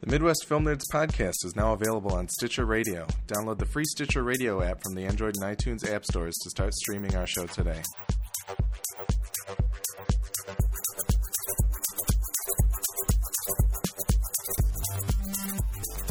The 0.00 0.12
Midwest 0.12 0.46
Film 0.46 0.64
Nerds 0.64 0.84
podcast 0.92 1.44
is 1.44 1.56
now 1.56 1.72
available 1.72 2.14
on 2.14 2.28
Stitcher 2.28 2.64
Radio. 2.64 3.04
Download 3.26 3.58
the 3.58 3.66
free 3.66 3.84
Stitcher 3.84 4.22
Radio 4.22 4.62
app 4.62 4.80
from 4.80 4.94
the 4.94 5.04
Android 5.04 5.34
and 5.36 5.44
iTunes 5.44 5.90
app 5.90 6.04
stores 6.04 6.36
to 6.44 6.50
start 6.50 6.72
streaming 6.72 7.16
our 7.16 7.26
show 7.26 7.46
today. 7.46 7.82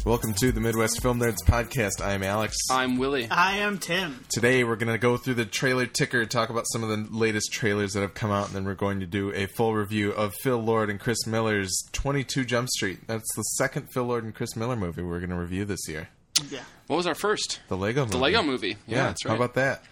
Welcome 0.08 0.36
to 0.36 0.54
the 0.54 0.62
Midwest 0.62 1.02
Film 1.02 1.20
Nerds 1.20 1.44
podcast. 1.44 2.02
I'm 2.02 2.24
Alex. 2.24 2.56
I'm 2.72 2.98
Willie. 2.98 3.28
I 3.30 3.58
am 3.58 3.78
Tim. 3.78 4.24
Today 4.30 4.64
we're 4.64 4.78
going 4.78 4.94
to 4.94 4.98
go 4.98 5.18
through 5.18 5.34
the 5.34 5.44
trailer 5.44 5.86
ticker, 5.86 6.26
talk 6.26 6.50
about 6.50 6.64
some 6.72 6.82
of 6.82 6.88
the 6.88 7.06
latest 7.12 7.52
trailers 7.52 7.92
that 7.92 8.00
have 8.00 8.14
come 8.14 8.32
out, 8.32 8.48
and 8.48 8.56
then 8.56 8.64
we're 8.64 8.74
going 8.74 9.02
to 9.02 9.06
do 9.06 9.34
a 9.34 9.48
full 9.48 9.76
review 9.76 10.12
of 10.12 10.34
Phil 10.36 10.60
Lord 10.60 10.90
and 10.90 10.98
Chris 10.98 11.28
Miller's 11.28 11.78
22 11.92 12.46
Jump 12.46 12.70
Street. 12.70 13.06
That's 13.06 13.36
the 13.36 13.42
second 13.58 13.92
Phil 13.92 14.06
Lord 14.06 14.24
and 14.24 14.34
Chris 14.34 14.56
Miller 14.56 14.78
movie 14.78 15.02
we're 15.02 15.20
going 15.20 15.30
to 15.32 15.36
review 15.36 15.66
this 15.66 15.90
year. 15.90 16.08
Yeah. 16.50 16.62
What 16.88 16.96
was 16.96 17.06
our 17.06 17.14
first? 17.14 17.60
The 17.68 17.76
Lego 17.76 18.04
movie. 18.06 18.12
The 18.12 18.18
Lego 18.18 18.44
movie. 18.44 18.78
Yeah, 18.88 18.96
Yeah, 18.96 19.04
that's 19.08 19.26
right. 19.26 19.32
how 19.32 19.36
about 19.36 19.56
that? 19.56 19.84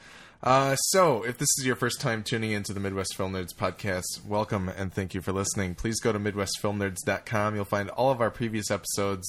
Uh, 0.42 0.76
so, 0.78 1.24
if 1.24 1.38
this 1.38 1.50
is 1.60 1.66
your 1.66 1.76
first 1.76 2.00
time 2.00 2.24
tuning 2.24 2.52
into 2.52 2.72
the 2.72 2.80
Midwest 2.80 3.16
Film 3.18 3.34
Nerds 3.34 3.54
podcast, 3.54 4.26
welcome 4.26 4.70
and 4.70 4.94
thank 4.94 5.14
you 5.14 5.20
for 5.20 5.34
listening. 5.34 5.76
Please 5.76 6.00
go 6.00 6.14
to 6.14 6.20
MidwestFilmNerds.com. 6.20 7.56
You'll 7.56 7.66
find 7.66 7.90
all 7.90 8.12
of 8.12 8.22
our 8.22 8.32
previous 8.32 8.72
episodes, 8.72 9.28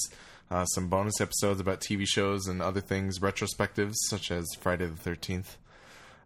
uh, 0.50 0.64
some 0.66 0.88
bonus 0.88 1.20
episodes 1.20 1.60
about 1.60 1.80
TV 1.80 2.06
shows 2.06 2.46
and 2.46 2.62
other 2.62 2.80
things, 2.80 3.18
retrospectives 3.18 3.94
such 4.08 4.30
as 4.30 4.46
Friday 4.60 4.86
the 4.86 5.10
13th. 5.10 5.56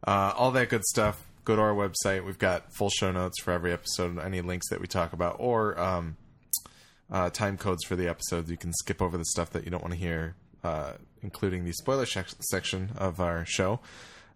Uh, 0.07 0.33
all 0.37 0.51
that 0.51 0.69
good 0.69 0.85
stuff. 0.85 1.27
Go 1.45 1.57
to 1.57 1.63
our 1.63 1.75
website. 1.75 2.25
We've 2.25 2.39
got 2.39 2.73
full 2.75 2.91
show 2.91 3.11
notes 3.11 3.41
for 3.41 3.51
every 3.53 3.73
episode, 3.73 4.19
any 4.19 4.41
links 4.41 4.69
that 4.69 4.81
we 4.81 4.87
talk 4.87 5.13
about, 5.13 5.37
or 5.39 5.79
um, 5.81 6.17
uh, 7.11 7.31
time 7.31 7.57
codes 7.57 7.85
for 7.85 7.97
the 7.97 8.09
episodes. 8.09 8.51
You 8.51 8.57
can 8.57 8.73
skip 8.75 9.01
over 9.01 9.17
the 9.17 9.25
stuff 9.25 9.51
that 9.51 9.65
you 9.65 9.71
don't 9.71 9.83
want 9.83 9.95
to 9.95 9.99
hear, 9.99 10.37
uh, 10.63 10.93
including 11.23 11.65
the 11.65 11.73
spoiler 11.73 12.07
sec- 12.07 12.29
section 12.51 12.91
of 12.97 13.21
our 13.21 13.45
show. 13.47 13.81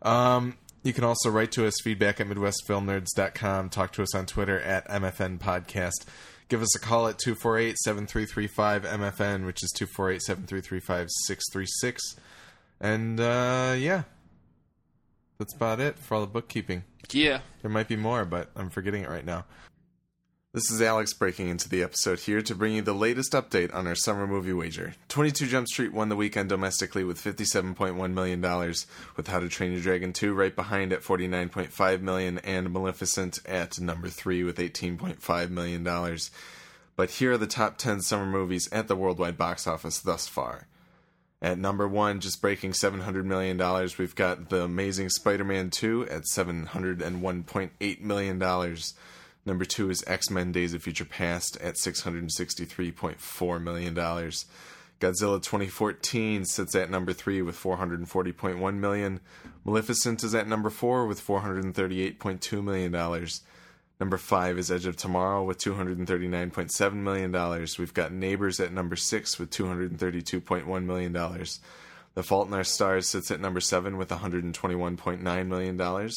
Um, 0.03 0.57
you 0.83 0.93
can 0.93 1.05
also 1.05 1.31
write 1.31 1.53
to 1.53 1.67
us, 1.67 1.75
feedback 1.83 2.21
at 2.21 2.27
MidwestFilmNerds.com. 2.27 3.71
Talk 3.71 3.93
to 3.93 4.03
us 4.03 4.15
on 4.15 4.27
Twitter 4.27 4.61
at 4.61 4.87
MFN 4.89 5.39
Podcast. 5.39 6.05
Give 6.49 6.63
us 6.63 6.77
a 6.77 6.79
call 6.79 7.09
at 7.09 7.19
248 7.19 7.79
7335 7.79 8.83
MFN, 8.85 9.47
which 9.47 9.63
is 9.63 9.71
248 9.77 10.23
7335 10.23 11.09
636. 11.11 12.17
And 12.81 13.19
uh, 13.19 13.75
yeah, 13.79 14.03
that's 15.39 15.55
about 15.55 15.81
it 15.81 15.99
for 15.99 16.17
all 16.17 16.21
the 16.21 16.27
bookkeeping. 16.27 16.85
Yeah. 17.11 17.41
There 17.63 17.71
might 17.71 17.89
be 17.89 17.97
more, 17.97 18.25
but 18.25 18.51
I'm 18.57 18.71
forgetting 18.71 19.03
it 19.03 19.11
right 19.11 19.25
now. 19.25 19.45
This 20.55 20.71
is 20.71 20.81
Alex 20.81 21.13
breaking 21.13 21.49
into 21.49 21.69
the 21.69 21.83
episode 21.83 22.21
here 22.21 22.41
to 22.41 22.55
bring 22.55 22.75
you 22.75 22.83
the 22.83 22.93
latest 22.93 23.33
update 23.33 23.75
on 23.75 23.89
our 23.89 23.97
summer 23.97 24.25
movie 24.25 24.53
wager. 24.53 24.95
22 25.09 25.49
Jump 25.49 25.67
Street 25.67 25.93
won 25.93 26.11
the 26.11 26.15
weekend 26.15 26.49
domestically 26.49 27.03
with 27.03 27.21
$57.1 27.21 28.13
million, 28.13 28.41
with 29.17 29.27
How 29.27 29.41
to 29.41 29.49
Train 29.49 29.73
Your 29.73 29.81
Dragon 29.81 30.13
2 30.13 30.33
right 30.33 30.55
behind 30.55 30.93
at 30.93 31.03
49.5 31.03 32.01
million, 32.03 32.39
and 32.39 32.73
Maleficent 32.73 33.41
at 33.45 33.81
number 33.81 34.07
3 34.07 34.45
with 34.45 34.59
$18.5 34.59 35.51
million. 35.51 36.19
But 36.95 37.11
here 37.11 37.33
are 37.33 37.37
the 37.37 37.49
top 37.49 37.77
10 37.77 38.03
summer 38.03 38.27
movies 38.27 38.69
at 38.71 38.87
the 38.87 38.95
worldwide 38.95 39.37
box 39.37 39.67
office 39.67 39.99
thus 39.99 40.29
far. 40.29 40.69
At 41.43 41.59
number 41.59 41.89
one, 41.89 42.21
just 42.21 42.41
breaking 42.41 42.75
$700 42.75 43.25
million, 43.25 43.59
we've 43.99 44.15
got 44.15 44.51
The 44.51 44.63
Amazing 44.63 45.09
Spider 45.09 45.43
Man 45.43 45.71
2 45.71 46.07
at 46.09 46.23
$701.8 46.33 48.01
million. 48.03 48.77
Number 49.47 49.65
two 49.65 49.91
is 49.91 50.05
X 50.07 50.31
Men 50.31 50.53
Days 50.53 50.75
of 50.75 50.83
Future 50.83 51.05
Past 51.05 51.57
at 51.61 51.75
$663.4 51.75 53.63
million. 53.63 53.95
Godzilla 55.01 55.43
2014 55.43 56.45
sits 56.45 56.75
at 56.75 56.91
number 56.91 57.13
three 57.13 57.43
with 57.43 57.57
440.1 57.61 58.75
million. 58.77 59.21
Maleficent 59.65 60.25
is 60.25 60.35
at 60.35 60.49
number 60.49 60.71
four 60.71 61.07
with 61.07 61.25
438.2 61.25 62.65
million 62.65 62.93
dollars. 62.93 63.43
Number 64.01 64.17
five 64.17 64.59
is 64.59 64.73
Edge 64.73 64.87
of 64.87 64.97
Tomorrow 64.97 65.45
with 65.45 65.59
$239.7 65.59 66.95
million. 66.95 67.67
We've 67.79 67.95
got 67.95 68.13
Neighbors 68.13 68.59
at 68.59 68.73
number 68.73 68.97
six 68.97 69.39
with 69.39 69.51
$232.1 69.51 70.85
million. 70.85 71.13
The 72.15 72.23
Fault 72.23 72.49
in 72.49 72.55
Our 72.55 72.65
Stars 72.65 73.09
sits 73.09 73.31
at 73.31 73.41
number 73.41 73.61
seven 73.61 73.97
with 73.97 74.09
$121.9 74.09 75.47
million. 75.47 76.11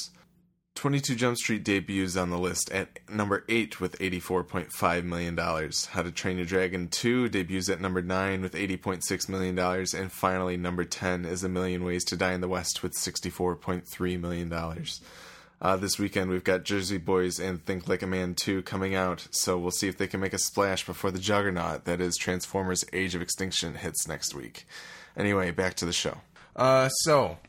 22 0.78 1.16
Jump 1.16 1.38
Street 1.38 1.64
debuts 1.64 2.16
on 2.16 2.30
the 2.30 2.38
list 2.38 2.72
at 2.72 3.00
number 3.10 3.44
8 3.50 3.82
with 3.82 3.98
$84.5 3.98 5.04
million. 5.06 5.36
How 5.36 6.04
to 6.04 6.12
Train 6.12 6.38
Your 6.38 6.46
Dragon 6.46 6.88
2 6.88 7.30
debuts 7.30 7.68
at 7.68 7.82
number 7.82 8.04
9 8.04 8.44
with 8.44 8.54
$80.6 8.54 9.28
million. 9.28 9.58
And 9.58 10.12
finally, 10.12 10.56
number 10.56 10.86
10 10.86 11.26
is 11.26 11.44
A 11.44 11.50
Million 11.50 11.84
Ways 11.84 12.04
to 12.06 12.16
Die 12.16 12.32
in 12.32 12.42
the 12.42 12.48
West 12.48 12.84
with 12.84 12.94
$64.3 12.94 14.22
million. 14.22 14.54
Uh, 15.60 15.78
this 15.78 15.98
weekend, 15.98 16.30
we've 16.30 16.44
got 16.44 16.64
Jersey 16.64 17.00
Boys 17.00 17.40
and 17.40 17.66
Think 17.66 17.88
Like 17.88 18.04
a 18.04 18.08
Man 18.08 18.36
2 18.36 18.62
coming 18.62 18.94
out, 18.94 19.28
so 19.32 19.58
we'll 19.58 19.72
see 19.72 19.88
if 19.88 19.98
they 19.98 20.06
can 20.06 20.20
make 20.20 20.34
a 20.34 20.38
splash 20.38 20.86
before 20.86 21.10
the 21.10 21.18
juggernaut 21.18 21.86
that 21.86 22.00
is 22.00 22.16
Transformers 22.16 22.86
Age 22.94 23.16
of 23.16 23.24
Extinction 23.24 23.74
hits 23.74 24.08
next 24.08 24.36
week. 24.36 24.68
Anyway, 25.18 25.50
back 25.50 25.74
to 25.74 25.86
the 25.88 25.92
show. 25.92 26.18
Uh, 26.56 26.88
so, 26.90 27.40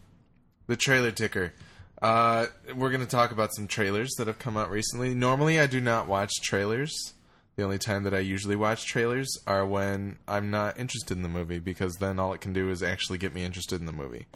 the 0.66 0.76
trailer 0.76 1.10
ticker. 1.10 1.52
Uh, 2.00 2.46
we're 2.76 2.90
going 2.90 3.00
to 3.00 3.06
talk 3.06 3.32
about 3.32 3.54
some 3.54 3.66
trailers 3.66 4.10
that 4.18 4.26
have 4.26 4.38
come 4.38 4.56
out 4.56 4.70
recently. 4.70 5.14
Normally, 5.14 5.58
I 5.58 5.66
do 5.66 5.80
not 5.80 6.06
watch 6.06 6.32
trailers. 6.42 7.14
The 7.56 7.64
only 7.64 7.78
time 7.78 8.04
that 8.04 8.14
I 8.14 8.20
usually 8.20 8.54
watch 8.54 8.86
trailers 8.86 9.28
are 9.46 9.66
when 9.66 10.18
I'm 10.28 10.48
not 10.50 10.78
interested 10.78 11.16
in 11.16 11.24
the 11.24 11.28
movie 11.28 11.58
because 11.58 11.96
then 11.96 12.20
all 12.20 12.32
it 12.32 12.40
can 12.40 12.52
do 12.52 12.70
is 12.70 12.84
actually 12.84 13.18
get 13.18 13.34
me 13.34 13.42
interested 13.44 13.80
in 13.80 13.86
the 13.86 13.92
movie. 13.92 14.26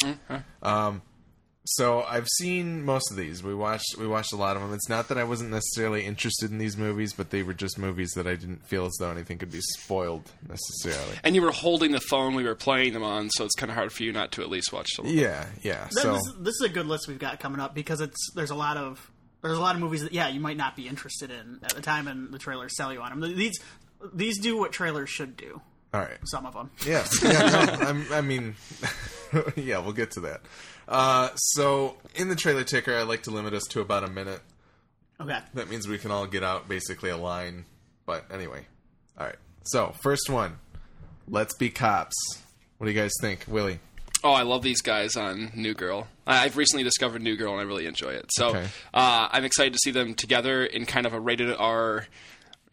Um, 0.60 1.02
so 1.64 2.02
I've 2.02 2.26
seen 2.38 2.84
most 2.84 3.10
of 3.10 3.16
these. 3.16 3.42
We 3.42 3.54
watched 3.54 3.94
we 3.98 4.06
watched 4.06 4.32
a 4.32 4.36
lot 4.36 4.56
of 4.56 4.62
them. 4.62 4.72
It's 4.74 4.88
not 4.88 5.08
that 5.08 5.18
I 5.18 5.24
wasn't 5.24 5.50
necessarily 5.50 6.04
interested 6.04 6.50
in 6.50 6.58
these 6.58 6.76
movies, 6.76 7.12
but 7.12 7.30
they 7.30 7.42
were 7.42 7.54
just 7.54 7.78
movies 7.78 8.10
that 8.16 8.26
I 8.26 8.34
didn't 8.34 8.66
feel 8.66 8.84
as 8.86 8.96
though 8.98 9.10
anything 9.10 9.38
could 9.38 9.52
be 9.52 9.60
spoiled 9.60 10.30
necessarily. 10.48 11.16
And 11.22 11.34
you 11.36 11.42
were 11.42 11.52
holding 11.52 11.92
the 11.92 12.00
phone 12.00 12.34
we 12.34 12.44
were 12.44 12.54
playing 12.56 12.92
them 12.94 13.02
on, 13.04 13.30
so 13.30 13.44
it's 13.44 13.54
kind 13.54 13.70
of 13.70 13.76
hard 13.76 13.92
for 13.92 14.02
you 14.02 14.12
not 14.12 14.32
to 14.32 14.42
at 14.42 14.48
least 14.48 14.72
watch 14.72 14.88
them. 14.96 15.06
Yeah, 15.06 15.46
yeah. 15.62 15.84
This, 15.90 16.02
So 16.02 16.14
is, 16.16 16.34
this 16.40 16.54
is 16.56 16.62
a 16.62 16.68
good 16.68 16.86
list 16.86 17.06
we've 17.08 17.18
got 17.18 17.38
coming 17.40 17.60
up 17.60 17.74
because 17.74 18.00
it's 18.00 18.32
there's 18.34 18.50
a 18.50 18.56
lot 18.56 18.76
of 18.76 19.10
there's 19.42 19.58
a 19.58 19.60
lot 19.60 19.74
of 19.74 19.80
movies 19.80 20.02
that 20.02 20.12
yeah 20.12 20.28
you 20.28 20.40
might 20.40 20.56
not 20.56 20.74
be 20.76 20.88
interested 20.88 21.30
in 21.30 21.60
at 21.62 21.74
the 21.74 21.82
time, 21.82 22.08
and 22.08 22.32
the 22.32 22.38
trailers 22.38 22.76
sell 22.76 22.92
you 22.92 23.00
on 23.00 23.20
them. 23.20 23.36
These 23.36 23.60
these 24.12 24.40
do 24.40 24.56
what 24.58 24.72
trailers 24.72 25.10
should 25.10 25.36
do. 25.36 25.60
all 25.94 26.00
right. 26.00 26.18
Some 26.24 26.44
of 26.44 26.54
them. 26.54 26.70
Yeah, 26.84 27.06
yeah. 27.22 27.76
No, 27.78 27.86
I'm, 27.86 28.12
I 28.12 28.20
mean, 28.20 28.56
yeah, 29.56 29.78
we'll 29.78 29.92
get 29.92 30.10
to 30.12 30.20
that. 30.20 30.40
Uh, 30.88 31.30
so 31.36 31.96
in 32.14 32.28
the 32.28 32.36
trailer 32.36 32.64
ticker, 32.64 32.94
I 32.94 33.02
like 33.02 33.22
to 33.24 33.30
limit 33.30 33.54
us 33.54 33.64
to 33.70 33.80
about 33.80 34.04
a 34.04 34.08
minute. 34.10 34.40
Okay. 35.20 35.38
That 35.54 35.68
means 35.70 35.86
we 35.86 35.98
can 35.98 36.10
all 36.10 36.26
get 36.26 36.42
out 36.42 36.68
basically 36.68 37.10
a 37.10 37.16
line. 37.16 37.64
But 38.06 38.24
anyway, 38.32 38.66
all 39.18 39.26
right. 39.26 39.36
So 39.64 39.94
first 40.02 40.28
one, 40.28 40.58
let's 41.28 41.54
be 41.56 41.70
cops. 41.70 42.14
What 42.78 42.86
do 42.86 42.92
you 42.92 42.98
guys 43.00 43.12
think, 43.20 43.44
Willie? 43.46 43.78
Oh, 44.24 44.32
I 44.32 44.42
love 44.42 44.62
these 44.62 44.82
guys 44.82 45.16
on 45.16 45.50
New 45.54 45.74
Girl. 45.74 46.06
I- 46.26 46.44
I've 46.44 46.56
recently 46.56 46.84
discovered 46.84 47.22
New 47.22 47.36
Girl, 47.36 47.52
and 47.52 47.60
I 47.60 47.64
really 47.64 47.86
enjoy 47.86 48.10
it. 48.10 48.26
So 48.32 48.48
Okay. 48.48 48.66
uh, 48.94 49.28
I'm 49.30 49.44
excited 49.44 49.72
to 49.72 49.78
see 49.82 49.90
them 49.92 50.14
together 50.14 50.64
in 50.64 50.86
kind 50.86 51.06
of 51.06 51.12
a 51.12 51.20
rated 51.20 51.54
R, 51.56 52.06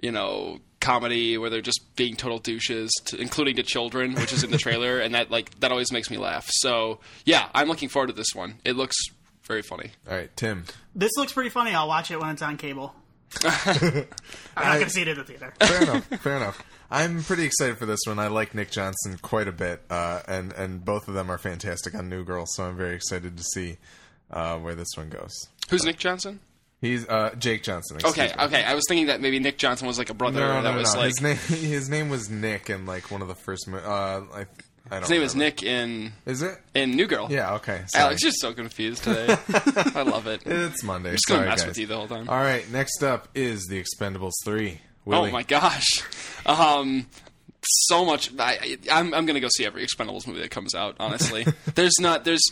you 0.02 0.12
know, 0.12 0.60
comedy 0.80 1.38
where 1.38 1.50
they're 1.50 1.62
just 1.62 1.96
being 1.96 2.16
total 2.16 2.40
douches, 2.40 2.92
to, 3.06 3.18
including 3.18 3.56
to 3.58 3.64
children, 3.64 4.14
which 4.16 4.34
is 4.34 4.44
in 4.44 4.52
the 4.52 4.58
trailer, 4.66 5.00
and 5.00 5.16
that 5.16 5.32
like 5.32 5.60
that 5.60 5.72
always 5.72 5.92
makes 5.92 6.10
me 6.10 6.18
laugh. 6.18 6.50
So 6.50 7.00
yeah, 7.26 7.50
I'm 7.54 7.68
looking 7.68 7.90
forward 7.90 8.08
to 8.08 8.14
this 8.14 8.34
one. 8.34 8.60
It 8.64 8.76
looks 8.76 8.96
very 9.44 9.62
funny. 9.62 9.92
All 10.10 10.16
right, 10.16 10.36
Tim. 10.36 10.66
This 10.96 11.12
looks 11.18 11.34
pretty 11.34 11.50
funny. 11.50 11.74
I'll 11.74 11.88
watch 11.88 12.12
it 12.12 12.20
when 12.20 12.30
it's 12.30 12.42
on 12.42 12.58
cable. 12.58 12.94
I'm 13.44 14.08
not 14.56 14.74
going 14.74 14.84
to 14.86 14.90
see 14.90 15.02
it 15.02 15.08
in 15.08 15.18
the 15.18 15.24
theater. 15.24 15.54
Fair 15.60 15.84
enough. 15.84 16.06
Fair 16.06 16.38
enough. 16.38 16.64
I'm 16.92 17.24
pretty 17.24 17.44
excited 17.44 17.78
for 17.78 17.86
this 17.86 18.00
one. 18.08 18.18
I 18.18 18.28
like 18.28 18.56
Nick 18.56 18.72
Johnson 18.72 19.20
quite 19.22 19.48
a 19.48 19.52
bit, 19.52 19.84
uh, 19.92 20.22
and 20.28 20.52
and 20.54 20.84
both 20.84 21.08
of 21.08 21.14
them 21.14 21.30
are 21.30 21.38
fantastic 21.38 21.94
on 21.94 22.10
New 22.10 22.24
Girl. 22.24 22.46
So 22.48 22.64
I'm 22.64 22.78
very 22.78 22.96
excited 22.96 23.38
to 23.38 23.44
see 23.44 23.78
uh, 24.32 24.58
where 24.58 24.76
this 24.76 24.90
one 24.96 25.10
goes. 25.10 25.32
Who's 25.70 25.84
Nick 25.84 25.98
Johnson? 25.98 26.40
He's 26.82 27.08
uh, 27.08 27.36
Jake 27.38 27.64
Johnson. 27.64 27.98
Okay, 28.04 28.28
me. 28.28 28.44
okay. 28.46 28.64
I 28.64 28.74
was 28.74 28.84
thinking 28.88 29.08
that 29.08 29.20
maybe 29.20 29.40
Nick 29.40 29.58
Johnson 29.58 29.86
was 29.88 29.98
like 29.98 30.10
a 30.10 30.14
brother 30.14 30.40
No, 30.40 30.62
no, 30.62 30.62
that 30.82 30.94
no, 30.94 31.00
like 31.00 31.08
His 31.10 31.22
name 31.22 31.36
his 31.62 31.90
name 31.90 32.10
was 32.10 32.30
Nick 32.30 32.70
in 32.70 32.86
like 32.86 33.12
one 33.12 33.22
of 33.22 33.28
the 33.28 33.36
first. 33.36 33.68
Mo- 33.68 33.78
uh, 33.80 34.24
I, 34.34 34.40
I 34.42 34.46
don't. 34.92 35.02
his 35.02 35.10
name 35.10 35.22
is 35.22 35.34
remember. 35.34 35.56
Nick 35.56 35.64
in 35.64 36.14
Is 36.26 36.42
it? 36.42 36.58
in 36.74 36.92
New 36.92 37.06
Girl. 37.08 37.28
Yeah. 37.30 37.56
Okay. 37.56 37.82
Sorry. 37.88 38.06
Alex, 38.06 38.24
you're 38.24 38.32
so 38.32 38.54
confused 38.54 39.04
today. 39.04 39.28
I 39.94 40.04
love 40.04 40.26
it. 40.28 40.42
I'm 40.46 40.52
It's 40.72 40.82
Monday. 40.84 41.12
just 41.12 41.28
gonna 41.28 41.40
Sorry, 41.42 41.50
mess 41.50 41.62
guys. 41.62 41.68
with 41.68 41.78
you 41.80 41.88
the 41.88 41.96
whole 41.98 42.08
time. 42.08 42.30
All 42.30 42.38
right. 42.38 42.70
Next 42.72 43.04
up 43.04 43.28
is 43.36 43.66
the 43.68 43.84
Expendables 43.84 44.32
three. 44.46 44.80
Oh 45.06 45.30
my 45.32 45.44
gosh, 45.44 45.86
um, 46.46 47.08
so 47.64 48.06
much. 48.06 48.32
I, 48.40 48.78
I'm 48.92 49.14
I'm 49.14 49.26
gonna 49.26 49.40
go 49.40 49.48
see 49.50 49.66
every 49.66 49.86
Expendables 49.86 50.28
movie 50.28 50.42
that 50.42 50.52
comes 50.52 50.76
out. 50.76 50.96
Honestly, 51.00 51.46
there's 51.76 52.00
not 52.00 52.26
there's 52.26 52.44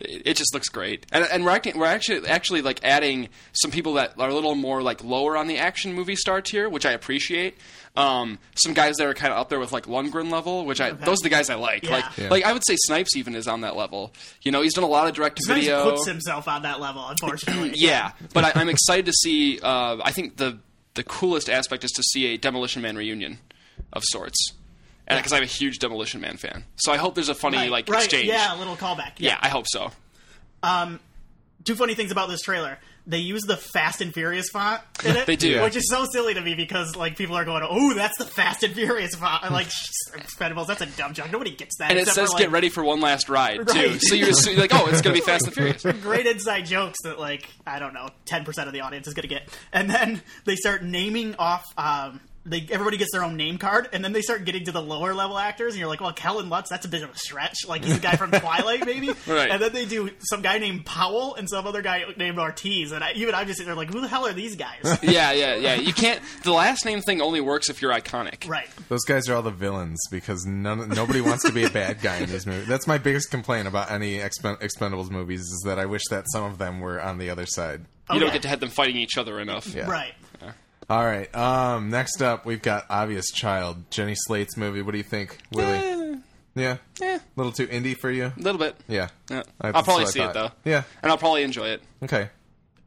it 0.00 0.22
it 0.26 0.36
just 0.36 0.52
looks 0.54 0.68
great, 0.68 1.06
and, 1.12 1.24
and 1.30 1.44
we're 1.44 1.50
acting, 1.50 1.78
we're 1.78 1.86
actually 1.86 2.26
actually 2.28 2.62
like 2.62 2.80
adding 2.84 3.28
some 3.52 3.70
people 3.70 3.94
that 3.94 4.14
are 4.18 4.28
a 4.28 4.34
little 4.34 4.54
more 4.54 4.82
like 4.82 5.02
lower 5.04 5.36
on 5.36 5.46
the 5.46 5.58
action 5.58 5.92
movie 5.94 6.16
star 6.16 6.40
tier, 6.40 6.68
which 6.68 6.86
I 6.86 6.92
appreciate. 6.92 7.56
Um, 7.96 8.38
some 8.54 8.74
guys 8.74 8.96
that 8.98 9.08
are 9.08 9.14
kind 9.14 9.32
of 9.32 9.40
up 9.40 9.48
there 9.48 9.58
with 9.58 9.72
like 9.72 9.86
Lundgren 9.86 10.30
level, 10.30 10.64
which 10.66 10.80
I 10.80 10.92
those 10.92 11.20
are 11.20 11.24
the 11.24 11.28
guys 11.30 11.50
I 11.50 11.56
like. 11.56 11.82
Yeah. 11.82 11.90
Like 11.90 12.04
Yeah. 12.18 12.28
like 12.28 12.44
I 12.44 12.52
would 12.52 12.62
say 12.64 12.76
Snipes 12.86 13.16
even 13.16 13.34
is 13.34 13.48
on 13.48 13.62
that 13.62 13.74
level. 13.74 14.12
You 14.42 14.52
know, 14.52 14.62
he's 14.62 14.74
done 14.74 14.84
a 14.84 14.88
lot 14.88 15.08
of 15.08 15.14
direct 15.14 15.36
to 15.38 15.42
Snipes 15.44 15.60
video. 15.66 15.90
puts 15.90 16.06
himself 16.06 16.46
on 16.46 16.62
that 16.62 16.78
level, 16.80 17.04
unfortunately. 17.08 17.72
Yeah, 17.74 18.12
but 18.34 18.44
I, 18.44 18.52
I'm 18.60 18.68
excited 18.68 19.06
to 19.06 19.12
see. 19.12 19.58
Uh, 19.60 19.96
I 20.04 20.12
think 20.12 20.36
the 20.36 20.58
the 20.94 21.02
coolest 21.02 21.50
aspect 21.50 21.82
is 21.82 21.90
to 21.92 22.02
see 22.04 22.26
a 22.34 22.36
Demolition 22.36 22.82
Man 22.82 22.96
reunion 22.96 23.38
of 23.92 24.02
sorts, 24.04 24.52
and 25.08 25.18
because 25.18 25.32
I'm 25.32 25.42
a 25.42 25.46
huge 25.46 25.80
Demolition 25.80 26.20
Man 26.20 26.36
fan, 26.36 26.64
so 26.76 26.92
I 26.92 26.96
hope 26.98 27.16
there's 27.16 27.28
a 27.28 27.34
funny 27.34 27.56
Right, 27.56 27.70
like 27.70 27.88
right, 27.88 28.04
exchange. 28.04 28.28
Yeah, 28.28 28.54
a 28.54 28.58
little 28.58 28.76
callback. 28.76 29.14
yeah, 29.18 29.38
I 29.40 29.48
hope 29.48 29.66
so. 29.66 29.90
Two 31.64 31.74
funny 31.74 31.94
things 31.94 32.12
about 32.12 32.28
this 32.28 32.40
trailer. 32.40 32.78
They 33.06 33.18
use 33.18 33.42
the 33.42 33.56
Fast 33.56 34.00
and 34.02 34.12
Furious 34.12 34.48
font 34.50 34.82
in 35.04 35.16
it. 35.16 35.26
They 35.26 35.36
do. 35.36 35.62
Which 35.62 35.76
is 35.76 35.88
so 35.88 36.04
silly 36.10 36.34
to 36.34 36.40
me 36.42 36.54
because 36.54 36.94
like 36.94 37.16
people 37.16 37.36
are 37.36 37.44
going, 37.44 37.66
"Oh, 37.68 37.94
that's 37.94 38.16
the 38.18 38.26
Fast 38.26 38.62
and 38.62 38.74
Furious 38.74 39.14
font." 39.14 39.42
I'm 39.44 39.52
like, 39.52 39.66
Expendables, 40.12 40.66
that's 40.66 40.82
a 40.82 40.86
dumb 40.86 41.14
joke. 41.14 41.32
Nobody 41.32 41.50
gets 41.54 41.76
that. 41.78 41.90
And 41.90 41.98
it 41.98 42.06
says 42.06 42.32
for, 42.32 42.38
"Get 42.38 42.50
ready 42.50 42.68
for 42.68 42.84
one 42.84 43.00
last 43.00 43.28
ride" 43.30 43.66
too. 43.66 43.98
So 43.98 44.14
you 44.14 44.28
assume 44.28 44.56
like, 44.56 44.72
oh, 44.74 44.86
it's 44.88 45.00
gonna 45.00 45.14
be 45.14 45.20
Fast 45.22 45.46
and 45.46 45.54
Furious. 45.54 45.82
great 46.02 46.26
inside 46.26 46.66
jokes 46.66 46.98
that 47.04 47.18
like 47.18 47.48
I 47.66 47.78
don't 47.78 47.94
know, 47.94 48.10
ten 48.26 48.44
percent 48.44 48.68
of 48.68 48.74
the 48.74 48.80
audience 48.82 49.08
is 49.08 49.14
gonna 49.14 49.28
get. 49.28 49.48
And 49.72 49.88
then 49.90 50.20
they 50.44 50.56
start 50.56 50.82
naming 50.82 51.34
off. 51.36 51.64
Um, 51.78 52.20
they 52.48 52.66
everybody 52.70 52.96
gets 52.96 53.12
their 53.12 53.24
own 53.24 53.36
name 53.36 53.58
card, 53.58 53.88
and 53.92 54.04
then 54.04 54.12
they 54.12 54.22
start 54.22 54.44
getting 54.44 54.64
to 54.64 54.72
the 54.72 54.82
lower 54.82 55.14
level 55.14 55.38
actors, 55.38 55.74
and 55.74 55.80
you're 55.80 55.88
like, 55.88 56.00
well, 56.00 56.12
Kellen 56.12 56.48
Lutz, 56.48 56.70
that's 56.70 56.86
a 56.86 56.88
bit 56.88 57.02
of 57.02 57.10
a 57.10 57.16
stretch. 57.16 57.66
Like 57.66 57.84
he's 57.84 57.96
a 57.96 58.00
guy 58.00 58.16
from 58.16 58.30
Twilight, 58.32 58.84
maybe. 58.86 59.08
Right. 59.26 59.50
And 59.50 59.62
then 59.62 59.72
they 59.72 59.84
do 59.84 60.10
some 60.20 60.42
guy 60.42 60.58
named 60.58 60.86
Powell 60.86 61.34
and 61.34 61.48
some 61.48 61.66
other 61.66 61.82
guy 61.82 62.04
named 62.16 62.38
Ortiz, 62.38 62.92
and 62.92 63.04
I, 63.04 63.12
even 63.12 63.34
I'm 63.34 63.46
just 63.46 63.58
sitting 63.58 63.68
there 63.68 63.76
like, 63.76 63.92
who 63.92 64.00
the 64.00 64.08
hell 64.08 64.26
are 64.26 64.32
these 64.32 64.56
guys? 64.56 64.98
Yeah, 65.08 65.32
yeah, 65.32 65.54
yeah. 65.54 65.74
You 65.74 65.92
can't. 65.92 66.20
The 66.42 66.52
last 66.52 66.84
name 66.84 67.00
thing 67.00 67.20
only 67.22 67.40
works 67.40 67.70
if 67.70 67.80
you're 67.80 67.92
iconic. 67.92 68.48
right. 68.48 68.68
Those 68.88 69.04
guys 69.04 69.28
are 69.28 69.34
all 69.34 69.42
the 69.42 69.50
villains 69.50 69.98
because 70.10 70.44
none, 70.44 70.88
nobody 70.90 71.20
wants 71.20 71.44
to 71.44 71.52
be 71.52 71.64
a 71.64 71.70
bad 71.70 72.00
guy 72.02 72.18
in 72.18 72.28
these 72.28 72.46
movies. 72.46 72.66
That's 72.66 72.86
my 72.86 72.98
biggest 72.98 73.30
complaint 73.30 73.68
about 73.68 73.90
any 73.90 74.18
Expen- 74.18 74.60
Expendables 74.60 75.10
movies 75.10 75.40
is 75.40 75.62
that 75.66 75.78
I 75.78 75.86
wish 75.86 76.02
that 76.10 76.24
some 76.30 76.44
of 76.44 76.58
them 76.58 76.80
were 76.80 77.00
on 77.00 77.18
the 77.18 77.30
other 77.30 77.46
side. 77.46 77.84
You 78.12 78.20
don't 78.20 78.30
oh, 78.30 78.32
get 78.32 78.42
to 78.42 78.48
have 78.48 78.60
them 78.60 78.70
fighting 78.70 78.96
each 78.96 79.18
other 79.18 79.38
enough. 79.38 79.72
Yeah. 79.74 79.88
Right. 79.90 80.14
All 80.90 81.04
right. 81.04 81.34
Um, 81.36 81.90
next 81.90 82.22
up, 82.22 82.46
we've 82.46 82.62
got 82.62 82.86
Obvious 82.88 83.26
Child, 83.30 83.90
Jenny 83.90 84.14
Slate's 84.16 84.56
movie. 84.56 84.80
What 84.82 84.92
do 84.92 84.98
you 84.98 85.04
think, 85.04 85.38
Willie? 85.52 85.76
Eh, 85.76 86.16
Yeah, 86.54 86.76
eh, 87.02 87.18
a 87.18 87.20
little 87.36 87.52
too 87.52 87.66
indie 87.66 87.96
for 87.96 88.10
you. 88.10 88.26
a 88.26 88.40
little 88.40 88.58
bit. 88.58 88.74
Yeah, 88.88 89.08
Yeah. 89.30 89.42
I- 89.60 89.68
I'll 89.68 89.72
probably 89.84 90.04
what 90.04 90.08
I 90.08 90.10
see 90.10 90.20
it 90.22 90.32
though. 90.32 90.50
Yeah. 90.64 90.82
and 91.02 91.12
I'll 91.12 91.18
probably 91.18 91.42
enjoy 91.42 91.68
it. 91.68 91.82
Okay. 92.02 92.30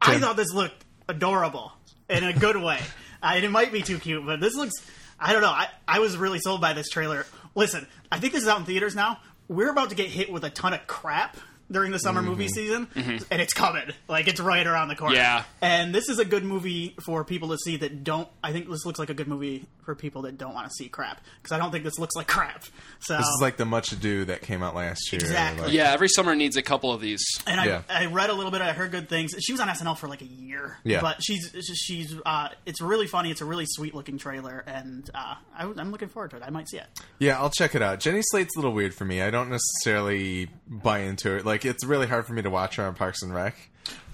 I 0.00 0.12
Tim. 0.12 0.20
thought 0.20 0.36
this 0.36 0.52
looked 0.52 0.84
adorable 1.08 1.72
in 2.10 2.24
a 2.24 2.32
good 2.32 2.56
way. 2.56 2.80
I, 3.22 3.36
it 3.36 3.50
might 3.50 3.70
be 3.72 3.82
too 3.82 3.98
cute, 3.98 4.26
but 4.26 4.40
this 4.40 4.54
looks. 4.56 4.72
I 5.20 5.32
don't 5.32 5.42
know. 5.42 5.50
I, 5.50 5.68
I 5.86 6.00
was 6.00 6.16
really 6.16 6.40
sold 6.40 6.60
by 6.60 6.72
this 6.72 6.88
trailer. 6.88 7.24
Listen, 7.54 7.86
I 8.10 8.18
think 8.18 8.32
this 8.32 8.42
is 8.42 8.48
out 8.48 8.58
in 8.58 8.64
theaters 8.64 8.96
now. 8.96 9.18
We're 9.46 9.70
about 9.70 9.90
to 9.90 9.94
get 9.94 10.08
hit 10.08 10.32
with 10.32 10.42
a 10.42 10.50
ton 10.50 10.74
of 10.74 10.84
crap 10.88 11.36
during 11.70 11.90
the 11.92 11.98
summer 11.98 12.22
movie 12.22 12.48
season, 12.48 12.88
and 12.94 13.40
it's 13.42 13.52
coming. 13.54 13.90
Like 14.08 14.28
it's 14.28 14.40
right 14.40 14.66
around 14.66 14.88
the 14.88 14.96
corner. 14.96 15.16
Yeah. 15.16 15.44
And 15.60 15.94
this 15.94 16.08
is 16.08 16.18
a 16.18 16.24
good 16.24 16.44
movie 16.44 16.94
for 17.04 17.24
people 17.24 17.48
to 17.50 17.58
see 17.58 17.76
that 17.78 18.04
don't. 18.04 18.28
I 18.42 18.52
think 18.52 18.68
this 18.68 18.84
looks 18.84 18.98
like 18.98 19.10
a 19.10 19.14
good 19.14 19.28
movie 19.28 19.66
for 19.84 19.94
people 19.94 20.22
that 20.22 20.38
don't 20.38 20.54
want 20.54 20.66
to 20.68 20.72
see 20.74 20.88
crap 20.88 21.20
because 21.42 21.52
I 21.52 21.58
don't 21.58 21.72
think 21.72 21.82
this 21.84 21.98
looks 21.98 22.14
like 22.14 22.28
crap. 22.28 22.64
So 23.00 23.16
This 23.16 23.26
is 23.26 23.38
like 23.40 23.56
the 23.56 23.64
Much 23.64 23.90
Ado 23.92 24.24
that 24.26 24.42
came 24.42 24.62
out 24.62 24.74
last 24.76 25.12
year. 25.12 25.20
Exactly. 25.20 25.64
Like- 25.64 25.72
Yeah, 25.72 25.92
every 25.92 26.08
summer 26.08 26.34
needs 26.36 26.56
a 26.56 26.62
couple 26.62 26.92
of 26.92 27.00
these. 27.00 27.24
And 27.46 27.60
I, 27.60 27.66
Yeah. 27.66 27.82
I 27.88 28.06
read 28.06 28.30
a 28.30 28.32
little 28.34 28.52
bit. 28.52 28.60
I 28.62 28.72
heard 28.72 28.92
good 28.92 29.08
things. 29.08 29.32
She 29.40 29.52
was 29.52 29.60
on 29.60 29.68
SNL 29.68 29.96
for 29.98 30.06
like 30.08 30.22
a 30.22 30.26
year. 30.26 30.78
Yeah. 30.84 31.00
but 31.00 31.22
she's 31.22 31.50
she's 31.74 32.14
uh, 32.24 32.48
it's 32.66 32.80
really 32.80 33.06
funny. 33.06 33.30
It's 33.32 33.40
a 33.40 33.44
really 33.44 33.66
sweet 33.66 33.94
looking 33.94 34.18
trailer, 34.18 34.62
and 34.66 35.08
uh, 35.14 35.34
I, 35.56 35.62
I'm 35.64 35.90
looking 35.90 36.08
forward 36.08 36.30
to 36.30 36.36
it. 36.36 36.42
I 36.46 36.50
might 36.50 36.68
see 36.68 36.76
it. 36.78 36.86
Yeah, 37.18 37.38
I'll 37.40 37.50
check 37.50 37.74
it 37.74 37.82
out. 37.82 37.98
Jenny 38.00 38.20
Slate's 38.22 38.54
a 38.56 38.58
little 38.60 38.72
weird 38.72 38.94
for 38.94 39.04
me. 39.04 39.20
I 39.22 39.30
don't 39.30 39.50
necessarily 39.50 40.48
buy 40.68 41.00
into 41.00 41.36
it. 41.36 41.44
Like, 41.44 41.61
it's 41.64 41.84
really 41.84 42.06
hard 42.06 42.26
for 42.26 42.32
me 42.32 42.42
to 42.42 42.50
watch 42.50 42.76
her 42.76 42.84
on 42.84 42.94
Parks 42.94 43.22
and 43.22 43.34
Rec. 43.34 43.54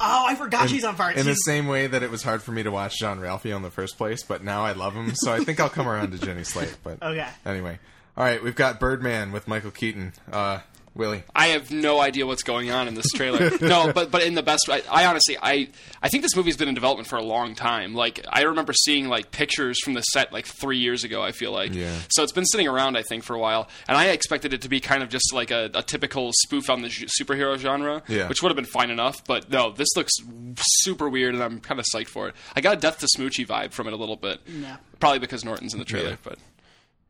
Oh, 0.00 0.24
I 0.26 0.34
forgot 0.34 0.70
she's 0.70 0.84
on 0.84 0.96
Parks. 0.96 1.20
In 1.20 1.26
the 1.26 1.34
same 1.34 1.66
way 1.66 1.86
that 1.86 2.02
it 2.02 2.10
was 2.10 2.22
hard 2.22 2.42
for 2.42 2.52
me 2.52 2.62
to 2.62 2.70
watch 2.70 2.98
Jean-Ralphio 2.98 3.54
in 3.56 3.62
the 3.62 3.70
first 3.70 3.98
place, 3.98 4.22
but 4.22 4.42
now 4.42 4.64
I 4.64 4.72
love 4.72 4.94
him, 4.94 5.14
so 5.14 5.32
I 5.32 5.40
think 5.40 5.60
I'll 5.60 5.68
come 5.68 5.86
around 5.88 6.12
to 6.12 6.18
Jenny 6.18 6.44
Slate. 6.44 6.74
But 6.82 7.02
Okay. 7.02 7.26
anyway, 7.44 7.78
all 8.16 8.24
right, 8.24 8.42
we've 8.42 8.54
got 8.56 8.80
Birdman 8.80 9.30
with 9.32 9.46
Michael 9.46 9.70
Keaton. 9.70 10.14
Uh, 10.32 10.60
Willie, 10.98 11.22
I 11.34 11.46
have 11.48 11.70
no 11.70 12.00
idea 12.00 12.26
what's 12.26 12.42
going 12.42 12.70
on 12.70 12.88
in 12.88 12.94
this 12.94 13.06
trailer. 13.14 13.50
no, 13.62 13.90
but 13.94 14.10
but 14.10 14.22
in 14.24 14.34
the 14.34 14.42
best. 14.42 14.68
I, 14.68 14.82
I 14.90 15.06
honestly, 15.06 15.38
I 15.40 15.68
I 16.02 16.08
think 16.08 16.22
this 16.22 16.36
movie's 16.36 16.56
been 16.58 16.68
in 16.68 16.74
development 16.74 17.08
for 17.08 17.16
a 17.16 17.22
long 17.22 17.54
time. 17.54 17.94
Like 17.94 18.26
I 18.28 18.42
remember 18.42 18.72
seeing 18.74 19.08
like 19.08 19.30
pictures 19.30 19.78
from 19.82 19.94
the 19.94 20.02
set 20.02 20.32
like 20.32 20.44
three 20.44 20.78
years 20.78 21.04
ago. 21.04 21.22
I 21.22 21.32
feel 21.32 21.52
like. 21.52 21.72
Yeah. 21.74 21.94
So 22.10 22.22
it's 22.22 22.32
been 22.32 22.44
sitting 22.44 22.68
around, 22.68 22.96
I 22.98 23.02
think, 23.02 23.22
for 23.24 23.34
a 23.34 23.38
while, 23.38 23.68
and 23.86 23.96
I 23.96 24.06
expected 24.08 24.52
it 24.52 24.62
to 24.62 24.68
be 24.68 24.80
kind 24.80 25.02
of 25.02 25.08
just 25.08 25.32
like 25.32 25.50
a, 25.50 25.70
a 25.72 25.82
typical 25.82 26.32
spoof 26.42 26.68
on 26.68 26.82
the 26.82 26.88
j- 26.88 27.06
superhero 27.22 27.56
genre, 27.56 28.02
Yeah. 28.08 28.28
which 28.28 28.42
would 28.42 28.50
have 28.50 28.56
been 28.56 28.64
fine 28.66 28.90
enough. 28.90 29.24
But 29.24 29.48
no, 29.50 29.70
this 29.70 29.88
looks 29.96 30.12
super 30.56 31.08
weird, 31.08 31.34
and 31.34 31.42
I'm 31.42 31.60
kind 31.60 31.78
of 31.78 31.86
psyched 31.94 32.08
for 32.08 32.28
it. 32.28 32.34
I 32.56 32.60
got 32.60 32.76
a 32.76 32.80
Death 32.80 32.98
to 32.98 33.06
Smoochy 33.16 33.46
vibe 33.46 33.70
from 33.72 33.86
it 33.86 33.92
a 33.92 33.96
little 33.96 34.16
bit. 34.16 34.40
Yeah. 34.46 34.78
Probably 34.98 35.20
because 35.20 35.44
Norton's 35.44 35.72
in 35.74 35.78
the 35.78 35.84
trailer, 35.84 36.10
Yeah. 36.10 36.16
but 36.24 36.38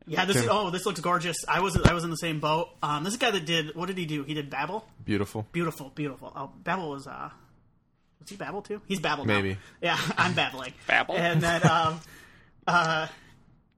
yeah, 0.07 0.25
this 0.25 0.37
is, 0.37 0.47
oh, 0.49 0.69
this 0.69 0.85
looks 0.85 0.99
gorgeous. 0.99 1.37
I 1.47 1.59
was 1.59 1.79
I 1.81 1.93
was 1.93 2.03
in 2.03 2.09
the 2.09 2.17
same 2.17 2.39
boat. 2.39 2.69
Um, 2.81 3.03
this 3.03 3.13
is 3.13 3.17
a 3.17 3.19
guy 3.19 3.31
that 3.31 3.45
did 3.45 3.75
what 3.75 3.87
did 3.87 3.97
he 3.97 4.05
do? 4.05 4.23
He 4.23 4.33
did 4.33 4.49
Babel. 4.49 4.85
beautiful. 5.03 5.47
Beautiful, 5.51 5.91
beautiful. 5.93 6.31
Oh, 6.35 6.51
Babel 6.63 6.89
was 6.89 7.05
uh, 7.07 7.29
was 8.19 8.29
he 8.29 8.35
Babel 8.35 8.61
too? 8.61 8.81
He's 8.87 8.99
Babel 8.99 9.25
now. 9.25 9.35
Maybe. 9.35 9.57
Yeah, 9.81 9.99
I'm 10.17 10.33
babbling. 10.33 10.73
Babel? 10.87 11.15
And 11.15 11.41
then 11.41 11.67
um, 11.69 11.99
uh, 12.67 13.07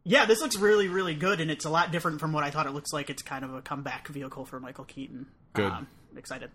yeah, 0.03 0.25
this 0.25 0.41
looks 0.41 0.57
really 0.57 0.87
really 0.87 1.15
good, 1.15 1.41
and 1.41 1.51
it's 1.51 1.65
a 1.65 1.69
lot 1.69 1.91
different 1.91 2.19
from 2.19 2.33
what 2.33 2.43
I 2.43 2.49
thought 2.49 2.65
it 2.65 2.71
looks 2.71 2.93
like. 2.93 3.09
It's 3.09 3.21
kind 3.21 3.43
of 3.43 3.53
a 3.53 3.61
comeback 3.61 4.07
vehicle 4.07 4.45
for 4.45 4.59
Michael 4.59 4.85
Keaton. 4.85 5.27
Good. 5.53 5.71
Um, 5.71 5.87
excited. 6.15 6.49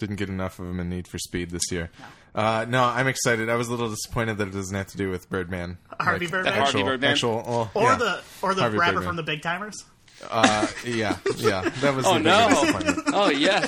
Didn't 0.00 0.16
get 0.16 0.28
enough 0.28 0.58
of 0.58 0.66
him 0.66 0.80
in 0.80 0.88
Need 0.88 1.06
for 1.06 1.18
Speed 1.18 1.50
this 1.50 1.70
year. 1.70 1.90
Uh, 2.34 2.64
no, 2.68 2.82
I'm 2.82 3.06
excited. 3.06 3.48
I 3.48 3.54
was 3.56 3.68
a 3.68 3.70
little 3.70 3.90
disappointed 3.90 4.38
that 4.38 4.48
it 4.48 4.54
doesn't 4.54 4.74
have 4.74 4.86
to 4.88 4.96
do 4.96 5.10
with 5.10 5.28
Birdman. 5.30 5.78
Harvey 6.00 6.26
Birdman? 6.26 6.54
Actual, 6.54 6.64
Harvey 6.64 6.82
Birdman? 6.82 7.10
Actual, 7.12 7.44
oh, 7.46 7.70
Or 7.74 7.82
yeah. 7.82 7.96
the 7.96 8.20
or 8.42 8.54
the 8.54 8.62
Harvey 8.62 8.78
rapper 8.78 8.92
Birdman. 8.94 9.06
from 9.08 9.16
the 9.16 9.22
Big 9.22 9.42
Tymers. 9.42 9.84
Uh, 10.30 10.66
yeah, 10.84 11.16
yeah. 11.36 11.68
That 11.80 11.94
was 11.94 12.04
Oh, 12.08 12.14
the 12.14 12.20
no. 12.20 12.48
oh 13.14 13.30
yeah, 13.30 13.66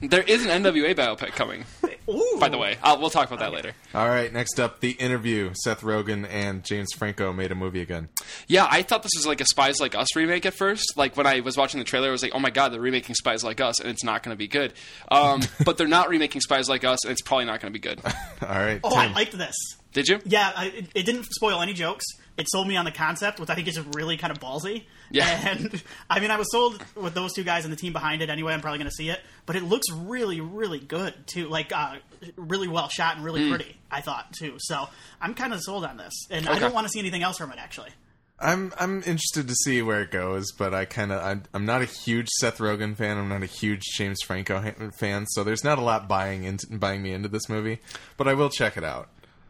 there 0.00 0.22
is 0.22 0.44
an 0.46 0.62
NWA 0.62 0.94
biopic 0.94 1.32
coming. 1.32 1.64
Ooh. 2.08 2.36
By 2.40 2.48
the 2.48 2.58
way, 2.58 2.76
I'll, 2.82 2.98
we'll 3.00 3.10
talk 3.10 3.28
about 3.28 3.38
that 3.40 3.52
later. 3.52 3.72
All 3.94 4.08
right, 4.08 4.32
next 4.32 4.58
up, 4.58 4.80
The 4.80 4.90
Interview. 4.92 5.52
Seth 5.54 5.82
Rogen 5.82 6.26
and 6.28 6.64
James 6.64 6.92
Franco 6.96 7.32
made 7.32 7.52
a 7.52 7.54
movie 7.54 7.80
again. 7.80 8.08
Yeah, 8.48 8.66
I 8.70 8.82
thought 8.82 9.02
this 9.02 9.12
was 9.16 9.26
like 9.26 9.40
a 9.40 9.44
Spies 9.44 9.80
Like 9.80 9.94
Us 9.94 10.14
remake 10.16 10.44
at 10.46 10.54
first. 10.54 10.94
Like 10.96 11.16
when 11.16 11.26
I 11.26 11.40
was 11.40 11.56
watching 11.56 11.78
the 11.78 11.84
trailer, 11.84 12.08
I 12.08 12.10
was 12.12 12.22
like, 12.22 12.32
"Oh 12.34 12.40
my 12.40 12.50
god, 12.50 12.70
they're 12.72 12.80
remaking 12.80 13.14
Spies 13.14 13.44
Like 13.44 13.60
Us, 13.60 13.80
and 13.80 13.88
it's 13.90 14.04
not 14.04 14.22
going 14.22 14.34
to 14.34 14.38
be 14.38 14.48
good." 14.48 14.72
Um, 15.10 15.42
but 15.64 15.78
they're 15.78 15.86
not 15.88 16.08
remaking 16.08 16.40
Spies 16.40 16.68
Like 16.68 16.84
Us, 16.84 17.04
and 17.04 17.12
it's 17.12 17.22
probably 17.22 17.44
not 17.44 17.60
going 17.60 17.72
to 17.72 17.78
be 17.78 17.82
good. 17.82 18.00
All 18.42 18.48
right, 18.48 18.80
Oh, 18.82 18.94
I 18.96 19.12
liked 19.12 19.36
this. 19.36 19.54
Did 19.92 20.08
you? 20.08 20.20
Yeah, 20.24 20.52
I, 20.56 20.66
it, 20.68 20.86
it 20.94 21.02
didn't 21.04 21.24
spoil 21.24 21.60
any 21.60 21.74
jokes. 21.74 22.04
It 22.38 22.46
sold 22.48 22.66
me 22.66 22.76
on 22.76 22.86
the 22.86 22.90
concept, 22.90 23.38
which 23.38 23.50
I 23.50 23.54
think 23.54 23.68
is 23.68 23.78
really 23.94 24.16
kind 24.16 24.30
of 24.30 24.40
ballsy. 24.40 24.84
Yeah. 25.10 25.48
And 25.50 25.82
I 26.10 26.18
mean, 26.18 26.30
I 26.30 26.38
was 26.38 26.50
sold 26.50 26.82
with 26.96 27.12
those 27.12 27.34
two 27.34 27.44
guys 27.44 27.64
and 27.64 27.72
the 27.72 27.76
team 27.76 27.92
behind 27.92 28.22
it 28.22 28.30
anyway. 28.30 28.54
I'm 28.54 28.62
probably 28.62 28.78
going 28.78 28.88
to 28.88 28.94
see 28.96 29.10
it, 29.10 29.20
but 29.46 29.56
it 29.56 29.62
looks 29.62 29.86
really, 29.92 30.40
really 30.40 30.78
good 30.78 31.14
too. 31.26 31.48
Like 31.48 31.72
uh, 31.72 31.96
really 32.36 32.68
well 32.68 32.88
shot 32.88 33.16
and 33.16 33.24
really 33.24 33.48
pretty. 33.48 33.76
I 33.90 34.00
thought 34.00 34.32
too. 34.32 34.54
So 34.58 34.88
I'm 35.20 35.34
kind 35.34 35.52
of 35.52 35.60
sold 35.62 35.84
on 35.84 35.96
this, 35.96 36.12
and 36.30 36.48
I 36.48 36.58
don't 36.58 36.74
want 36.74 36.86
to 36.86 36.90
see 36.90 37.00
anything 37.00 37.22
else 37.22 37.38
from 37.38 37.52
it 37.52 37.58
actually. 37.58 37.90
I'm 38.38 38.72
I'm 38.78 38.98
interested 38.98 39.46
to 39.48 39.54
see 39.54 39.82
where 39.82 40.02
it 40.02 40.10
goes, 40.10 40.50
but 40.52 40.74
I 40.74 40.84
kind 40.84 41.12
of 41.12 41.22
I'm, 41.22 41.42
I'm 41.54 41.64
not 41.64 41.80
a 41.82 41.84
huge 41.84 42.28
Seth 42.40 42.58
Rogen 42.58 42.96
fan. 42.96 43.16
I'm 43.16 43.28
not 43.28 43.42
a 43.42 43.46
huge 43.46 43.82
James 43.94 44.20
Franco 44.22 44.60
fan, 44.98 45.26
so 45.26 45.44
there's 45.44 45.62
not 45.62 45.78
a 45.78 45.82
lot 45.82 46.08
buying 46.08 46.44
into 46.44 46.66
buying 46.76 47.02
me 47.02 47.12
into 47.12 47.28
this 47.28 47.48
movie. 47.48 47.78
But 48.16 48.28
I 48.28 48.34
will 48.34 48.50
check 48.50 48.76
it 48.76 48.84
out. 48.84 49.08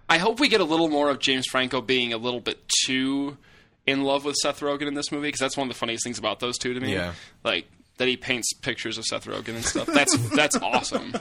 I 0.09 0.19
hope 0.19 0.41
we 0.41 0.49
get 0.49 0.61
a 0.61 0.65
little 0.65 0.89
more 0.89 1.09
of 1.09 1.21
James 1.21 1.47
Franco 1.47 1.81
being 1.81 2.13
a 2.13 2.19
little 2.19 2.41
bit 2.41 2.61
too 2.85 3.39
in 3.87 4.03
love 4.03 4.25
with 4.25 4.37
Seth 4.37 4.61
Rogen 4.61 4.87
in 4.87 4.95
this 4.95 5.11
movie 5.11 5.29
because 5.29 5.41
that's 5.41 5.57
one 5.57 5.69
of 5.69 5.75
the 5.75 5.79
funniest 5.79 6.05
things 6.05 6.19
about 6.19 6.41
those 6.41 6.59
two 6.59 6.75
to 6.75 6.81
me. 6.81 6.93
Yeah. 6.93 7.15
like 7.45 7.67
that 8.03 8.09
he 8.09 8.17
paints 8.17 8.53
pictures 8.53 8.99
of 8.99 9.05
Seth 9.05 9.27
Rogen 9.27 9.55
and 9.55 9.65
stuff. 9.65 9.87
That's 9.87 10.17
that's 10.35 10.57
awesome. 10.57 11.15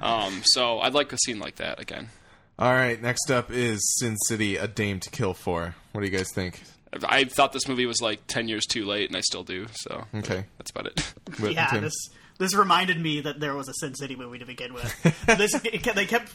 Um, 0.00 0.42
so 0.42 0.80
I'd 0.80 0.92
like 0.92 1.12
a 1.12 1.18
scene 1.18 1.38
like 1.38 1.56
that 1.56 1.78
again. 1.78 2.08
All 2.58 2.72
right, 2.72 3.00
next 3.00 3.30
up 3.30 3.52
is 3.52 3.80
Sin 4.00 4.16
City: 4.26 4.56
A 4.56 4.66
Dame 4.66 4.98
to 4.98 5.10
Kill 5.10 5.32
For. 5.32 5.76
What 5.92 6.00
do 6.00 6.06
you 6.08 6.16
guys 6.16 6.26
think? 6.34 6.60
I 7.08 7.22
thought 7.22 7.52
this 7.52 7.68
movie 7.68 7.86
was 7.86 8.00
like 8.02 8.26
ten 8.26 8.48
years 8.48 8.66
too 8.66 8.84
late, 8.84 9.08
and 9.08 9.16
I 9.16 9.20
still 9.20 9.44
do. 9.44 9.66
So 9.74 10.06
Okay, 10.12 10.46
that's 10.58 10.72
about 10.72 10.86
it. 10.86 11.14
Yeah, 11.52 11.66
Tim? 11.68 11.82
this 11.84 11.94
this 12.38 12.52
reminded 12.56 13.00
me 13.00 13.20
that 13.20 13.38
there 13.38 13.54
was 13.54 13.68
a 13.68 13.74
Sin 13.74 13.94
City 13.94 14.16
movie 14.16 14.40
to 14.40 14.44
begin 14.44 14.74
with. 14.74 15.02
this 15.26 15.54
it 15.54 15.94
they 15.94 16.06
kept 16.06 16.34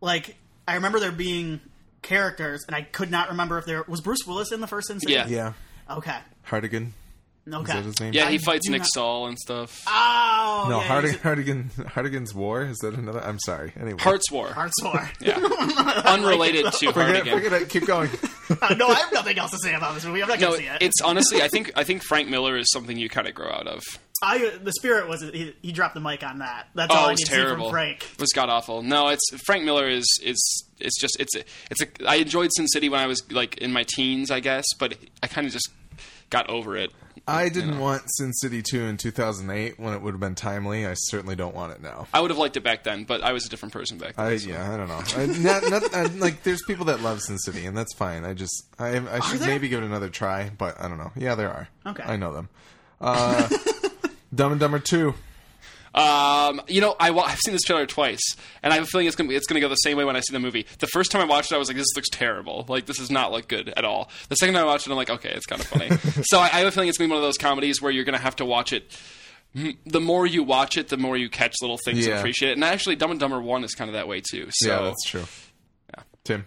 like 0.00 0.34
I 0.66 0.74
remember 0.74 0.98
there 0.98 1.12
being 1.12 1.60
characters, 2.02 2.64
and 2.66 2.74
I 2.74 2.82
could 2.82 3.12
not 3.12 3.28
remember 3.28 3.56
if 3.58 3.66
there 3.66 3.84
was 3.86 4.00
Bruce 4.00 4.26
Willis 4.26 4.50
in 4.50 4.60
the 4.60 4.66
first 4.66 4.88
Sin 4.88 4.98
City. 4.98 5.12
Yeah. 5.12 5.28
yeah, 5.28 5.52
Okay. 5.88 6.18
Hartigan. 6.42 6.92
Okay. 7.52 7.72
Is 7.72 7.78
that 7.78 7.84
his 7.84 8.00
name? 8.00 8.12
Yeah, 8.12 8.26
I 8.26 8.32
he 8.32 8.38
fights 8.38 8.68
Nick 8.68 8.80
not- 8.80 8.88
Stahl 8.88 9.26
and 9.26 9.38
stuff. 9.38 9.80
Oh, 9.86 10.66
No, 10.68 10.80
yeah, 10.80 10.86
Hardig- 10.88 11.04
he's- 11.10 11.20
Hartigan, 11.22 11.70
Hartigan's 11.86 12.34
War. 12.34 12.62
Is 12.62 12.78
that 12.78 12.94
another? 12.94 13.20
I'm 13.24 13.38
sorry. 13.40 13.72
Anyway, 13.80 13.98
Hart's 14.00 14.30
War. 14.30 14.48
Hart's 14.48 14.74
War. 14.82 15.10
Yeah. 15.20 15.38
Unrelated 16.06 16.64
to 16.66 16.92
Forget, 16.92 16.94
Hartigan. 17.26 17.32
forget 17.42 17.62
it. 17.62 17.68
Keep 17.68 17.86
going. 17.86 18.10
Uh, 18.62 18.74
no, 18.78 18.88
I 18.88 18.94
have 18.94 19.12
nothing 19.12 19.38
else 19.38 19.50
to 19.52 19.58
say 19.58 19.74
about 19.74 19.94
this 19.94 20.04
movie. 20.04 20.22
I'm 20.22 20.28
not 20.28 20.40
No, 20.40 20.48
gonna 20.48 20.58
see 20.58 20.66
it. 20.66 20.78
it's 20.82 21.00
honestly, 21.02 21.42
I 21.42 21.48
think 21.48 21.72
I 21.76 21.84
think 21.84 22.02
Frank 22.02 22.28
Miller 22.28 22.56
is 22.56 22.70
something 22.72 22.96
you 22.96 23.08
kind 23.08 23.26
of 23.28 23.34
grow 23.34 23.50
out 23.50 23.66
of. 23.66 23.82
I 24.22 24.50
the 24.62 24.72
spirit 24.72 25.08
was 25.08 25.20
he, 25.22 25.54
he 25.62 25.70
dropped 25.72 25.94
the 25.94 26.00
mic 26.00 26.22
on 26.24 26.38
that. 26.38 26.68
That's 26.74 26.92
Oh, 26.92 26.96
all 26.98 27.04
it 27.04 27.08
I 27.08 27.10
was 27.12 27.20
need 27.20 27.24
to 27.26 27.30
see 27.30 27.36
terrible. 27.36 27.64
from 27.66 27.72
Frank. 27.72 28.02
It 28.14 28.20
was 28.20 28.30
god 28.32 28.48
awful. 28.48 28.82
No, 28.82 29.08
it's 29.08 29.22
Frank 29.46 29.64
Miller 29.64 29.88
is 29.88 30.04
is 30.24 30.64
it's 30.80 31.00
just 31.00 31.16
it's 31.20 31.36
a, 31.36 31.44
it's 31.70 31.82
a. 31.82 32.08
I 32.08 32.16
enjoyed 32.16 32.50
Sin 32.56 32.66
City 32.68 32.88
when 32.88 33.00
I 33.00 33.06
was 33.06 33.30
like 33.32 33.58
in 33.58 33.72
my 33.72 33.84
teens, 33.86 34.30
I 34.30 34.40
guess, 34.40 34.64
but 34.78 34.94
I 35.22 35.26
kind 35.28 35.46
of 35.46 35.52
just 35.52 35.68
got 36.30 36.48
over 36.50 36.76
it. 36.76 36.90
I 37.28 37.48
didn't 37.48 37.78
want 37.78 38.02
Sin 38.16 38.32
City 38.32 38.62
2 38.62 38.84
in 38.84 38.96
2008 38.96 39.78
when 39.78 39.94
it 39.94 40.00
would 40.00 40.14
have 40.14 40.20
been 40.20 40.34
timely. 40.34 40.86
I 40.86 40.94
certainly 40.94 41.36
don't 41.36 41.54
want 41.54 41.72
it 41.72 41.82
now. 41.82 42.08
I 42.12 42.20
would 42.20 42.30
have 42.30 42.38
liked 42.38 42.56
it 42.56 42.62
back 42.62 42.84
then, 42.84 43.04
but 43.04 43.22
I 43.22 43.32
was 43.32 43.44
a 43.44 43.48
different 43.48 43.72
person 43.72 43.98
back 43.98 44.16
then. 44.16 44.26
I 44.26 44.32
yeah, 44.32 44.72
I 44.72 44.76
don't 44.76 44.88
know. 44.88 45.02
I, 45.16 45.26
not, 45.26 45.70
not, 45.70 45.94
I, 45.94 46.02
like, 46.18 46.42
there's 46.42 46.62
people 46.66 46.86
that 46.86 47.02
love 47.02 47.20
Sin 47.20 47.38
City, 47.38 47.66
and 47.66 47.76
that's 47.76 47.94
fine. 47.94 48.24
I 48.24 48.34
just, 48.34 48.66
I, 48.78 48.96
I 48.98 49.20
should 49.20 49.40
maybe 49.40 49.68
give 49.68 49.82
it 49.82 49.86
another 49.86 50.08
try, 50.08 50.50
but 50.56 50.80
I 50.80 50.88
don't 50.88 50.98
know. 50.98 51.12
Yeah, 51.16 51.34
there 51.34 51.50
are. 51.50 51.68
Okay. 51.86 52.02
I 52.02 52.16
know 52.16 52.32
them. 52.32 52.48
Uh, 53.00 53.48
Dumb 54.34 54.52
and 54.52 54.60
Dumber 54.60 54.78
2. 54.78 55.14
Um, 55.94 56.60
you 56.68 56.80
know, 56.80 56.94
I, 57.00 57.10
I've 57.10 57.38
seen 57.38 57.52
this 57.52 57.62
trailer 57.62 57.86
twice, 57.86 58.20
and 58.62 58.72
I 58.72 58.76
have 58.76 58.84
a 58.84 58.86
feeling 58.86 59.06
it's 59.06 59.16
gonna 59.16 59.32
it's 59.32 59.46
gonna 59.46 59.60
go 59.60 59.68
the 59.68 59.76
same 59.76 59.96
way 59.96 60.04
when 60.04 60.16
I 60.16 60.20
see 60.20 60.32
the 60.32 60.40
movie. 60.40 60.66
The 60.78 60.86
first 60.88 61.10
time 61.10 61.22
I 61.22 61.24
watched 61.24 61.50
it, 61.52 61.54
I 61.54 61.58
was 61.58 61.68
like, 61.68 61.76
"This 61.76 61.94
looks 61.96 62.08
terrible. 62.08 62.64
Like, 62.68 62.86
this 62.86 62.98
does 62.98 63.10
not 63.10 63.32
look 63.32 63.48
good 63.48 63.72
at 63.76 63.84
all." 63.84 64.10
The 64.28 64.36
second 64.36 64.54
time 64.54 64.64
I 64.64 64.66
watched 64.66 64.86
it, 64.86 64.90
I'm 64.90 64.96
like, 64.96 65.10
"Okay, 65.10 65.30
it's 65.30 65.46
kind 65.46 65.60
of 65.60 65.66
funny." 65.66 65.88
so 66.24 66.38
I, 66.38 66.44
I 66.44 66.58
have 66.58 66.68
a 66.68 66.70
feeling 66.70 66.88
it's 66.88 66.98
gonna 66.98 67.08
be 67.08 67.12
one 67.12 67.18
of 67.18 67.26
those 67.26 67.38
comedies 67.38 67.80
where 67.80 67.90
you're 67.90 68.04
gonna 68.04 68.18
have 68.18 68.36
to 68.36 68.44
watch 68.44 68.72
it. 68.72 68.96
The 69.86 70.00
more 70.00 70.26
you 70.26 70.42
watch 70.42 70.76
it, 70.76 70.88
the 70.88 70.98
more 70.98 71.16
you 71.16 71.30
catch 71.30 71.56
little 71.62 71.78
things 71.78 72.06
and 72.06 72.18
appreciate 72.18 72.50
it. 72.50 72.52
And 72.52 72.64
actually, 72.64 72.96
Dumb 72.96 73.10
and 73.10 73.18
Dumber 73.18 73.40
One 73.40 73.64
is 73.64 73.74
kind 73.74 73.88
of 73.88 73.94
that 73.94 74.06
way 74.06 74.20
too. 74.20 74.48
So 74.50 74.68
yeah, 74.68 74.82
that's 74.82 75.04
true. 75.04 75.24
Yeah. 75.96 76.02
Tim. 76.24 76.46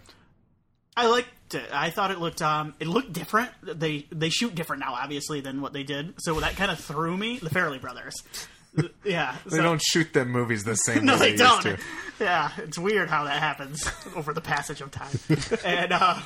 I 0.96 1.08
liked 1.08 1.56
it. 1.56 1.68
I 1.74 1.90
thought 1.90 2.12
it 2.12 2.20
looked 2.20 2.42
um 2.42 2.76
it 2.80 2.88
looked 2.88 3.12
different. 3.12 3.50
They 3.64 4.06
they 4.12 4.30
shoot 4.30 4.54
different 4.54 4.82
now, 4.82 4.94
obviously, 4.94 5.42
than 5.42 5.62
what 5.62 5.74
they 5.74 5.84
did. 5.84 6.14
So 6.20 6.40
that 6.42 6.56
kind 6.56 6.70
of 6.70 6.80
threw 6.80 7.18
me. 7.18 7.40
The 7.40 7.50
Farrelly 7.50 7.82
Brothers. 7.82 8.14
Yeah, 9.04 9.36
They 9.46 9.58
so- 9.58 9.64
don't 9.64 9.82
shoot 9.82 10.14
them 10.14 10.30
movies 10.30 10.64
the 10.64 10.76
same 10.76 11.06
No, 11.06 11.14
way 11.14 11.20
they 11.20 11.32
they, 11.32 11.38
don't. 11.38 11.66
used 11.66 11.78
to. 11.80 12.24
Yeah, 12.24 12.52
it's 12.58 12.78
weird 12.78 13.10
how 13.10 13.24
that 13.26 13.40
happens 13.42 13.90
over 14.16 14.34
the 14.34 14.42
passage 14.42 14.80
of 14.82 14.92
time. 14.92 15.18
and 15.66 15.92
uh, 15.92 16.20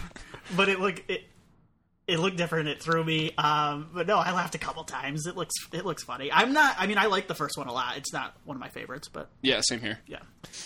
but 0.56 0.70
it 0.70 0.80
looked 0.80 1.10
it 1.10 1.24
it 2.08 2.20
looked 2.20 2.38
different. 2.38 2.68
It 2.70 2.84
threw 2.84 3.04
me. 3.04 3.34
Um, 3.36 3.90
but 3.94 4.06
no, 4.06 4.18
I 4.18 4.32
laughed 4.32 4.54
a 4.54 4.60
couple 4.60 4.84
times. 4.84 5.25
It 5.25 5.36
looks 5.36 5.54
it 5.74 5.86
looks 5.86 6.04
funny. 6.04 6.32
I'm 6.32 6.54
not. 6.54 6.75
I 6.78 6.86
mean, 6.86 6.98
I 7.00 7.06
like 7.08 7.28
the 7.28 7.34
first 7.34 7.58
one 7.58 7.68
a 7.68 7.74
lot. 7.74 7.98
It's 7.98 8.14
not 8.14 8.36
one 8.44 8.56
of 8.56 8.62
my 8.62 8.70
favorites, 8.70 9.08
but 9.12 9.30
yeah, 9.42 9.62
same 9.64 9.80
here. 9.80 9.98
yeah. 10.06 10.20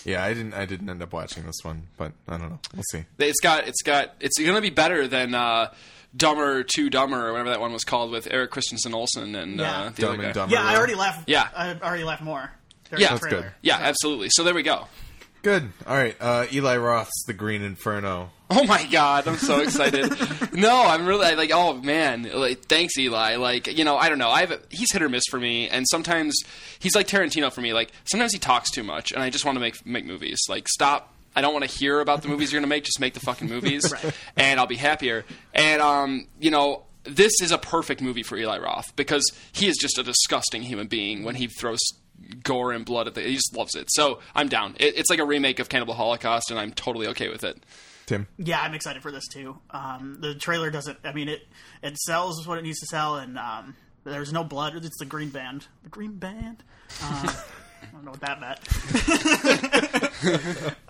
Yeah, 0.03 0.21
I 0.23 0.33
didn't. 0.33 0.53
I 0.53 0.65
didn't 0.65 0.89
end 0.89 1.01
up 1.01 1.13
watching 1.13 1.45
this 1.45 1.63
one, 1.63 1.83
but 1.95 2.11
I 2.27 2.37
don't 2.37 2.49
know. 2.49 2.59
We'll 2.73 2.83
see. 2.91 3.05
It's 3.19 3.39
got 3.39 3.67
it's 3.67 3.81
got 3.83 4.15
it's 4.19 4.37
gonna 4.37 4.59
be 4.61 4.69
better 4.71 5.07
than 5.07 5.33
uh, 5.33 5.71
Dumber 6.15 6.63
Two 6.63 6.89
Dumber 6.89 7.27
or 7.27 7.31
whatever 7.31 7.49
that 7.49 7.59
one 7.59 7.71
was 7.73 7.83
called 7.83 8.11
with 8.11 8.27
Eric 8.31 8.51
Christian 8.51 8.77
Olsen 8.93 9.35
and 9.35 9.57
Yeah. 9.59 9.81
uh, 9.81 9.89
the 9.89 10.01
Dumb 10.01 10.13
other 10.15 10.23
guy. 10.23 10.31
Dumber. 10.31 10.55
Yeah, 10.55 10.63
I 10.63 10.75
already 10.75 10.95
laughed. 10.95 11.29
Yeah. 11.29 11.47
I 11.55 11.73
already 11.75 12.03
laughed 12.03 12.23
more. 12.23 12.51
during 12.89 13.01
Yeah. 13.01 13.09
That's 13.09 13.25
good. 13.25 13.51
Yeah, 13.61 13.77
absolutely. 13.79 14.29
So 14.31 14.43
there 14.43 14.53
we 14.53 14.63
go. 14.63 14.87
Good. 15.41 15.71
All 15.87 15.95
right. 15.95 16.17
Uh, 16.19 16.45
Eli 16.51 16.77
Roth's 16.77 17.23
The 17.25 17.33
Green 17.33 17.61
Inferno. 17.61 18.31
Oh 18.51 18.63
my 18.63 18.83
god, 18.87 19.27
I'm 19.27 19.37
so 19.37 19.59
excited. 19.61 20.11
no, 20.53 20.81
I'm 20.83 21.05
really 21.05 21.27
I, 21.27 21.35
like, 21.35 21.51
oh 21.53 21.73
man, 21.75 22.23
like 22.33 22.61
thanks 22.65 22.97
Eli. 22.97 23.35
Like, 23.35 23.67
you 23.77 23.83
know, 23.85 23.95
I 23.95 24.09
don't 24.09 24.17
know. 24.17 24.31
I've 24.31 24.65
he's 24.71 24.91
hit 24.91 25.03
or 25.03 25.07
miss 25.07 25.23
for 25.29 25.39
me, 25.39 25.69
and 25.69 25.85
sometimes 25.91 26.33
he's 26.79 26.95
like 26.95 27.07
Tarantino 27.07 27.53
for 27.53 27.61
me. 27.61 27.73
Like 27.73 27.91
sometimes 28.05 28.33
he 28.33 28.39
talks 28.39 28.71
too 28.71 28.81
much, 28.83 29.11
and 29.11 29.21
I 29.21 29.29
just 29.29 29.45
want 29.45 29.55
to 29.57 29.59
make 29.59 29.85
make 29.85 30.03
movies. 30.03 30.39
Like 30.49 30.67
stop. 30.67 31.13
I 31.35 31.41
don't 31.41 31.53
want 31.53 31.69
to 31.69 31.71
hear 31.77 31.99
about 31.99 32.21
the 32.21 32.27
movies 32.27 32.51
you're 32.51 32.59
gonna 32.59 32.69
make. 32.69 32.83
Just 32.83 32.99
make 32.99 33.13
the 33.13 33.19
fucking 33.19 33.47
movies, 33.47 33.91
Right. 34.03 34.13
and 34.37 34.59
I'll 34.59 34.67
be 34.67 34.75
happier. 34.77 35.25
And 35.53 35.81
um, 35.81 36.27
you 36.39 36.51
know. 36.51 36.83
This 37.05 37.31
is 37.41 37.51
a 37.51 37.57
perfect 37.57 38.01
movie 38.01 38.23
for 38.23 38.37
Eli 38.37 38.59
Roth 38.59 38.93
because 38.97 39.23
he 39.53 39.67
is 39.67 39.77
just 39.77 39.97
a 39.97 40.03
disgusting 40.03 40.61
human 40.61 40.87
being 40.87 41.23
when 41.23 41.33
he 41.35 41.47
throws 41.47 41.79
gore 42.43 42.73
and 42.73 42.85
blood 42.85 43.07
at 43.07 43.15
the. 43.15 43.21
He 43.21 43.35
just 43.35 43.55
loves 43.55 43.73
it. 43.73 43.87
So 43.89 44.19
I'm 44.35 44.49
down. 44.49 44.75
It, 44.79 44.97
it's 44.97 45.09
like 45.09 45.17
a 45.19 45.25
remake 45.25 45.59
of 45.59 45.69
Cannibal 45.69 45.93
Holocaust, 45.93 46.51
and 46.51 46.59
I'm 46.59 46.71
totally 46.71 47.07
okay 47.07 47.29
with 47.29 47.45
it. 47.45 47.63
Tim. 48.05 48.27
Yeah, 48.37 48.59
I'm 48.61 48.73
excited 48.75 49.01
for 49.01 49.11
this 49.11 49.27
too. 49.27 49.57
Um, 49.71 50.17
the 50.19 50.35
trailer 50.35 50.69
doesn't. 50.69 50.99
I 51.05 51.13
mean, 51.13 51.29
it 51.29 51.47
it 51.81 51.97
sells 51.99 52.45
what 52.45 52.59
it 52.59 52.63
needs 52.63 52.79
to 52.81 52.85
sell, 52.85 53.15
and 53.15 53.39
um, 53.39 53.75
there's 54.03 54.33
no 54.33 54.43
blood. 54.43 54.75
It's 54.75 54.99
the 54.99 55.05
Green 55.05 55.29
Band. 55.29 55.67
The 55.83 55.89
Green 55.89 56.17
Band. 56.17 56.63
Um, 57.01 57.29
I 57.81 57.85
don't 57.91 58.05
know 58.05 58.11
what 58.11 58.21
that 58.21 58.39
meant. 58.39 58.59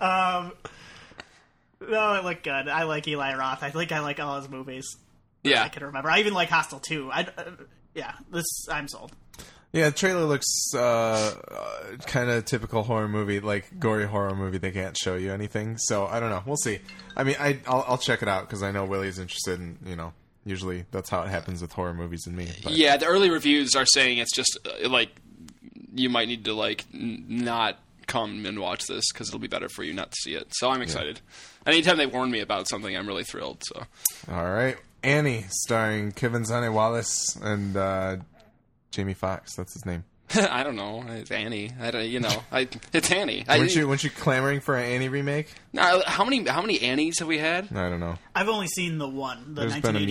um, 0.00 0.52
no, 1.88 2.14
it 2.14 2.24
looked 2.24 2.44
good. 2.44 2.68
I 2.68 2.82
like 2.84 3.06
Eli 3.08 3.34
Roth. 3.34 3.62
I 3.62 3.70
think 3.70 3.92
I 3.92 4.00
like 4.00 4.20
all 4.20 4.40
his 4.40 4.48
movies. 4.48 4.96
Yeah, 5.42 5.64
I 5.64 5.68
can 5.68 5.84
remember. 5.84 6.10
I 6.10 6.20
even 6.20 6.34
like 6.34 6.50
Hostel 6.50 6.80
too. 6.80 7.10
I 7.12 7.22
uh, 7.36 7.50
yeah, 7.94 8.12
this 8.30 8.44
I'm 8.70 8.88
sold. 8.88 9.12
Yeah, 9.72 9.90
the 9.90 9.96
trailer 9.96 10.24
looks 10.24 10.48
uh, 10.74 10.80
uh, 10.80 11.96
kind 12.06 12.28
of 12.28 12.44
typical 12.44 12.82
horror 12.82 13.08
movie, 13.08 13.38
like 13.38 13.78
gory 13.78 14.04
horror 14.04 14.34
movie. 14.34 14.58
They 14.58 14.72
can't 14.72 14.96
show 14.96 15.14
you 15.14 15.32
anything, 15.32 15.78
so 15.78 16.06
I 16.06 16.18
don't 16.18 16.30
know. 16.30 16.42
We'll 16.44 16.56
see. 16.56 16.80
I 17.16 17.22
mean, 17.22 17.36
I 17.38 17.58
I'll, 17.68 17.84
I'll 17.86 17.98
check 17.98 18.22
it 18.22 18.28
out 18.28 18.46
because 18.46 18.62
I 18.64 18.72
know 18.72 18.84
Willie's 18.84 19.18
interested, 19.20 19.60
in 19.60 19.78
you 19.86 19.94
know, 19.94 20.12
usually 20.44 20.86
that's 20.90 21.08
how 21.08 21.22
it 21.22 21.28
happens 21.28 21.62
with 21.62 21.72
horror 21.72 21.94
movies 21.94 22.26
and 22.26 22.36
me. 22.36 22.48
But, 22.64 22.72
Yeah, 22.72 22.96
the 22.96 23.06
early 23.06 23.30
reviews 23.30 23.76
are 23.76 23.86
saying 23.86 24.18
it's 24.18 24.34
just 24.34 24.58
uh, 24.66 24.88
like 24.88 25.10
you 25.94 26.08
might 26.08 26.28
need 26.28 26.44
to 26.46 26.54
like 26.54 26.84
n- 26.94 27.24
not 27.28 27.78
come 28.06 28.44
and 28.46 28.58
watch 28.58 28.86
this 28.86 29.04
because 29.12 29.28
it'll 29.28 29.38
be 29.38 29.46
better 29.46 29.68
for 29.68 29.82
you 29.84 29.92
not 29.92 30.10
to 30.10 30.16
see 30.22 30.34
it. 30.34 30.48
So 30.54 30.68
I'm 30.70 30.82
excited. 30.82 31.20
Anytime 31.66 31.96
they 31.96 32.06
warn 32.06 32.30
me 32.30 32.40
about 32.40 32.68
something, 32.68 32.96
I'm 32.96 33.06
really 33.06 33.24
thrilled. 33.24 33.62
So 33.64 33.84
All 34.30 34.50
right, 34.50 34.76
Annie, 35.02 35.44
starring 35.48 36.12
Kevin 36.12 36.44
Zane 36.44 36.72
Wallace 36.72 37.36
and 37.40 37.76
uh, 37.76 38.16
Jamie 38.90 39.14
Foxx. 39.14 39.54
That's 39.54 39.74
his 39.74 39.86
name. 39.86 40.04
I 40.50 40.62
don't 40.62 40.76
know. 40.76 41.04
It's 41.08 41.30
Annie. 41.30 41.70
I 41.80 41.90
don't, 41.90 42.04
you 42.06 42.20
know, 42.20 42.42
I, 42.52 42.68
it's 42.92 43.10
Annie. 43.10 43.44
I, 43.48 43.58
Weren't 43.58 43.74
you 43.74 43.88
weren't 43.88 44.04
you 44.04 44.10
clamoring 44.10 44.60
for 44.60 44.76
an 44.76 44.84
Annie 44.84 45.08
remake? 45.08 45.52
Now, 45.72 46.02
how 46.06 46.24
many 46.24 46.44
how 46.46 46.60
many 46.60 46.80
Annies 46.82 47.18
have 47.20 47.28
we 47.28 47.38
had? 47.38 47.68
I 47.76 47.88
don't 47.88 48.00
know. 48.00 48.16
I've 48.34 48.48
only 48.48 48.66
seen 48.68 48.98
the 48.98 49.08
one, 49.08 49.54
the 49.54 49.62
There's 49.62 49.72
been 49.80 49.96
a 49.96 50.00
1982 50.00 50.06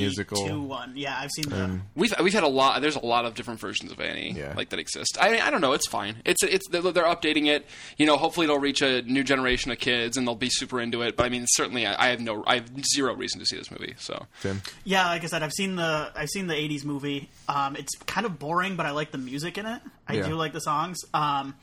musical. 0.46 0.68
one. 0.68 0.94
Yeah, 0.96 1.18
I've 1.18 1.32
seen 1.32 1.50
the. 1.50 1.80
We've 1.96 2.14
we've 2.22 2.34
had 2.34 2.44
a 2.44 2.48
lot. 2.50 2.82
There's 2.82 2.96
a 2.96 3.06
lot 3.06 3.26
of 3.26 3.34
different 3.36 3.60
versions 3.60 3.92
of 3.92 4.00
Annie 4.02 4.32
Yeah. 4.32 4.54
like 4.56 4.70
that 4.70 4.80
exist. 4.80 5.18
I 5.20 5.32
mean, 5.32 5.42
I 5.42 5.50
don't 5.52 5.62
know. 5.62 5.74
It's 5.74 5.88
fine. 5.88 6.16
It's 6.26 6.44
it's 6.44 6.68
they're, 6.70 6.82
they're 6.82 7.04
updating 7.06 7.48
it. 7.48 7.66
You 7.98 8.06
know, 8.06 8.18
hopefully 8.18 8.46
it'll 8.46 8.60
reach 8.60 8.82
a 8.82 9.02
new 9.04 9.24
generation 9.24 9.72
of 9.72 9.80
kids 9.80 10.18
and 10.18 10.28
they'll 10.28 10.36
be 10.36 10.50
super 10.50 10.80
into 10.82 11.02
it. 11.02 11.16
But 11.18 11.26
I 11.26 11.30
mean, 11.30 11.46
certainly 11.48 11.86
I, 11.86 12.08
I 12.08 12.10
have 12.10 12.20
no 12.22 12.44
I 12.48 12.56
have 12.56 12.70
zero 12.94 13.14
reason 13.16 13.40
to 13.40 13.46
see 13.46 13.58
this 13.58 13.72
movie. 13.72 13.96
So 14.00 14.26
Tim. 14.42 14.62
Yeah, 14.84 15.08
like 15.08 15.24
I 15.24 15.28
said, 15.28 15.44
I've 15.44 15.54
seen 15.54 15.76
the 15.78 16.12
I've 16.16 16.30
seen 16.30 16.48
the 16.48 16.56
'80s 16.56 16.84
movie. 16.86 17.30
Um, 17.48 17.76
it's 17.76 17.96
kind 18.06 18.26
of 18.26 18.38
boring, 18.40 18.76
but 18.76 18.86
I 18.86 18.92
like 18.92 19.12
the 19.12 19.18
music 19.18 19.58
in 19.58 19.66
it. 19.66 19.82
I 20.10 20.13
Yeah. 20.16 20.28
do 20.28 20.36
like 20.36 20.51
the 20.54 20.60
songs. 20.62 20.98
Um, 21.13 21.56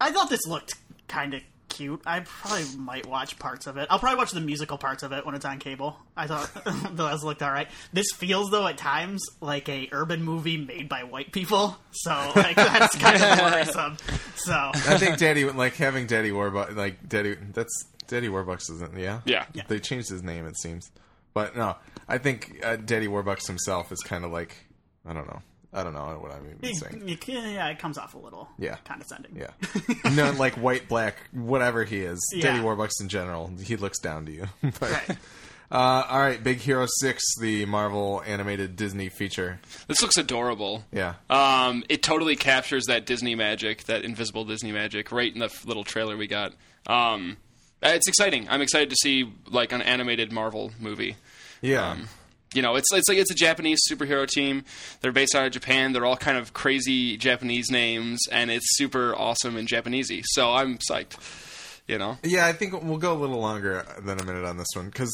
I 0.00 0.10
thought 0.10 0.28
this 0.28 0.46
looked 0.46 0.74
kind 1.08 1.32
of 1.34 1.42
cute. 1.68 2.02
I 2.04 2.20
probably 2.20 2.64
might 2.76 3.06
watch 3.06 3.38
parts 3.38 3.66
of 3.66 3.78
it. 3.78 3.86
I'll 3.88 3.98
probably 3.98 4.18
watch 4.18 4.32
the 4.32 4.40
musical 4.42 4.76
parts 4.76 5.02
of 5.02 5.12
it 5.12 5.24
when 5.24 5.34
it's 5.34 5.44
on 5.46 5.58
cable. 5.58 5.96
I 6.16 6.26
thought 6.26 6.50
those 6.96 7.24
looked 7.24 7.42
all 7.42 7.50
right. 7.52 7.68
This 7.94 8.06
feels 8.14 8.50
though 8.50 8.66
at 8.66 8.76
times 8.76 9.22
like 9.40 9.68
a 9.70 9.88
urban 9.92 10.22
movie 10.22 10.58
made 10.58 10.88
by 10.90 11.04
white 11.04 11.32
people, 11.32 11.78
so 11.92 12.10
like 12.36 12.56
that's 12.56 12.94
kind 12.96 13.22
of 13.22 13.38
worrisome. 13.52 13.96
So 14.36 14.52
I 14.52 14.98
think 14.98 15.16
Daddy 15.18 15.44
like 15.48 15.76
having 15.76 16.06
Daddy 16.06 16.30
Warbucks 16.30 16.76
like 16.76 17.08
Daddy 17.08 17.36
that's 17.54 17.86
Daddy 18.08 18.28
Warbucks 18.28 18.70
isn't 18.70 18.98
yeah 18.98 19.20
Yeah. 19.24 19.46
Yeah. 19.54 19.62
they 19.68 19.78
changed 19.78 20.10
his 20.10 20.22
name 20.22 20.46
it 20.46 20.58
seems 20.58 20.90
but 21.32 21.56
no 21.56 21.76
I 22.06 22.18
think 22.18 22.60
uh, 22.62 22.76
Daddy 22.76 23.06
Warbucks 23.08 23.46
himself 23.46 23.90
is 23.92 24.00
kind 24.00 24.24
of 24.26 24.30
like 24.32 24.54
I 25.06 25.14
don't 25.14 25.26
know 25.26 25.40
I 25.72 25.82
don't 25.82 25.94
know 25.94 26.00
what 26.20 26.32
I'm 26.32 26.46
even 26.62 26.74
saying 26.74 27.08
you 27.08 27.16
yeah, 27.26 27.68
it 27.68 27.78
comes 27.78 27.96
off 27.98 28.14
a 28.14 28.18
little 28.18 28.48
Yeah. 28.58 28.76
condescending. 28.84 29.36
yeah 29.36 29.50
no 30.14 30.30
like 30.32 30.54
white 30.54 30.88
black 30.88 31.16
whatever 31.32 31.84
he 31.84 32.00
is 32.00 32.20
Daddy 32.40 32.58
Yeah. 32.58 32.62
Warbucks 32.64 33.00
in 33.00 33.08
general 33.08 33.50
he 33.62 33.76
looks 33.76 33.98
down 33.98 34.26
to 34.26 34.32
you 34.32 34.44
but, 34.62 34.80
Right. 34.82 35.10
uh, 35.70 36.04
all 36.10 36.20
right 36.20 36.42
Big 36.42 36.58
Hero 36.58 36.86
Six 37.00 37.22
the 37.40 37.64
Marvel 37.64 38.22
animated 38.26 38.76
Disney 38.76 39.08
feature 39.08 39.60
this 39.88 40.02
looks 40.02 40.16
adorable. 40.18 40.84
yeah 40.92 41.14
Um, 41.30 41.84
it 41.88 42.02
totally 42.02 42.36
captures 42.36 42.84
that 42.88 43.06
Disney 43.06 43.34
magic, 43.34 43.84
that 43.84 44.04
invisible 44.04 44.44
Disney 44.44 44.72
magic, 44.72 45.10
right 45.10 45.32
in 45.32 45.38
the 45.40 45.50
little 45.64 45.84
trailer 45.84 46.16
we 46.16 46.26
got. 46.26 46.52
Um, 46.86 47.38
it's 47.80 48.06
exciting. 48.08 48.46
I'm 48.50 48.60
excited 48.60 48.90
to 48.90 48.96
see 49.02 49.32
like 49.48 49.72
an 49.72 49.80
animated 49.82 50.30
Marvel 50.32 50.70
movie. 50.78 51.16
yeah 51.62 51.92
Um, 51.92 52.08
you 52.54 52.62
know, 52.62 52.76
it's 52.76 52.92
it's 52.92 53.08
like 53.08 53.18
it's 53.18 53.30
a 53.30 53.34
Japanese 53.34 53.80
superhero 53.90 54.26
team. 54.28 54.64
They're 55.00 55.12
based 55.12 55.34
out 55.34 55.46
of 55.46 55.52
Japan. 55.52 55.92
They're 55.92 56.04
all 56.06 56.16
kind 56.16 56.36
of 56.38 56.52
crazy 56.52 57.16
Japanese 57.16 57.70
names, 57.70 58.20
and 58.30 58.50
it's 58.50 58.66
super 58.76 59.14
awesome 59.16 59.56
and 59.56 59.68
Japanesey. 59.68 60.22
So 60.26 60.52
I'm 60.52 60.78
psyched. 60.78 61.16
You 61.88 61.98
know, 61.98 62.16
Yeah, 62.22 62.46
I 62.46 62.52
think 62.52 62.80
we'll 62.80 62.96
go 62.96 63.12
a 63.12 63.18
little 63.18 63.40
longer 63.40 63.84
than 64.00 64.20
a 64.20 64.24
minute 64.24 64.44
on 64.44 64.56
this 64.56 64.68
one 64.76 64.86
because 64.86 65.10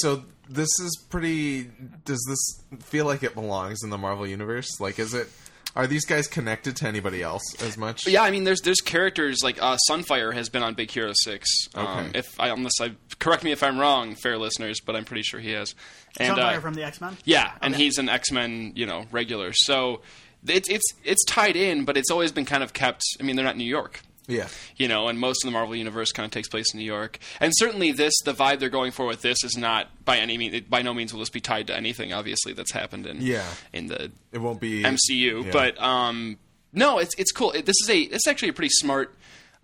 so 0.00 0.24
this 0.48 0.68
is 0.78 1.02
pretty. 1.08 1.70
Does 2.04 2.22
this 2.28 2.82
feel 2.84 3.06
like 3.06 3.22
it 3.22 3.34
belongs 3.34 3.82
in 3.82 3.88
the 3.88 3.96
Marvel 3.98 4.26
universe? 4.26 4.78
Like, 4.78 4.98
is 4.98 5.14
it? 5.14 5.28
Are 5.74 5.86
these 5.86 6.04
guys 6.04 6.26
connected 6.26 6.76
to 6.76 6.86
anybody 6.86 7.22
else 7.22 7.42
as 7.62 7.78
much? 7.78 8.06
Yeah, 8.06 8.22
I 8.22 8.30
mean, 8.30 8.44
there's 8.44 8.60
there's 8.60 8.82
characters 8.82 9.38
like 9.42 9.60
uh, 9.62 9.78
Sunfire 9.88 10.34
has 10.34 10.50
been 10.50 10.62
on 10.62 10.74
Big 10.74 10.90
Hero 10.90 11.12
Six. 11.14 11.48
Um, 11.74 11.86
Okay. 11.86 12.18
If 12.18 12.38
I 12.38 12.48
unless 12.48 12.74
I 12.78 12.92
correct 13.18 13.42
me 13.42 13.52
if 13.52 13.62
I'm 13.62 13.78
wrong, 13.78 14.14
fair 14.14 14.36
listeners, 14.36 14.80
but 14.80 14.94
I'm 14.94 15.06
pretty 15.06 15.22
sure 15.22 15.40
he 15.40 15.52
has. 15.52 15.74
And 16.18 16.36
Sunfire 16.36 16.56
uh, 16.58 16.60
from 16.60 16.74
the 16.74 16.84
X 16.84 17.00
Men. 17.00 17.16
yeah, 17.24 17.52
and 17.62 17.74
Okay. 17.74 17.84
he's 17.84 17.98
an 17.98 18.08
X 18.08 18.30
Men, 18.30 18.72
you 18.74 18.86
know, 18.86 19.06
regular. 19.10 19.52
So 19.54 20.02
it's 20.46 20.68
it's 20.68 20.84
it's 21.04 21.24
tied 21.24 21.56
in, 21.56 21.84
but 21.84 21.96
it's 21.96 22.10
always 22.10 22.32
been 22.32 22.44
kind 22.44 22.62
of 22.62 22.72
kept. 22.72 23.02
I 23.20 23.22
mean, 23.22 23.36
they're 23.36 23.44
not 23.44 23.54
in 23.54 23.58
New 23.58 23.64
York. 23.64 24.00
Yeah, 24.28 24.46
you 24.76 24.86
know, 24.86 25.08
and 25.08 25.18
most 25.18 25.42
of 25.44 25.48
the 25.48 25.52
Marvel 25.52 25.74
universe 25.74 26.12
kind 26.12 26.24
of 26.24 26.30
takes 26.30 26.48
place 26.48 26.72
in 26.72 26.78
New 26.78 26.86
York. 26.86 27.18
And 27.40 27.52
certainly, 27.56 27.90
this 27.90 28.12
the 28.24 28.32
vibe 28.32 28.60
they're 28.60 28.68
going 28.68 28.92
for 28.92 29.04
with 29.06 29.20
this 29.20 29.42
is 29.42 29.56
not 29.56 29.88
by 30.04 30.18
any 30.18 30.38
means, 30.38 30.60
by 30.60 30.80
no 30.82 30.94
means 30.94 31.12
will 31.12 31.20
this 31.20 31.28
be 31.30 31.40
tied 31.40 31.66
to 31.66 31.76
anything. 31.76 32.12
Obviously, 32.12 32.52
that's 32.52 32.72
happened 32.72 33.06
in 33.06 33.20
Yeah. 33.20 33.44
in 33.72 33.88
the 33.88 34.12
it 34.30 34.38
won't 34.38 34.60
be 34.60 34.82
MCU. 34.84 35.44
Yeah. 35.46 35.50
But 35.52 35.80
um, 35.82 36.38
no, 36.72 36.98
it's 36.98 37.14
it's 37.18 37.32
cool. 37.32 37.50
It, 37.50 37.66
this 37.66 37.76
is 37.82 37.90
a 37.90 37.98
it's 38.00 38.28
actually 38.28 38.50
a 38.50 38.52
pretty 38.52 38.70
smart. 38.70 39.12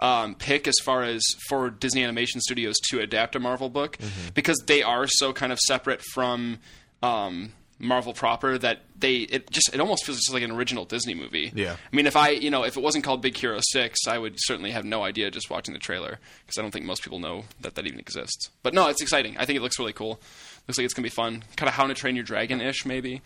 Um, 0.00 0.36
pick 0.36 0.68
as 0.68 0.76
far 0.84 1.02
as 1.02 1.22
for 1.48 1.70
Disney 1.70 2.04
Animation 2.04 2.40
Studios 2.40 2.76
to 2.90 3.00
adapt 3.00 3.34
a 3.34 3.40
Marvel 3.40 3.68
book 3.68 3.96
Mm-hmm. 3.98 4.28
because 4.34 4.56
they 4.66 4.82
are 4.82 5.08
so 5.08 5.32
kind 5.32 5.50
of 5.52 5.58
separate 5.58 6.00
from 6.12 6.58
um, 7.02 7.52
Marvel 7.80 8.12
proper 8.12 8.58
that 8.58 8.82
they 8.98 9.16
it 9.18 9.50
just 9.50 9.72
it 9.74 9.80
almost 9.80 10.04
feels 10.04 10.18
just 10.18 10.32
like 10.32 10.42
an 10.44 10.50
original 10.52 10.84
Disney 10.84 11.14
movie. 11.14 11.50
Yeah. 11.54 11.72
I 11.92 11.96
mean, 11.96 12.06
if 12.06 12.14
I, 12.16 12.30
you 12.30 12.50
know, 12.50 12.64
if 12.64 12.76
it 12.76 12.80
wasn't 12.82 13.02
called 13.04 13.22
Big 13.22 13.36
Hero 13.36 13.58
6, 13.72 13.98
I 14.06 14.18
would 14.18 14.34
certainly 14.38 14.70
have 14.72 14.84
no 14.84 15.02
idea 15.04 15.30
just 15.32 15.50
watching 15.50 15.74
the 15.74 15.80
trailer 15.80 16.18
because 16.46 16.58
I 16.58 16.62
don't 16.62 16.70
think 16.70 16.84
most 16.86 17.02
people 17.02 17.18
know 17.18 17.44
that 17.60 17.74
that 17.76 17.86
even 17.86 17.98
exists. 17.98 18.50
But 18.62 18.74
no, 18.74 18.88
it's 18.88 19.02
exciting. 19.02 19.36
I 19.36 19.46
think 19.46 19.56
it 19.58 19.62
looks 19.62 19.78
really 19.80 19.92
cool. 19.92 20.20
Looks 20.68 20.78
like 20.78 20.84
it's 20.84 20.94
going 20.94 21.02
to 21.04 21.10
be 21.10 21.14
fun. 21.14 21.42
Kind 21.56 21.68
of 21.68 21.74
How 21.74 21.86
to 21.86 21.94
Train 21.94 22.14
Your 22.14 22.24
Dragon 22.24 22.60
ish, 22.60 22.84
maybe. 22.86 23.20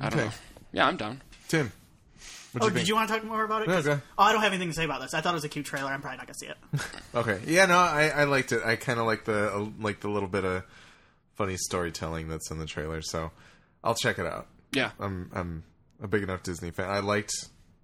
I 0.00 0.08
don't 0.10 0.18
know. 0.18 0.30
Yeah, 0.72 0.86
I'm 0.86 0.96
down. 0.96 1.20
Tim. 1.48 1.70
What'd 2.52 2.62
Oh, 2.62 2.66
you 2.66 2.70
did 2.70 2.76
think? 2.78 2.88
you 2.88 2.94
want 2.94 3.08
to 3.08 3.14
talk 3.14 3.24
more 3.24 3.44
about 3.44 3.62
it? 3.62 3.68
No, 3.68 3.74
'Cause- 3.74 3.84
go. 3.84 4.00
Oh, 4.16 4.22
I 4.24 4.32
don't 4.32 4.40
have 4.42 4.52
anything 4.52 4.68
to 4.68 4.74
say 4.74 4.84
about 4.84 5.00
this. 5.02 5.12
I 5.14 5.20
thought 5.20 5.32
it 5.32 5.34
was 5.34 5.44
a 5.44 5.48
cute 5.50 5.66
trailer. 5.66 5.90
I'm 5.90 6.00
probably 6.00 6.16
not 6.18 6.26
gonna 6.26 6.34
see 6.34 6.46
it. 6.46 6.56
Okay, 7.14 7.40
yeah, 7.46 7.66
no, 7.66 7.76
I, 7.78 8.08
I 8.08 8.24
liked 8.24 8.52
it. 8.52 8.62
I 8.64 8.76
kind 8.76 8.98
of 8.98 9.06
like 9.06 9.24
the 9.24 9.54
uh, 9.54 9.66
like 9.80 10.00
the 10.00 10.08
little 10.08 10.28
bit 10.28 10.44
of 10.44 10.62
funny 11.36 11.56
storytelling 11.56 12.28
that's 12.28 12.50
in 12.50 12.58
the 12.58 12.66
trailer, 12.66 13.00
so 13.02 13.30
I'll 13.84 13.94
check 13.94 14.18
it 14.18 14.26
out. 14.26 14.46
Yeah. 14.72 14.90
I'm 15.00 15.30
I'm 15.34 15.62
a 16.02 16.08
big 16.08 16.22
enough 16.22 16.42
Disney 16.42 16.70
fan. 16.70 16.88
I 16.90 17.00
liked 17.00 17.32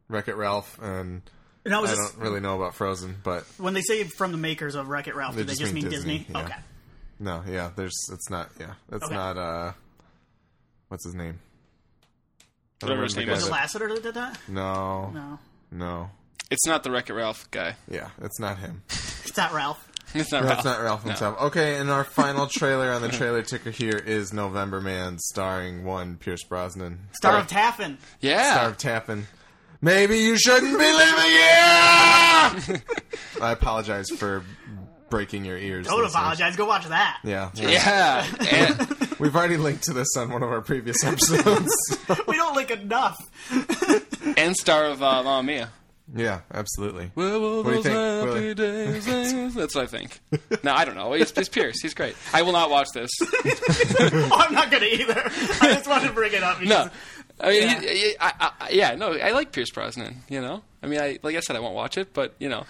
Wreck 0.09 0.29
It 0.29 0.37
Ralph, 0.37 0.79
and 0.83 1.23
No, 1.67 1.81
was 1.83 1.91
I 1.91 1.95
this, 1.97 2.11
don't 2.13 2.21
really 2.23 2.41
know 2.41 2.57
about 2.57 2.75
Frozen, 2.75 3.17
but 3.25 3.45
when 3.59 3.75
they 3.75 3.81
say 3.83 4.05
from 4.05 4.33
the 4.33 4.39
makers 4.39 4.75
of 4.75 4.89
Wreck 4.89 5.09
It 5.09 5.15
Ralph, 5.15 5.35
They 5.35 5.43
do 5.43 5.47
they 5.47 5.53
just 5.53 5.61
just 5.63 5.73
mean 5.75 5.85
mean 5.85 5.91
Disney, 5.93 6.19
Disney? 6.19 6.35
yeah. 6.35 6.45
Okay. 6.45 6.57
no, 7.21 7.43
yeah, 7.49 7.71
there's 7.77 7.97
it's 8.13 8.29
not. 8.31 8.51
Yeah, 8.61 8.75
it's 8.93 9.05
Okay. 9.05 9.15
not. 9.15 9.37
uh 9.39 9.73
What's 10.89 11.05
his 11.07 11.15
name? 11.15 11.41
I 12.83 12.87
don't 12.87 12.91
Whatever 12.99 13.03
his 13.05 13.17
name 13.17 13.27
the 13.27 13.33
Was 13.33 13.43
is. 13.43 13.49
it 13.49 13.51
guy 13.51 13.59
Lasseter 13.59 13.89
that 13.95 14.03
did 14.03 14.15
that? 14.15 14.35
that- 14.35 14.49
No, 14.49 15.11
No, 15.11 15.39
no, 15.71 16.11
It's 16.51 16.67
not 16.67 16.83
the 16.83 16.91
Wreck 16.91 17.09
It 17.09 17.15
Ralph 17.15 17.51
guy. 17.51 17.77
yeah, 17.91 18.09
it's 18.21 18.39
not 18.41 18.59
him. 18.59 18.83
it's 18.91 19.37
not 19.37 19.53
Ralph. 19.53 19.89
It's 20.15 20.31
not 20.31 20.45
That's 20.45 20.65
Ralph. 20.65 20.79
not 20.79 20.85
Ralph 20.85 21.03
himself. 21.03 21.41
Okay, 21.41 21.77
and 21.79 21.91
our 21.91 22.05
final 22.05 22.47
trailer 22.53 22.93
on 22.93 23.03
the 23.03 23.09
trailer 23.09 23.43
ticker 23.43 23.71
here 23.73 23.97
is 23.97 24.33
November 24.33 24.81
Man, 24.81 25.19
starring 25.19 25.83
one 25.85 26.19
Pierce 26.19 26.45
Brosnan, 26.45 27.09
Star 27.15 27.33
Star- 27.33 27.41
of 27.41 27.47
Taffin. 27.49 27.99
Yeah. 28.21 28.53
Star 28.53 28.69
of 28.69 28.79
Taffin. 28.79 29.27
Maybe 29.81 30.19
you 30.21 30.39
shouldn't 30.39 30.79
be 30.79 30.85
living 30.93 31.25
here. 31.25 32.83
I 33.43 33.51
apologize 33.53 34.09
for 34.11 34.45
breaking 35.11 35.45
your 35.45 35.57
ears. 35.59 35.87
Don't 35.87 35.97
listeners. 35.99 36.15
apologize. 36.15 36.57
Go 36.57 36.67
watch 36.67 36.87
that. 36.89 37.19
Yeah, 37.25 37.51
Yeah. 37.55 38.27
And- 38.51 38.99
we've 39.21 39.35
already 39.37 39.57
linked 39.57 39.85
to 39.85 39.93
this 39.93 40.17
on 40.17 40.31
one 40.31 40.43
of 40.43 40.51
our 40.51 40.61
previous 40.61 41.03
episodes. 41.05 41.71
We 42.27 42.37
don't 42.37 42.57
link 42.57 42.71
enough. 42.71 43.17
and 44.37 44.57
star 44.57 44.87
of 44.87 45.03
uh, 45.03 45.23
Mamma 45.23 45.43
Mia. 45.43 45.69
yeah, 46.15 46.41
absolutely. 46.53 47.11
Where 47.15 47.39
will 47.39 47.63
What 47.63 47.83
those 47.83 47.87
happy 47.87 48.27
Willie? 48.31 48.55
days? 48.55 49.55
That's 49.55 49.75
what 49.75 49.85
I 49.85 49.87
think. 49.87 50.21
No, 50.63 50.73
I 50.75 50.85
don't 50.85 50.97
know. 50.97 51.13
It's, 51.15 51.33
it's 51.33 51.49
Pierce. 51.49 51.81
He's 51.81 51.95
great. 51.95 52.17
I 52.33 52.43
will 52.43 52.53
not 52.53 52.71
watch 52.71 52.89
this. 52.95 53.11
oh, 53.23 54.29
I'm 54.33 54.53
not 54.55 54.71
gonna 54.71 54.87
either. 54.87 55.23
I 55.63 55.75
just 55.75 55.87
wanted 55.89 56.09
to 56.09 56.13
bring 56.15 56.33
it 56.33 56.43
up. 56.43 56.61
No. 56.63 56.89
I 57.41 57.49
mean, 57.51 57.63
Yeah. 57.63 57.81
he- 57.81 57.89
he- 57.99 58.17
I, 58.21 58.53
I, 58.61 58.69
yeah, 58.71 58.95
no, 58.95 59.13
I 59.13 59.33
like 59.33 59.51
Pierce 59.53 59.71
Brosnan. 59.71 60.17
You 60.29 60.41
know, 60.41 60.63
I 60.83 60.87
mean, 60.87 61.01
I 61.01 61.19
like 61.23 61.37
I 61.37 61.41
said, 61.41 61.57
I 61.57 61.61
won't 61.61 61.75
watch 61.75 61.97
it, 61.99 62.13
but 62.13 62.35
you 62.39 62.49
know, 62.49 62.65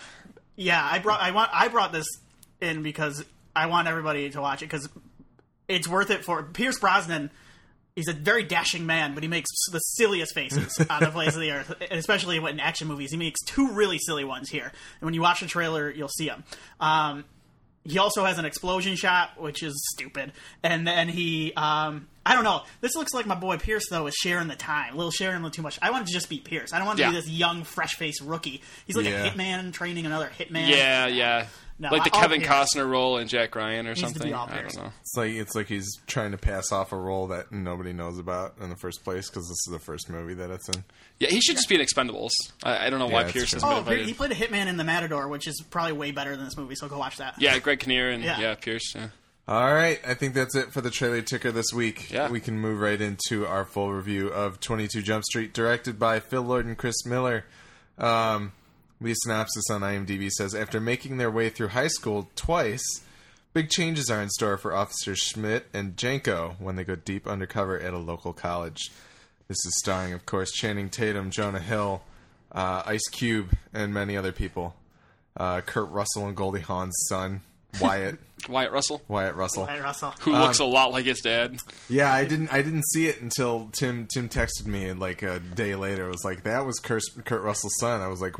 Yeah, 0.56 0.82
I 0.82 0.98
brought 1.00 1.20
I 1.20 1.32
want 1.32 1.50
I 1.52 1.68
brought 1.68 1.92
this 1.92 2.06
in 2.64 2.83
because 2.83 3.24
I 3.55 3.66
want 3.66 3.87
everybody 3.88 4.29
to 4.31 4.40
watch 4.40 4.62
it 4.62 4.66
because 4.66 4.88
it's 5.68 5.87
worth 5.88 6.11
it 6.11 6.24
for 6.24 6.42
Pierce 6.42 6.79
Brosnan. 6.79 7.31
He's 7.96 8.09
a 8.09 8.12
very 8.12 8.42
dashing 8.42 8.87
man, 8.87 9.14
but 9.14 9.22
he 9.22 9.29
makes 9.29 9.48
the 9.70 9.79
silliest 9.79 10.35
faces 10.35 10.77
on 10.90 11.00
the 11.05 11.12
face 11.12 11.37
of 11.37 11.40
the 11.40 11.53
earth, 11.53 11.72
and 11.81 11.98
especially 11.98 12.38
in 12.38 12.59
action 12.59 12.88
movies. 12.88 13.12
He 13.12 13.16
makes 13.16 13.40
two 13.46 13.70
really 13.70 13.98
silly 13.98 14.24
ones 14.24 14.50
here, 14.50 14.64
and 14.64 15.03
when 15.03 15.14
you 15.14 15.20
watch 15.22 15.40
the 15.40 15.46
trailer, 15.46 15.88
you'll 15.92 16.09
see 16.09 16.27
them. 16.27 16.42
Um, 16.81 17.24
he 17.85 17.98
also 17.98 18.24
has 18.24 18.38
an 18.38 18.46
explosion 18.46 18.96
shot, 18.96 19.40
which 19.40 19.62
is 19.62 19.74
stupid, 19.94 20.33
and 20.64 20.87
then 20.87 21.09
he. 21.09 21.53
Um, 21.55 22.09
I 22.27 22.35
don't 22.35 22.42
know. 22.44 22.62
This 22.81 22.96
looks 22.96 23.12
like 23.12 23.27
my 23.27 23.35
boy 23.35 23.59
Pierce 23.59 23.85
though 23.90 24.07
is 24.09 24.14
sharing 24.14 24.48
the 24.48 24.57
time, 24.57 24.94
a 24.94 24.96
little 24.96 25.11
sharing 25.12 25.37
a 25.37 25.38
little 25.40 25.50
too 25.50 25.61
much. 25.62 25.79
I 25.83 25.90
want 25.90 26.07
to 26.07 26.12
just 26.12 26.29
be 26.31 26.38
Pierce. 26.40 26.72
I 26.72 26.79
don't 26.79 26.87
want 26.87 26.96
to 26.96 27.05
Yeah. 27.05 27.11
be 27.11 27.16
this 27.16 27.29
young, 27.29 27.62
fresh 27.62 27.94
faced 27.96 28.22
rookie. 28.22 28.62
He's 28.87 28.96
like 28.96 29.05
Yeah. 29.05 29.24
a 29.27 29.31
hitman 29.31 29.72
training 29.72 30.07
another 30.07 30.31
hitman. 30.37 30.68
yeah, 30.70 31.07
yeah, 31.07 31.46
No, 31.76 31.88
like 31.90 32.04
the 32.04 32.12
all 32.12 32.20
Kevin 32.20 32.40
Costner 32.40 32.88
role 32.88 33.18
in 33.18 33.26
Jack 33.26 33.56
Ryan 33.56 33.88
or 33.88 33.94
to 33.94 34.00
something. 34.00 34.32
all 34.32 34.46
I 34.48 34.62
don't 34.62 34.76
know. 34.76 34.92
It's 35.00 35.16
like 35.16 35.32
it's 35.32 35.54
like 35.56 35.66
he's 35.66 35.88
trying 36.06 36.30
to 36.30 36.38
pass 36.38 36.70
off 36.70 36.92
a 36.92 36.96
role 36.96 37.26
that 37.28 37.50
nobody 37.50 37.92
knows 37.92 38.18
about 38.18 38.54
in 38.60 38.70
the 38.70 38.76
first 38.76 39.02
place 39.02 39.28
because 39.28 39.48
this 39.48 39.58
is 39.66 39.68
the 39.72 39.80
first 39.80 40.08
movie 40.08 40.34
that 40.34 40.50
it's 40.50 40.68
in. 40.68 40.84
Yeah, 41.18 41.30
he 41.30 41.40
should 41.40 41.56
just 41.56 41.68
be 41.68 41.74
in 41.74 41.80
Expendables. 41.80 42.30
I, 42.62 42.87
I 42.87 42.90
don't 42.90 43.00
know 43.00 43.08
why 43.08 43.22
that's 43.24 43.32
Pierce 43.32 43.50
true. 43.50 43.56
has 43.56 43.62
been 43.64 43.72
Oh, 43.72 43.78
invited. 43.78 44.06
he 44.06 44.14
played 44.14 44.30
a 44.30 44.37
hitman 44.37 44.68
in 44.68 44.76
The 44.76 44.84
Matador, 44.84 45.26
which 45.26 45.48
is 45.48 45.60
probably 45.68 45.92
way 45.94 46.12
better 46.12 46.37
than 46.37 46.44
this 46.44 46.56
movie. 46.56 46.76
So 46.76 46.88
go 46.88 46.96
watch 46.98 47.16
that. 47.16 47.34
yeah, 47.38 47.58
Greg 47.58 47.80
Kinnear 47.80 48.10
and 48.10 48.22
Yeah. 48.22 48.38
yeah, 48.38 48.54
Pierce. 48.54 48.94
Yeah. 48.94 49.08
All 49.48 49.74
right, 49.74 50.00
I 50.06 50.14
think 50.14 50.32
that's 50.34 50.54
it 50.56 50.72
for 50.72 50.80
the 50.80 50.90
trailer 50.90 51.20
ticker 51.22 51.50
this 51.52 51.72
week. 51.74 52.10
Yeah. 52.10 52.30
We 52.30 52.40
can 52.40 52.58
move 52.58 52.80
right 52.80 52.98
into 53.00 53.46
our 53.46 53.64
full 53.66 53.92
review 53.92 54.28
of 54.28 54.58
22 54.60 55.02
Jump 55.02 55.24
Street, 55.24 55.52
directed 55.52 55.98
by 55.98 56.20
Phil 56.20 56.40
Lord 56.40 56.64
and 56.66 56.78
Chris 56.78 57.04
Miller. 57.04 57.44
Um, 57.98 58.52
the 59.04 59.14
synopsis 59.14 59.70
on 59.70 59.82
IMDb 59.82 60.30
says 60.30 60.54
After 60.54 60.80
making 60.80 61.18
their 61.18 61.30
way 61.30 61.50
through 61.50 61.68
high 61.68 61.88
school 61.88 62.30
twice, 62.36 62.82
big 63.52 63.68
changes 63.68 64.10
are 64.10 64.22
in 64.22 64.30
store 64.30 64.56
for 64.56 64.74
Officers 64.74 65.18
Schmidt 65.18 65.66
and 65.74 65.96
Jenko 65.96 66.58
when 66.58 66.76
they 66.76 66.84
go 66.84 66.96
deep 66.96 67.26
undercover 67.26 67.78
at 67.78 67.92
a 67.92 67.98
local 67.98 68.32
college. 68.32 68.90
This 69.46 69.58
is 69.66 69.78
starring, 69.78 70.14
of 70.14 70.24
course, 70.24 70.50
Channing 70.52 70.88
Tatum, 70.88 71.30
Jonah 71.30 71.60
Hill, 71.60 72.02
uh, 72.52 72.82
Ice 72.86 73.06
Cube, 73.08 73.54
and 73.74 73.92
many 73.92 74.16
other 74.16 74.32
people. 74.32 74.74
Uh, 75.36 75.60
Kurt 75.60 75.90
Russell 75.90 76.26
and 76.26 76.36
Goldie 76.36 76.60
Hawn's 76.60 76.96
son, 77.08 77.42
Wyatt. 77.80 78.18
Wyatt 78.48 78.72
Russell, 78.72 79.00
Wyatt 79.08 79.37
Russell. 79.37 79.64
Hey, 79.64 79.80
Russell. 79.80 80.12
who 80.20 80.32
looks 80.32 80.58
a 80.58 80.64
lot 80.66 80.92
like 80.92 81.06
his 81.06 81.20
dad. 81.20 81.58
Yeah, 81.88 82.12
I 82.12 82.24
didn't. 82.26 82.52
I 82.52 82.60
didn't 82.60 82.84
see 82.92 83.06
it 83.06 83.22
until 83.22 83.70
Tim. 83.72 84.06
Tim 84.12 84.28
texted 84.28 84.66
me 84.66 84.92
like 84.92 85.22
a 85.22 85.38
day 85.40 85.74
later. 85.76 86.06
It 86.08 86.12
was 86.12 86.24
like 86.24 86.42
that 86.44 86.66
was 86.66 86.78
Kurt, 86.78 87.02
Kurt 87.24 87.42
Russell's 87.42 87.76
son. 87.80 88.02
I 88.02 88.08
was 88.08 88.20
like, 88.20 88.34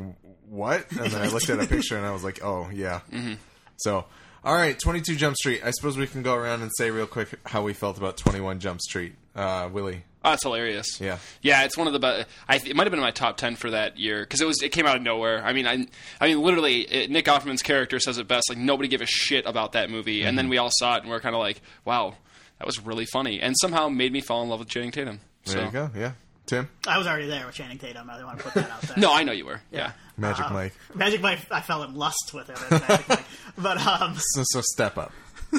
what? 0.47 0.91
And 0.91 1.11
then 1.11 1.21
I 1.21 1.27
looked 1.29 1.49
at 1.49 1.59
a 1.59 1.65
picture 1.65 1.97
and 1.97 2.05
I 2.05 2.11
was 2.11 2.23
like, 2.23 2.39
oh 2.43 2.69
yeah. 2.71 3.01
Mm-hmm. 3.11 3.33
So, 3.77 4.05
all 4.43 4.53
right, 4.53 4.77
Twenty 4.79 5.01
Two 5.01 5.15
Jump 5.15 5.35
Street. 5.37 5.61
I 5.65 5.71
suppose 5.71 5.97
we 5.97 6.05
can 6.07 6.21
go 6.21 6.35
around 6.35 6.61
and 6.61 6.71
say 6.77 6.91
real 6.91 7.07
quick 7.07 7.29
how 7.45 7.63
we 7.63 7.73
felt 7.73 7.97
about 7.97 8.15
Twenty 8.17 8.39
One 8.41 8.59
Jump 8.59 8.81
Street. 8.81 9.15
Uh, 9.35 9.69
Willie. 9.71 10.03
Oh, 10.25 10.33
it's 10.33 10.43
hilarious. 10.43 10.99
Yeah. 10.99 11.19
yeah. 11.41 11.63
It's 11.63 11.77
one 11.77 11.87
of 11.87 11.93
the 11.93 11.99
best. 11.99 12.27
I 12.49 12.55
it 12.55 12.75
might 12.75 12.83
have 12.87 12.91
been 12.91 12.99
in 12.99 13.05
my 13.05 13.11
top 13.11 13.37
ten 13.37 13.55
for 13.55 13.69
that 13.71 13.97
year 13.99 14.21
because 14.21 14.41
it 14.41 14.45
was. 14.45 14.61
It 14.63 14.69
came 14.73 14.85
out 14.85 14.95
of 14.97 15.01
nowhere. 15.03 15.41
I 15.45 15.53
mean, 15.53 15.67
I, 15.67 15.85
I 16.19 16.27
mean, 16.27 16.41
literally, 16.41 16.81
it, 16.81 17.09
Nick 17.11 17.25
Offerman's 17.25 17.61
character 17.61 17.99
says 17.99 18.17
it 18.17 18.27
best. 18.27 18.49
Like 18.49 18.57
nobody 18.57 18.89
gave 18.89 19.01
a 19.01 19.05
shit 19.05 19.45
about 19.45 19.71
that 19.73 19.89
movie, 19.89 20.21
and 20.23 20.29
Mm-hmm. 20.29 20.35
then 20.37 20.49
we 20.49 20.57
all 20.57 20.71
saw 20.71 20.95
it 20.95 21.03
and 21.03 21.09
we're 21.09 21.19
kind 21.21 21.35
of 21.35 21.39
like, 21.39 21.61
wow, 21.85 22.15
that 22.59 22.65
was 22.65 22.79
really 22.83 23.05
funny, 23.05 23.39
and 23.39 23.55
somehow 23.61 23.87
made 23.87 24.11
me 24.11 24.19
fall 24.21 24.41
in 24.43 24.49
love 24.49 24.59
with 24.59 24.67
Channing 24.67 24.91
Tatum. 24.91 25.19
There 25.45 25.57
So. 25.57 25.65
you 25.65 25.71
go. 25.71 25.91
Yeah, 25.95 26.11
Tim. 26.47 26.69
I 26.87 26.97
was 26.97 27.05
already 27.07 27.27
there 27.27 27.45
with 27.45 27.53
Channing 27.55 27.77
Tatum. 27.77 28.09
I 28.09 28.13
didn't 28.15 28.25
want 28.27 28.39
to 28.39 28.43
put 28.45 28.53
that 28.55 28.69
out 28.71 28.81
there. 28.81 28.97
No, 28.97 29.13
I 29.13 29.23
know 29.23 29.31
you 29.31 29.45
were. 29.45 29.61
Yeah. 29.71 29.91
Magic 30.17 30.49
Mike. 30.49 30.73
Magic 30.95 31.21
Mike, 31.21 31.39
I 31.51 31.61
fell 31.61 31.83
in 31.83 31.93
lust 31.93 32.31
with 32.33 32.47
him. 32.47 32.57
Magic 32.71 33.09
Mike. 33.09 33.23
But 33.57 33.77
um, 33.85 34.15
So, 34.17 34.41
so 34.45 34.61
step 34.61 34.97
up. 34.97 35.11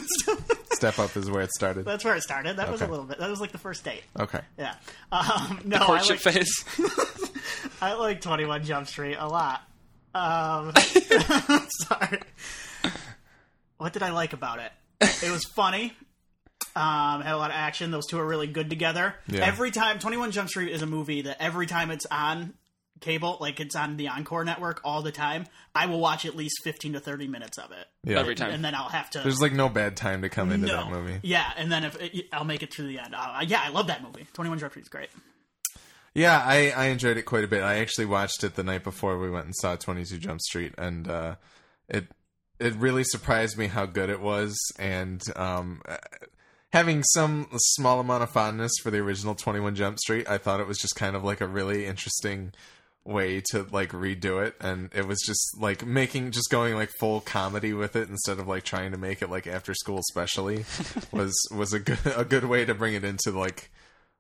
step 0.73 0.99
up 0.99 1.17
is 1.17 1.31
where 1.31 1.43
it 1.43 1.51
started. 1.53 1.85
that's 1.85 2.05
where 2.05 2.15
it 2.15 2.23
started. 2.23 2.57
That 2.57 2.71
was 2.71 2.83
a 2.83 2.87
little 2.87 3.05
bit. 3.05 3.19
That 3.19 3.31
was 3.31 3.41
like 3.41 3.53
the 3.53 3.59
first 3.59 3.85
date. 3.85 4.03
Okay. 4.19 4.41
Yeah. 4.59 4.75
Um, 5.13 5.61
no, 5.65 5.77
I 5.79 5.85
Courtship 5.85 6.25
like, 6.25 6.35
phase. 6.35 6.65
I 7.81 7.95
like 7.95 8.21
Twenty 8.21 8.45
One 8.45 8.65
Jump 8.65 8.87
Street 8.87 9.17
a 9.19 9.29
lot. 9.29 9.63
Um, 10.15 10.73
sorry. 11.87 12.21
What 13.79 13.93
did 13.93 14.03
I 14.03 14.11
like 14.11 14.33
about 14.33 14.61
it? 14.61 14.73
It 15.01 15.31
was 15.31 15.45
funny. 15.45 15.93
Um, 16.75 17.23
had 17.23 17.35
a 17.35 17.37
lot 17.37 17.51
of 17.51 17.57
action. 17.57 17.91
Those 17.91 18.07
two 18.07 18.19
are 18.19 18.27
really 18.27 18.47
good 18.47 18.71
together. 18.71 19.15
Yeah. 19.29 19.45
Every 19.47 19.71
time, 19.71 19.99
Twenty 19.99 20.17
One 20.17 20.31
Jump 20.31 20.49
Street 20.49 20.73
is 20.73 20.83
a 20.83 20.87
movie 20.87 21.23
that 21.23 21.37
every 21.41 21.67
time 21.67 21.91
it's 21.91 22.07
on, 22.11 22.55
cable, 23.01 23.37
like 23.41 23.61
it's 23.61 23.77
on 23.77 23.97
the 23.97 24.09
Encore 24.09 24.45
network 24.45 24.81
all 24.85 25.03
the 25.03 25.13
time, 25.13 25.47
I 25.75 25.87
will 25.87 26.01
watch 26.01 26.25
at 26.25 26.35
least 26.37 26.63
fifteen 26.65 26.93
to 26.95 27.01
thirty 27.01 27.27
minutes 27.27 27.59
of 27.59 27.71
it, 27.73 27.87
Yeah. 28.05 28.21
Every 28.21 28.35
time. 28.35 28.51
and 28.53 28.65
then 28.65 28.75
I'll 28.75 28.89
have 28.89 29.11
to. 29.11 29.21
There's 29.21 29.41
like 29.41 29.53
no 29.53 29.69
bad 29.69 29.97
time 29.97 30.23
to 30.23 30.29
come 30.29 30.51
into 30.51 30.67
no, 30.69 30.77
that 30.77 30.91
movie. 30.91 31.21
yeah, 31.23 31.51
and 31.57 31.71
then 31.71 31.85
if 31.85 32.01
it, 32.01 32.27
I'll 32.33 32.45
make 32.45 32.63
it 32.63 32.71
to 32.73 32.83
the 32.83 32.99
end. 32.99 33.15
Uh, 33.15 33.45
yeah, 33.47 33.61
I 33.65 33.69
love 33.71 33.87
that 33.89 34.03
movie. 34.03 34.27
Twenty 34.33 34.49
One 34.51 34.59
Jump 34.59 34.73
Street 34.73 34.83
is 34.83 34.89
great. 34.89 35.09
Yeah, 36.15 36.43
I, 36.43 36.71
I 36.71 36.87
enjoyed 36.87 37.19
it 37.19 37.23
quite 37.25 37.45
a 37.45 37.49
bit. 37.49 37.63
I 37.63 37.77
actually 37.81 38.07
watched 38.07 38.43
it 38.43 38.55
the 38.55 38.63
night 38.63 38.83
before 38.85 39.19
we 39.19 39.29
went 39.29 39.45
and 39.45 39.55
saw 39.55 39.77
22 39.77 40.17
Jump 40.17 40.41
Street, 40.41 40.73
and 40.79 41.07
uh, 41.09 41.35
it 41.89 42.07
it 42.59 42.75
really 42.77 43.05
surprised 43.05 43.59
me 43.59 43.67
how 43.67 43.85
good 43.85 44.09
it 44.09 44.21
was. 44.23 44.57
And 44.79 45.23
um, 45.37 45.83
uh, 45.87 45.99
having 46.73 47.03
some 47.03 47.49
small 47.75 48.01
amount 48.01 48.23
of 48.23 48.31
fondness 48.31 48.73
for 48.83 48.91
the 48.91 48.97
original 48.99 49.35
21 49.35 49.75
Jump 49.75 49.99
Street, 49.99 50.27
I 50.27 50.39
thought 50.39 50.59
it 50.61 50.67
was 50.67 50.79
just 50.79 50.97
kind 50.97 51.17
of 51.17 51.23
like 51.23 51.43
a 51.43 51.47
really 51.47 51.85
interesting 51.85 52.53
way 53.07 53.41
to 53.51 53.65
like 53.71 53.91
redo 53.93 54.45
it 54.45 54.55
and 54.61 54.91
it 54.93 55.07
was 55.07 55.21
just 55.25 55.57
like 55.61 55.87
making 55.87 56.31
just 56.33 56.51
going 56.51 56.75
like 56.75 56.91
full 56.99 57.21
comedy 57.21 57.73
with 57.73 57.95
it 57.95 58.09
instead 58.09 58.39
of 58.41 58.49
like 58.49 58.65
trying 58.65 58.91
to 58.91 58.99
make 58.99 59.23
it 59.23 59.31
like 59.31 59.47
after 59.47 59.73
school 59.75 60.01
especially 60.01 60.65
was 61.13 61.33
was 61.55 61.73
a 61.73 61.79
good 61.79 61.99
a 62.17 62.25
good 62.25 62.45
way 62.45 62.65
to 62.65 62.75
bring 62.75 62.95
it 62.95 63.05
into 63.05 63.31
like 63.31 63.71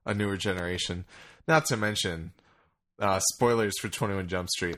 a 0.04 0.14
newer 0.14 0.36
generation 0.36 1.04
not 1.48 1.66
to 1.66 1.76
mention 1.76 2.30
uh 3.00 3.18
spoilers 3.32 3.74
for 3.80 3.88
21 3.88 4.28
jump 4.28 4.48
street 4.50 4.76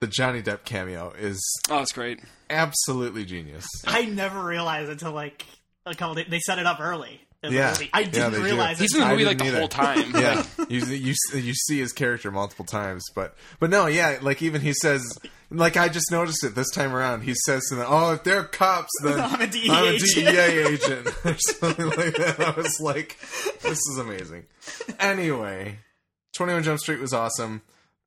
the 0.00 0.08
johnny 0.08 0.42
depp 0.42 0.64
cameo 0.64 1.12
is 1.16 1.40
Oh, 1.70 1.82
it's 1.82 1.92
great. 1.92 2.18
absolutely 2.50 3.24
genius 3.24 3.66
I 3.86 4.06
never 4.06 4.42
realized 4.42 4.90
until 4.90 5.12
like 5.12 5.46
a 5.86 5.94
couple. 5.94 6.16
Days, 6.16 6.26
they 6.28 6.40
set 6.40 6.58
it 6.58 6.66
up 6.66 6.78
early. 6.80 7.20
In 7.42 7.52
the 7.52 7.58
Yeah. 7.58 7.70
movie. 7.72 7.90
I 7.92 8.02
didn't 8.04 8.32
they 8.32 8.38
do. 8.38 8.44
realize 8.44 8.78
He's 8.78 8.94
in 8.94 9.00
the 9.00 9.08
movie 9.08 9.24
like 9.24 9.38
didn't 9.38 9.52
the 9.54 9.58
whole 9.60 9.68
time. 9.68 10.10
yeah 10.14 10.44
you, 10.68 10.80
you 10.84 11.14
you 11.34 11.54
see 11.54 11.78
his 11.78 11.92
character 11.92 12.30
multiple 12.30 12.64
times 12.64 13.04
but 13.14 13.34
but 13.58 13.70
no 13.70 13.86
yeah 13.86 14.18
like 14.20 14.42
even 14.42 14.60
he 14.60 14.72
says 14.74 15.02
like 15.50 15.76
i 15.76 15.88
just 15.88 16.10
noticed 16.12 16.44
it 16.44 16.54
this 16.54 16.70
time 16.70 16.94
around 16.94 17.22
he 17.22 17.34
says 17.46 17.62
to 17.68 17.74
them 17.76 17.86
oh 17.88 18.12
if 18.12 18.22
they're 18.24 18.44
cops 18.44 18.90
then 19.02 19.18
I'm 19.20 19.40
a 19.40 19.46
DEA 19.46 19.70
I'm 19.70 19.84
a 19.84 19.88
agent." 19.88 20.14
DEA 20.14 20.38
agent 20.38 21.06
or 21.24 21.36
something 21.38 21.86
like 21.86 22.14
that 22.16 22.36
i 22.40 22.50
was 22.50 22.78
like 22.80 23.16
this 23.62 23.78
is 23.78 23.98
amazing 23.98 24.44
anyway 24.98 25.78
21 26.34 26.62
jump 26.62 26.78
street 26.78 27.00
was 27.00 27.12
awesome 27.12 27.62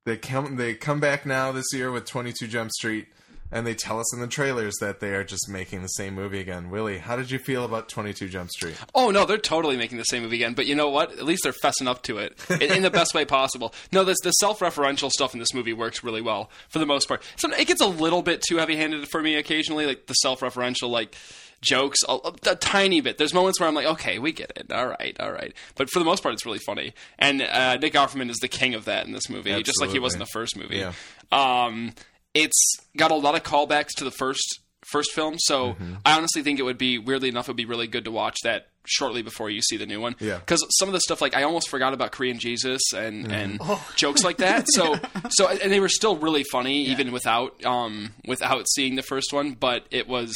they 0.06 0.18
come 0.18 0.56
they 0.58 0.74
come 0.74 1.00
back 1.00 1.26
now 1.26 1.52
this 1.52 1.66
year 1.74 1.92
with 1.92 2.06
22 2.06 2.48
jump 2.48 2.72
street 2.72 3.08
and 3.54 3.68
they 3.68 3.76
tell 3.76 4.00
us 4.00 4.14
in 4.14 4.20
the 4.20 4.28
trailers 4.28 4.74
that 4.82 5.00
they 5.00 5.14
are 5.14 5.24
just 5.24 5.48
making 5.48 5.84
the 5.84 5.88
same 5.88 6.16
movie 6.16 6.40
again. 6.40 6.72
Willie, 6.72 6.98
how 6.98 7.16
did 7.16 7.30
you 7.30 7.38
feel 7.38 7.64
about 7.64 7.88
22 7.88 8.28
Jump 8.28 8.50
Street? 8.50 8.76
Oh 8.96 9.12
no, 9.12 9.26
they're 9.26 9.38
totally 9.38 9.78
making 9.78 10.00
the 10.00 10.04
same 10.06 10.24
movie 10.24 10.38
again. 10.38 10.56
But 10.56 10.66
you 10.66 10.74
know 10.76 10.90
what? 10.90 11.12
At 11.12 11.24
least 11.24 11.44
they're 11.44 11.54
fessing 11.64 11.88
up 11.88 12.02
to 12.04 12.18
it 12.18 12.36
in, 12.50 12.64
in 12.64 12.84
the 12.84 12.90
best 12.90 13.14
way 13.14 13.26
possible. 13.26 13.74
No, 13.92 14.04
this 14.04 14.18
the 14.24 14.32
self-referential 14.32 15.12
stuff 15.12 15.34
in 15.34 15.40
this 15.40 15.54
movie 15.54 15.74
works 15.74 16.04
really 16.04 16.22
well 16.22 16.50
for 16.70 16.80
the 16.80 16.86
most 16.88 17.08
part. 17.08 17.24
So 17.36 17.50
it 17.52 17.68
gets 17.68 17.82
a 17.82 17.88
little 17.88 18.24
bit 18.24 18.42
too 18.42 18.58
heavy-handed 18.58 19.08
for 19.08 19.22
me 19.22 19.36
occasionally, 19.36 19.86
like 19.86 20.08
the 20.08 20.16
self-referential 20.16 20.90
like 20.90 21.16
jokes 21.62 22.00
a, 22.10 22.18
a, 22.48 22.56
tiny 22.56 23.02
bit. 23.02 23.18
There's 23.18 23.34
moments 23.34 23.60
where 23.60 23.70
I'm 23.70 23.76
like, 23.76 23.86
okay, 23.86 24.20
we 24.20 24.32
get 24.34 24.52
it. 24.56 24.72
All 24.72 24.88
right, 24.88 25.16
all 25.20 25.32
right. 25.32 25.54
But 25.76 25.90
for 25.90 26.00
the 26.00 26.06
most 26.06 26.22
part, 26.22 26.34
it's 26.34 26.46
really 26.46 26.60
funny. 26.66 26.94
And 27.18 27.42
uh, 27.42 27.78
Nick 27.78 27.94
Offerman 27.94 28.30
is 28.30 28.38
the 28.38 28.48
king 28.48 28.74
of 28.74 28.86
that 28.86 29.06
in 29.06 29.14
this 29.14 29.30
movie, 29.30 29.64
just 29.64 29.80
like 29.80 29.92
he 29.92 30.00
was 30.00 30.14
in 30.14 30.20
the 30.20 30.26
first 30.26 30.58
movie. 30.58 30.78
Yeah. 30.78 30.94
Um, 31.32 31.94
it's 32.34 32.76
got 32.98 33.12
a 33.12 33.16
lot 33.16 33.36
of 33.36 33.44
callbacks 33.44 33.90
to 33.98 34.04
the 34.04 34.12
first 34.12 34.60
first 34.92 35.12
film, 35.14 35.36
so 35.40 35.74
Mm-hmm. 35.74 35.94
I 36.06 36.18
honestly 36.18 36.44
think 36.44 36.60
it 36.60 36.64
would 36.64 36.78
be 36.78 36.98
weirdly 36.98 37.30
enough, 37.30 37.48
it 37.48 37.52
would 37.52 37.58
be 37.58 37.66
really 37.66 37.88
good 37.88 38.04
to 38.06 38.12
watch 38.12 38.38
that 38.44 38.68
shortly 38.86 39.22
before 39.22 39.50
you 39.50 39.62
see 39.62 39.78
the 39.78 39.86
new 39.86 40.02
one. 40.02 40.14
Yeah. 40.20 40.40
because 40.40 40.66
some 40.78 40.90
of 40.90 40.94
the 40.94 41.00
stuff 41.00 41.22
like 41.22 41.34
I 41.36 41.44
almost 41.44 41.70
forgot 41.70 41.94
about 41.94 42.12
Korean 42.12 42.38
Jesus 42.38 42.82
and 42.94 43.24
Mm-hmm. 43.24 43.32
and 43.34 43.58
Oh. 43.62 43.92
jokes 43.96 44.24
like 44.26 44.38
that. 44.38 44.66
So 44.70 45.00
so 45.30 45.48
and 45.48 45.72
they 45.72 45.80
were 45.80 45.88
still 45.90 46.18
really 46.18 46.44
funny 46.52 46.86
even 46.88 47.12
without 47.14 47.64
um 47.66 48.12
without 48.28 48.68
seeing 48.70 48.96
the 48.96 49.04
first 49.04 49.32
one, 49.32 49.54
but 49.54 49.86
it 49.92 50.08
was. 50.08 50.34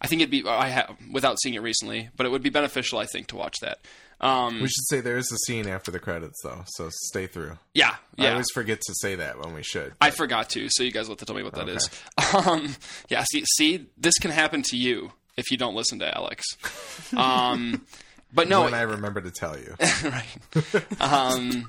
I 0.00 0.08
think 0.08 0.20
it'd 0.20 0.30
be 0.30 0.44
I 0.46 0.68
have 0.68 0.94
without 1.12 1.38
seeing 1.40 1.54
it 1.54 1.62
recently, 1.62 2.10
but 2.16 2.26
it 2.26 2.30
would 2.30 2.42
be 2.42 2.50
beneficial, 2.50 2.98
I 2.98 3.06
think, 3.06 3.28
to 3.28 3.36
watch 3.36 3.54
that. 3.62 3.78
Um, 4.20 4.60
We 4.62 4.68
should 4.68 4.86
say 4.86 5.00
there 5.00 5.18
is 5.18 5.30
a 5.30 5.36
scene 5.46 5.68
after 5.68 5.90
the 5.90 5.98
credits, 5.98 6.40
though, 6.42 6.62
so 6.66 6.88
stay 7.08 7.26
through. 7.26 7.58
yeah, 7.74 7.96
yeah. 8.16 8.28
I 8.28 8.30
always 8.32 8.46
forget 8.54 8.80
to 8.80 8.94
say 9.00 9.16
that 9.16 9.38
when 9.44 9.52
we 9.54 9.62
should. 9.62 9.92
I 10.00 10.10
forgot 10.10 10.48
to, 10.50 10.68
so 10.70 10.82
you 10.82 10.90
guys 10.90 11.06
will 11.06 11.12
have 11.12 11.18
to 11.18 11.26
tell 11.26 11.36
me 11.36 11.42
what 11.42 11.54
that 11.54 11.68
is. 11.68 11.90
Um, 12.34 12.74
yeah, 13.08 13.24
see, 13.30 13.44
see, 13.56 13.86
this 13.98 14.14
can 14.18 14.30
happen 14.30 14.62
to 14.70 14.76
you 14.76 15.12
if 15.36 15.50
you 15.50 15.56
don't 15.56 15.74
listen 15.74 15.98
to 16.00 16.16
Alex. 16.16 16.44
Um, 17.16 17.86
but 18.32 18.48
no, 18.48 18.62
when 18.62 18.74
I 18.74 18.82
remember 18.82 19.20
to 19.20 19.30
tell 19.30 19.56
you. 19.56 19.74
right. 20.04 21.00
Um, 21.00 21.68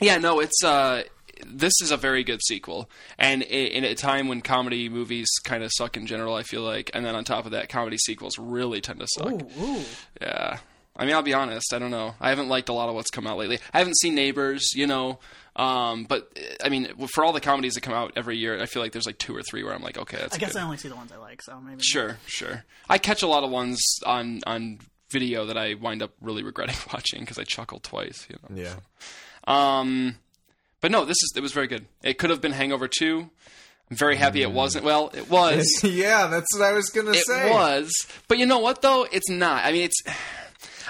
yeah, 0.00 0.18
no, 0.18 0.40
it's 0.40 0.62
uh, 0.62 1.04
this 1.46 1.72
is 1.82 1.90
a 1.90 1.96
very 1.96 2.24
good 2.24 2.40
sequel, 2.44 2.90
and 3.18 3.42
in 3.42 3.84
a 3.84 3.94
time 3.94 4.28
when 4.28 4.40
comedy 4.42 4.88
movies 4.88 5.28
kind 5.44 5.62
of 5.64 5.70
suck 5.72 5.96
in 5.96 6.06
general, 6.06 6.34
I 6.34 6.42
feel 6.42 6.62
like, 6.62 6.90
and 6.94 7.04
then 7.04 7.14
on 7.14 7.24
top 7.24 7.46
of 7.46 7.52
that, 7.52 7.68
comedy 7.68 7.96
sequels 7.96 8.38
really 8.38 8.80
tend 8.80 9.00
to 9.00 9.06
suck. 9.14 9.32
Ooh, 9.32 9.48
ooh. 9.62 9.82
Yeah. 10.20 10.58
I 10.96 11.04
mean, 11.04 11.14
I'll 11.14 11.22
be 11.22 11.34
honest. 11.34 11.74
I 11.74 11.78
don't 11.78 11.90
know. 11.90 12.14
I 12.20 12.28
haven't 12.28 12.48
liked 12.48 12.68
a 12.68 12.72
lot 12.72 12.88
of 12.88 12.94
what's 12.94 13.10
come 13.10 13.26
out 13.26 13.36
lately. 13.36 13.58
I 13.72 13.78
haven't 13.78 13.98
seen 13.98 14.14
Neighbors, 14.14 14.74
you 14.74 14.86
know. 14.86 15.18
Um, 15.56 16.04
but 16.04 16.36
I 16.64 16.68
mean, 16.68 16.88
for 17.14 17.24
all 17.24 17.32
the 17.32 17.40
comedies 17.40 17.74
that 17.74 17.82
come 17.82 17.94
out 17.94 18.12
every 18.16 18.36
year, 18.36 18.60
I 18.60 18.66
feel 18.66 18.82
like 18.82 18.92
there's 18.92 19.06
like 19.06 19.18
two 19.18 19.36
or 19.36 19.42
three 19.42 19.62
where 19.64 19.72
I'm 19.74 19.82
like, 19.82 19.98
okay, 19.98 20.16
that's 20.16 20.34
I 20.36 20.38
guess 20.38 20.52
good. 20.52 20.60
I 20.60 20.64
only 20.64 20.76
see 20.76 20.88
the 20.88 20.96
ones 20.96 21.12
I 21.12 21.16
like, 21.16 21.42
so 21.42 21.60
maybe. 21.60 21.82
Sure, 21.82 22.18
sure. 22.26 22.64
I 22.88 22.98
catch 22.98 23.22
a 23.22 23.26
lot 23.26 23.44
of 23.44 23.50
ones 23.50 23.80
on 24.04 24.40
on 24.46 24.78
video 25.10 25.46
that 25.46 25.56
I 25.56 25.74
wind 25.74 26.02
up 26.02 26.12
really 26.20 26.42
regretting 26.42 26.76
watching 26.92 27.20
because 27.20 27.38
I 27.38 27.44
chuckle 27.44 27.78
twice. 27.80 28.26
You 28.28 28.36
know. 28.42 28.62
Yeah. 28.62 28.74
Um, 29.46 30.16
but 30.80 30.90
no, 30.90 31.04
this 31.04 31.16
is 31.22 31.32
it 31.36 31.40
was 31.40 31.52
very 31.52 31.66
good. 31.66 31.86
It 32.02 32.18
could 32.18 32.30
have 32.30 32.40
been 32.40 32.52
Hangover 32.52 32.88
two. 32.88 33.30
I'm 33.90 33.96
very 33.96 34.16
happy 34.16 34.42
it 34.42 34.50
wasn't. 34.50 34.84
Well, 34.84 35.10
it 35.14 35.28
was. 35.28 35.68
yeah, 35.84 36.26
that's 36.28 36.46
what 36.56 36.64
I 36.64 36.72
was 36.72 36.88
gonna 36.90 37.10
It 37.12 37.26
say. 37.26 37.48
It 37.48 37.52
was, 37.52 37.92
but 38.28 38.38
you 38.38 38.46
know 38.46 38.58
what 38.58 38.82
though? 38.82 39.06
It's 39.10 39.28
not. 39.28 39.64
I 39.64 39.72
mean, 39.72 39.82
it's. 39.82 40.02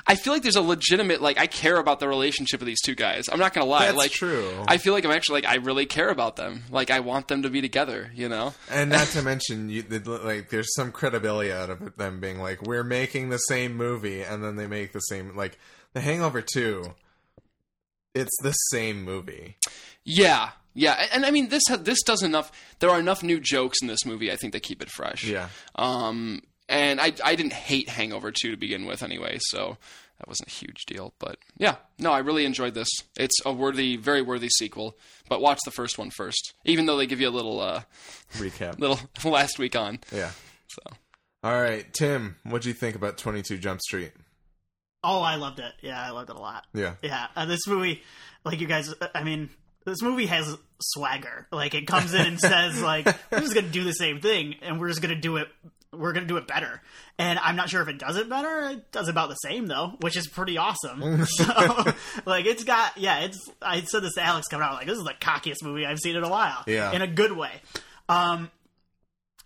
I 0.06 0.16
feel 0.16 0.32
like 0.32 0.42
there's 0.42 0.56
a 0.56 0.62
legitimate 0.62 1.22
like 1.22 1.38
I 1.38 1.46
care 1.46 1.76
about 1.76 1.98
the 2.00 2.08
relationship 2.08 2.60
of 2.60 2.66
these 2.66 2.80
two 2.82 2.94
guys. 2.94 3.28
I'm 3.30 3.38
not 3.38 3.54
gonna 3.54 3.66
lie. 3.66 3.86
That's 3.86 3.96
like 3.96 4.10
true. 4.10 4.52
I 4.68 4.76
feel 4.76 4.92
like 4.92 5.04
I'm 5.04 5.10
actually 5.10 5.42
like 5.42 5.50
I 5.50 5.56
really 5.56 5.86
care 5.86 6.10
about 6.10 6.36
them. 6.36 6.64
Like 6.70 6.90
I 6.90 7.00
want 7.00 7.28
them 7.28 7.42
to 7.42 7.50
be 7.50 7.60
together. 7.60 8.10
You 8.14 8.28
know. 8.28 8.54
And 8.70 8.90
not 8.90 9.06
to 9.08 9.22
mention, 9.22 9.70
you, 9.70 9.82
like, 9.82 10.50
there's 10.50 10.74
some 10.74 10.92
credibility 10.92 11.52
out 11.52 11.70
of 11.70 11.82
it, 11.82 11.96
them 11.96 12.20
being 12.20 12.38
like, 12.38 12.62
"We're 12.62 12.84
making 12.84 13.30
the 13.30 13.38
same 13.38 13.76
movie," 13.76 14.22
and 14.22 14.44
then 14.44 14.56
they 14.56 14.66
make 14.66 14.92
the 14.92 15.00
same. 15.00 15.34
Like, 15.36 15.58
The 15.94 16.00
Hangover 16.00 16.42
Two. 16.42 16.94
It's 18.14 18.36
the 18.42 18.52
same 18.52 19.02
movie. 19.04 19.56
Yeah, 20.04 20.50
yeah, 20.74 20.92
and, 20.92 21.10
and 21.12 21.26
I 21.26 21.30
mean 21.30 21.48
this 21.48 21.62
ha- 21.68 21.76
this 21.76 22.02
does 22.02 22.22
enough. 22.22 22.52
There 22.80 22.90
are 22.90 23.00
enough 23.00 23.22
new 23.22 23.40
jokes 23.40 23.80
in 23.80 23.88
this 23.88 24.04
movie. 24.04 24.30
I 24.30 24.36
think 24.36 24.52
that 24.52 24.62
keep 24.62 24.82
it 24.82 24.90
fresh. 24.90 25.24
Yeah. 25.24 25.48
Um, 25.76 26.42
and 26.68 27.00
I 27.00 27.12
I 27.24 27.34
didn't 27.34 27.52
hate 27.52 27.88
Hangover 27.88 28.30
two 28.30 28.50
to 28.50 28.56
begin 28.56 28.86
with 28.86 29.02
anyway, 29.02 29.38
so 29.40 29.76
that 30.18 30.28
wasn't 30.28 30.48
a 30.48 30.52
huge 30.52 30.84
deal. 30.86 31.14
But 31.18 31.38
yeah, 31.56 31.76
no, 31.98 32.12
I 32.12 32.18
really 32.18 32.44
enjoyed 32.44 32.74
this. 32.74 32.88
It's 33.16 33.34
a 33.44 33.52
worthy, 33.52 33.96
very 33.96 34.22
worthy 34.22 34.48
sequel. 34.48 34.96
But 35.28 35.40
watch 35.40 35.58
the 35.64 35.70
first 35.70 35.98
one 35.98 36.10
first, 36.10 36.54
even 36.64 36.86
though 36.86 36.96
they 36.96 37.06
give 37.06 37.20
you 37.20 37.28
a 37.28 37.30
little 37.30 37.60
uh 37.60 37.82
Recap. 38.34 38.78
little 38.78 38.98
last 39.30 39.58
week 39.58 39.76
on. 39.76 39.98
Yeah. 40.12 40.30
So 40.68 40.96
All 41.42 41.60
right, 41.60 41.92
Tim. 41.92 42.36
What 42.44 42.62
do 42.62 42.68
you 42.68 42.74
think 42.74 42.96
about 42.96 43.18
Twenty 43.18 43.42
Two 43.42 43.58
Jump 43.58 43.80
Street? 43.80 44.12
Oh, 45.02 45.20
I 45.20 45.34
loved 45.36 45.58
it. 45.58 45.72
Yeah, 45.82 46.00
I 46.00 46.10
loved 46.10 46.30
it 46.30 46.36
a 46.36 46.40
lot. 46.40 46.64
Yeah. 46.72 46.94
Yeah, 47.02 47.26
uh, 47.36 47.44
this 47.44 47.66
movie, 47.66 48.02
like 48.42 48.58
you 48.60 48.66
guys, 48.66 48.94
I 49.14 49.22
mean, 49.22 49.50
this 49.84 50.00
movie 50.00 50.24
has 50.26 50.56
swagger. 50.80 51.46
Like 51.52 51.74
it 51.74 51.86
comes 51.86 52.14
in 52.14 52.24
and 52.26 52.40
says, 52.40 52.80
like, 52.80 53.04
we're 53.30 53.40
just 53.40 53.54
gonna 53.54 53.68
do 53.68 53.84
the 53.84 53.92
same 53.92 54.20
thing, 54.22 54.54
and 54.62 54.80
we're 54.80 54.88
just 54.88 55.02
gonna 55.02 55.14
do 55.14 55.36
it. 55.36 55.48
We're 55.98 56.12
gonna 56.12 56.26
do 56.26 56.36
it 56.36 56.46
better. 56.46 56.80
And 57.18 57.38
I'm 57.38 57.56
not 57.56 57.68
sure 57.70 57.80
if 57.82 57.88
it 57.88 57.98
does 57.98 58.16
it 58.16 58.28
better. 58.28 58.70
It 58.70 58.90
does 58.92 59.08
about 59.08 59.28
the 59.28 59.36
same 59.36 59.66
though, 59.66 59.94
which 60.00 60.16
is 60.16 60.26
pretty 60.26 60.58
awesome. 60.58 61.24
so, 61.26 61.44
like, 62.26 62.46
it's 62.46 62.64
got 62.64 62.96
yeah. 62.98 63.20
It's 63.20 63.38
I 63.62 63.82
said 63.82 64.02
this 64.02 64.14
to 64.14 64.22
Alex 64.22 64.48
coming 64.48 64.66
out. 64.66 64.74
Like, 64.74 64.86
this 64.86 64.98
is 64.98 65.04
the 65.04 65.14
cockiest 65.20 65.62
movie 65.62 65.86
I've 65.86 66.00
seen 66.00 66.16
in 66.16 66.24
a 66.24 66.28
while. 66.28 66.64
Yeah. 66.66 66.92
in 66.92 67.02
a 67.02 67.06
good 67.06 67.32
way. 67.32 67.52
Um, 68.08 68.50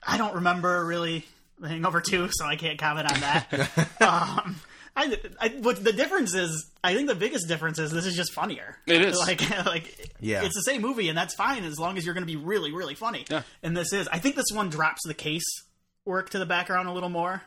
I 0.06 0.16
don't 0.18 0.36
remember 0.36 0.84
really 0.84 1.24
The 1.58 1.68
Hangover 1.68 2.00
two, 2.00 2.28
so 2.32 2.46
I 2.46 2.56
can't 2.56 2.78
comment 2.78 3.12
on 3.12 3.20
that. 3.20 3.52
um, 4.00 4.56
I, 4.96 5.16
I, 5.40 5.48
what 5.60 5.82
the 5.84 5.92
difference 5.92 6.34
is, 6.34 6.68
I 6.82 6.94
think 6.94 7.06
the 7.08 7.14
biggest 7.14 7.46
difference 7.46 7.78
is 7.78 7.92
this 7.92 8.04
is 8.06 8.16
just 8.16 8.32
funnier. 8.32 8.76
It 8.86 9.00
is. 9.02 9.16
like 9.18 9.48
like 9.64 10.10
Yeah. 10.20 10.42
it's 10.42 10.56
the 10.56 10.62
same 10.62 10.82
movie, 10.82 11.08
and 11.08 11.16
that's 11.16 11.34
fine 11.34 11.64
as 11.64 11.78
long 11.78 11.98
as 11.98 12.04
you're 12.04 12.14
going 12.14 12.26
to 12.26 12.32
be 12.32 12.36
really 12.36 12.72
really 12.72 12.94
funny. 12.96 13.24
Yeah. 13.30 13.42
And 13.62 13.76
this 13.76 13.92
is, 13.92 14.08
I 14.08 14.18
think 14.18 14.34
this 14.34 14.46
one 14.52 14.70
drops 14.70 15.02
the 15.06 15.14
case 15.14 15.44
work 16.04 16.30
to 16.30 16.38
the 16.38 16.46
background 16.46 16.88
a 16.88 16.92
little 16.92 17.08
more, 17.10 17.42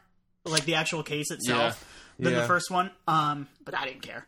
like 0.46 0.66
the 0.66 0.76
actual 0.76 1.04
case 1.04 1.32
itself 1.32 1.84
than 2.20 2.34
Yeah. 2.34 2.42
the 2.42 2.48
first 2.48 2.70
one. 2.72 2.92
Um, 3.08 3.48
but 3.66 3.76
I 3.78 3.86
didn't 3.86 4.02
care. 4.02 4.26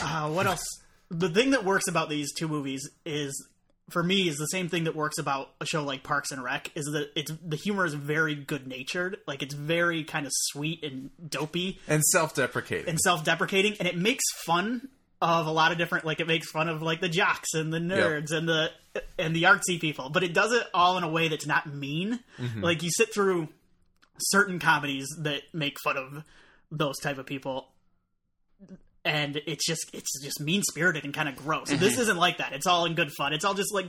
Uh, 0.00 0.28
what 0.30 0.46
else? 0.46 0.64
The 1.10 1.28
thing 1.28 1.50
that 1.50 1.64
works 1.64 1.86
about 1.88 2.08
these 2.08 2.32
two 2.32 2.48
movies 2.48 2.88
is 3.04 3.48
for 3.90 4.02
me 4.02 4.28
is 4.28 4.36
the 4.36 4.46
same 4.46 4.68
thing 4.68 4.84
that 4.84 4.96
works 4.96 5.18
about 5.18 5.50
a 5.60 5.66
show 5.66 5.84
like 5.84 6.02
Parks 6.02 6.32
and 6.32 6.42
Rec 6.42 6.70
is 6.74 6.86
that 6.86 7.10
it's 7.14 7.30
the 7.44 7.56
humor 7.56 7.84
is 7.84 7.92
very 7.94 8.34
good 8.34 8.66
natured, 8.66 9.18
like 9.26 9.42
it's 9.42 9.54
very 9.54 10.02
kind 10.04 10.24
of 10.26 10.32
sweet 10.34 10.82
and 10.82 11.10
dopey 11.28 11.78
And 11.86 12.02
self-deprecating. 12.02 12.88
and 12.88 12.98
self-deprecating, 12.98 13.76
and 13.78 13.86
it 13.86 13.96
makes 13.98 14.24
fun 14.46 14.88
of 15.24 15.46
a 15.46 15.50
lot 15.50 15.72
of 15.72 15.78
different 15.78 16.04
like 16.04 16.20
it 16.20 16.26
makes 16.26 16.50
fun 16.50 16.68
of 16.68 16.82
like 16.82 17.00
the 17.00 17.08
jocks 17.08 17.54
and 17.54 17.72
the 17.72 17.78
nerds 17.78 18.30
and 18.32 18.48
the 18.48 18.70
and 19.18 19.34
the 19.34 19.44
artsy 19.44 19.80
people, 19.80 20.10
but 20.10 20.22
it 20.22 20.34
does 20.34 20.52
it 20.52 20.66
all 20.74 20.98
in 20.98 21.04
a 21.04 21.08
way 21.08 21.28
that's 21.28 21.46
not 21.46 21.66
mean. 21.72 22.20
Like 22.62 22.82
you 22.82 22.90
sit 22.90 23.12
through 23.12 23.48
certain 24.18 24.58
comedies 24.58 25.06
that 25.20 25.42
make 25.52 25.76
fun 25.82 25.96
of 25.96 26.24
those 26.70 26.98
type 26.98 27.18
of 27.18 27.26
people 27.26 27.68
and 29.04 29.40
it's 29.46 29.66
just 29.66 29.90
it's 29.92 30.22
just 30.22 30.40
mean 30.40 30.62
spirited 30.62 31.04
and 31.04 31.12
kind 31.12 31.28
of 31.28 31.36
gross. 31.36 31.70
This 31.84 31.98
isn't 31.98 32.16
like 32.16 32.38
that. 32.38 32.52
It's 32.52 32.66
all 32.66 32.84
in 32.86 32.94
good 32.94 33.10
fun. 33.16 33.32
It's 33.32 33.44
all 33.44 33.54
just 33.54 33.72
like 33.72 33.86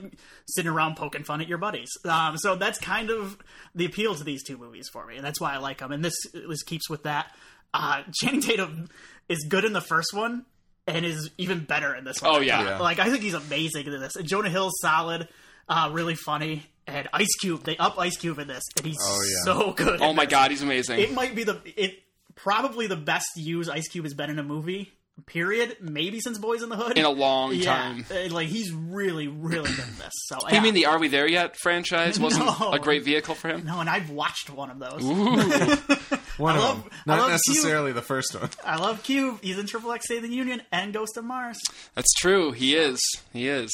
sitting 0.48 0.72
around 0.72 0.96
poking 0.96 1.24
fun 1.24 1.42
at 1.42 1.48
your 1.48 1.58
buddies. 1.58 1.90
Um, 2.04 2.38
so 2.38 2.56
that's 2.56 2.80
kind 2.80 3.10
of 3.10 3.38
the 3.74 3.86
appeal 3.86 4.16
to 4.16 4.24
these 4.24 4.44
two 4.44 4.58
movies 4.58 4.90
for 4.92 5.06
me, 5.06 5.16
and 5.16 5.26
that's 5.26 5.40
why 5.40 5.54
I 5.54 5.58
like 5.58 5.80
them. 5.80 5.92
And 5.92 6.04
this 6.04 6.16
this 6.34 6.64
keeps 6.64 6.90
with 6.90 7.04
that. 7.04 7.28
Uh, 7.74 8.04
Channing 8.22 8.42
Tatum 8.42 8.90
is 9.30 9.46
good 9.50 9.66
in 9.66 9.74
the 9.74 9.82
first 9.82 10.14
one 10.14 10.46
and 10.88 11.06
is 11.06 11.30
even 11.38 11.66
better 11.66 11.96
in 11.96 12.04
this 12.06 12.22
one. 12.22 12.36
Oh, 12.36 12.40
yeah. 12.40 12.64
Yeah. 12.64 12.80
like 12.80 13.00
I 13.00 13.10
think 13.10 13.22
he's 13.24 13.34
amazing 13.34 13.86
in 13.88 14.00
this. 14.00 14.16
And 14.16 14.28
Jonah 14.28 14.50
Hill's 14.50 14.74
solid, 14.82 15.28
uh, 15.68 15.90
really 15.92 16.16
funny, 16.16 16.64
and 16.88 17.08
Ice 17.14 17.34
Cube 17.42 17.64
they 17.64 17.78
up 17.78 17.98
Ice 18.00 18.18
Cube 18.18 18.38
in 18.40 18.48
this, 18.48 18.64
and 18.78 18.86
he's 18.86 18.98
Oh, 19.02 19.22
yeah. 19.24 19.54
so 19.54 19.72
good. 19.74 20.02
Oh 20.02 20.14
my 20.14 20.26
this. 20.26 20.32
god, 20.32 20.52
he's 20.52 20.62
amazing. 20.62 21.00
It 21.00 21.14
might 21.14 21.36
be 21.36 21.44
the 21.44 21.60
it 21.76 22.04
probably 22.36 22.88
the 22.88 22.96
best 22.98 23.28
use 23.38 23.70
Ice 23.70 23.88
Cube 23.88 24.06
has 24.06 24.14
been 24.14 24.30
in 24.30 24.40
a 24.40 24.44
movie. 24.44 24.92
Period. 25.28 25.78
Maybe 25.80 26.20
since 26.20 26.38
Boys 26.38 26.62
in 26.62 26.68
the 26.68 26.76
Hood. 26.76 26.98
in 26.98 27.06
a 27.06 27.10
long 27.10 27.54
yeah, 27.56 27.74
time. 27.74 28.06
uh, 28.12 28.34
like 28.34 28.50
he's 28.50 28.74
really, 28.74 29.30
really 29.30 29.70
good 29.70 29.88
in 29.88 29.96
this. 29.98 30.12
So 30.26 30.38
You 30.52 30.60
mean 30.60 30.74
the 30.74 30.88
Are 30.88 31.00
We 31.00 31.08
There 31.08 31.26
Yet 31.26 31.56
franchise 31.56 32.20
wasn't 32.20 32.48
No. 32.60 32.74
a 32.74 32.80
great 32.80 33.06
vehicle 33.06 33.34
for 33.34 33.48
him? 33.48 33.64
no? 33.66 33.80
And 33.80 33.90
I've 33.90 34.10
watched 34.10 34.50
one 34.50 34.70
of 34.72 34.78
those. 34.80 35.02
One 36.38 36.56
I 36.56 36.58
of 36.58 36.64
love- 36.64 36.84
them, 36.84 36.92
I 37.08 37.16
not 37.16 37.20
love 37.22 37.32
necessarily 37.32 37.92
the 37.92 38.02
first 38.02 38.36
one. 38.40 38.50
I 38.66 38.76
love 38.78 39.04
Cube. 39.04 39.40
He's 39.42 39.58
in 39.60 39.66
Triple 39.68 39.92
X 39.92 40.08
Save 40.08 40.22
the 40.24 40.30
Union 40.30 40.62
and 40.72 40.94
Ghost 40.94 41.18
of 41.18 41.26
Mars. 41.26 41.58
That's 41.94 42.12
true. 42.16 42.52
He 42.52 42.76
is. 42.76 43.00
He 43.34 43.48
is. 43.48 43.72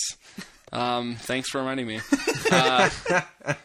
Um, 0.73 1.15
thanks 1.17 1.49
for 1.49 1.59
reminding 1.59 1.87
me. 1.87 1.99
Uh, 2.53 2.89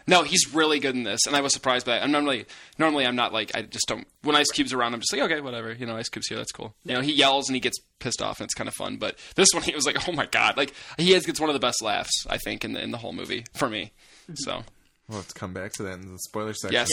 no, 0.07 0.23
he's 0.23 0.55
really 0.55 0.79
good 0.79 0.95
in 0.95 1.03
this, 1.03 1.27
and 1.27 1.35
I 1.35 1.41
was 1.41 1.53
surprised 1.53 1.87
by 1.87 1.97
that. 1.97 2.05
I'm 2.05 2.13
normally, 2.13 2.47
normally 2.79 3.05
I'm 3.05 3.17
not 3.17 3.33
like 3.33 3.51
I 3.57 3.63
just 3.63 3.89
don't. 3.89 4.07
When 4.23 4.37
Ice 4.37 4.47
Cube's 4.53 4.73
around, 4.73 4.95
I'm 4.95 5.01
just 5.01 5.13
like 5.13 5.23
okay, 5.23 5.41
whatever. 5.41 5.73
You 5.73 5.87
know, 5.87 5.97
Ice 5.97 6.09
Cube's 6.09 6.29
here. 6.29 6.39
That's 6.39 6.53
cool. 6.53 6.73
You 6.85 6.95
know, 6.95 7.01
he 7.01 7.13
yells 7.13 7.49
and 7.49 7.57
he 7.57 7.61
gets 7.61 7.77
pissed 7.99 8.23
off, 8.23 8.39
and 8.39 8.45
it's 8.45 8.55
kind 8.55 8.69
of 8.69 8.75
fun. 8.75 8.99
But 8.99 9.19
this 9.35 9.49
one, 9.53 9.63
he 9.65 9.75
was 9.75 9.87
like, 9.87 10.09
oh 10.09 10.13
my 10.13 10.27
god, 10.27 10.57
like 10.57 10.73
he 10.99 11.11
has 11.13 11.27
gets 11.27 11.41
one 11.41 11.51
of 11.51 11.55
the 11.55 11.59
best 11.59 11.83
laughs 11.83 12.13
I 12.31 12.39
think 12.39 12.65
in 12.65 12.75
the 12.75 12.81
in 12.83 12.93
the 12.93 12.99
whole 12.99 13.13
movie 13.13 13.45
for 13.55 13.69
me. 13.69 13.91
So 14.35 14.63
We'll 15.09 15.19
have 15.19 15.27
to 15.29 15.35
come 15.35 15.53
back 15.53 15.73
to 15.75 15.83
that 15.83 15.95
in 15.95 16.13
the 16.13 16.19
spoiler 16.21 16.55
section. 16.55 16.73
yes, 16.75 16.89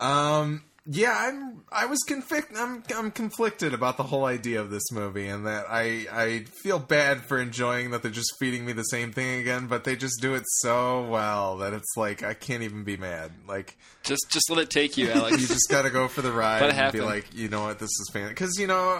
Um. 0.00 0.62
Yeah, 0.90 1.14
I'm. 1.14 1.64
I 1.70 1.84
was 1.84 1.98
convict. 2.08 2.50
I'm. 2.56 2.82
I'm 2.96 3.10
conflicted 3.10 3.74
about 3.74 3.98
the 3.98 4.04
whole 4.04 4.24
idea 4.24 4.58
of 4.58 4.70
this 4.70 4.90
movie, 4.90 5.28
and 5.28 5.46
that 5.46 5.66
I. 5.68 6.06
I 6.10 6.44
feel 6.62 6.78
bad 6.78 7.20
for 7.20 7.38
enjoying 7.38 7.90
that 7.90 8.02
they're 8.02 8.10
just 8.10 8.32
feeding 8.40 8.64
me 8.64 8.72
the 8.72 8.84
same 8.84 9.12
thing 9.12 9.38
again, 9.38 9.66
but 9.66 9.84
they 9.84 9.96
just 9.96 10.22
do 10.22 10.34
it 10.34 10.44
so 10.62 11.06
well 11.06 11.58
that 11.58 11.74
it's 11.74 11.94
like 11.94 12.22
I 12.22 12.32
can't 12.32 12.62
even 12.62 12.84
be 12.84 12.96
mad. 12.96 13.32
Like 13.46 13.76
just 14.02 14.30
just 14.30 14.48
let 14.48 14.60
it 14.60 14.70
take 14.70 14.96
you, 14.96 15.10
Alex. 15.12 15.42
you 15.42 15.46
just 15.46 15.68
got 15.68 15.82
to 15.82 15.90
go 15.90 16.08
for 16.08 16.22
the 16.22 16.32
ride 16.32 16.62
and 16.62 16.92
be 16.92 17.02
like, 17.02 17.34
you 17.34 17.50
know 17.50 17.64
what, 17.64 17.78
this 17.78 17.90
is 17.90 18.10
fan. 18.10 18.30
Because 18.30 18.58
you 18.58 18.66
know, 18.66 18.98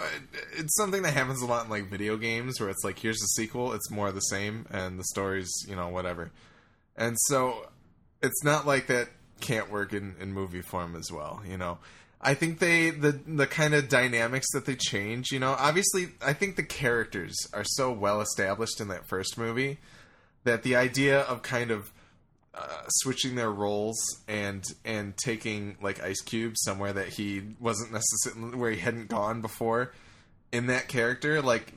it's 0.55 0.77
something 0.77 1.01
that 1.01 1.15
happens 1.15 1.41
a 1.41 1.47
lot 1.47 1.63
in 1.63 1.71
like 1.71 1.89
video 1.89 2.17
games 2.17 2.59
where 2.59 2.69
it's 2.69 2.83
like, 2.83 2.99
here's 2.99 3.17
the 3.17 3.27
sequel, 3.29 3.73
it's 3.73 3.89
more 3.89 4.09
of 4.09 4.13
the 4.13 4.21
same, 4.21 4.67
and 4.69 4.99
the 4.99 5.05
story's 5.05 5.49
you 5.67 5.75
know 5.75 5.87
whatever. 5.87 6.29
And 6.95 7.17
so 7.21 7.67
it's 8.21 8.43
not 8.43 8.67
like 8.67 8.85
that 8.87 9.09
can't 9.39 9.71
work 9.71 9.93
in, 9.93 10.15
in 10.19 10.33
movie 10.33 10.61
form 10.61 10.95
as 10.95 11.11
well. 11.11 11.41
You 11.47 11.57
know, 11.57 11.79
I 12.21 12.33
think 12.33 12.59
they 12.59 12.89
the 12.89 13.11
the 13.11 13.47
kind 13.47 13.73
of 13.73 13.89
dynamics 13.89 14.47
that 14.53 14.65
they 14.65 14.75
change. 14.75 15.31
You 15.31 15.39
know, 15.39 15.55
obviously, 15.57 16.09
I 16.25 16.33
think 16.33 16.55
the 16.55 16.63
characters 16.63 17.35
are 17.53 17.63
so 17.65 17.91
well 17.91 18.21
established 18.21 18.79
in 18.81 18.87
that 18.89 19.07
first 19.07 19.37
movie 19.37 19.79
that 20.43 20.63
the 20.63 20.75
idea 20.75 21.21
of 21.21 21.41
kind 21.41 21.71
of 21.71 21.91
uh, 22.53 22.83
switching 22.89 23.35
their 23.35 23.51
roles 23.51 23.97
and 24.27 24.63
and 24.83 25.15
taking 25.17 25.77
like 25.81 26.01
Ice 26.03 26.21
Cube 26.21 26.55
somewhere 26.57 26.93
that 26.93 27.09
he 27.09 27.41
wasn't 27.59 27.91
necessarily 27.91 28.57
where 28.57 28.71
he 28.71 28.79
hadn't 28.79 29.07
gone 29.07 29.41
before 29.41 29.93
in 30.51 30.67
that 30.67 30.87
character, 30.87 31.41
like 31.41 31.73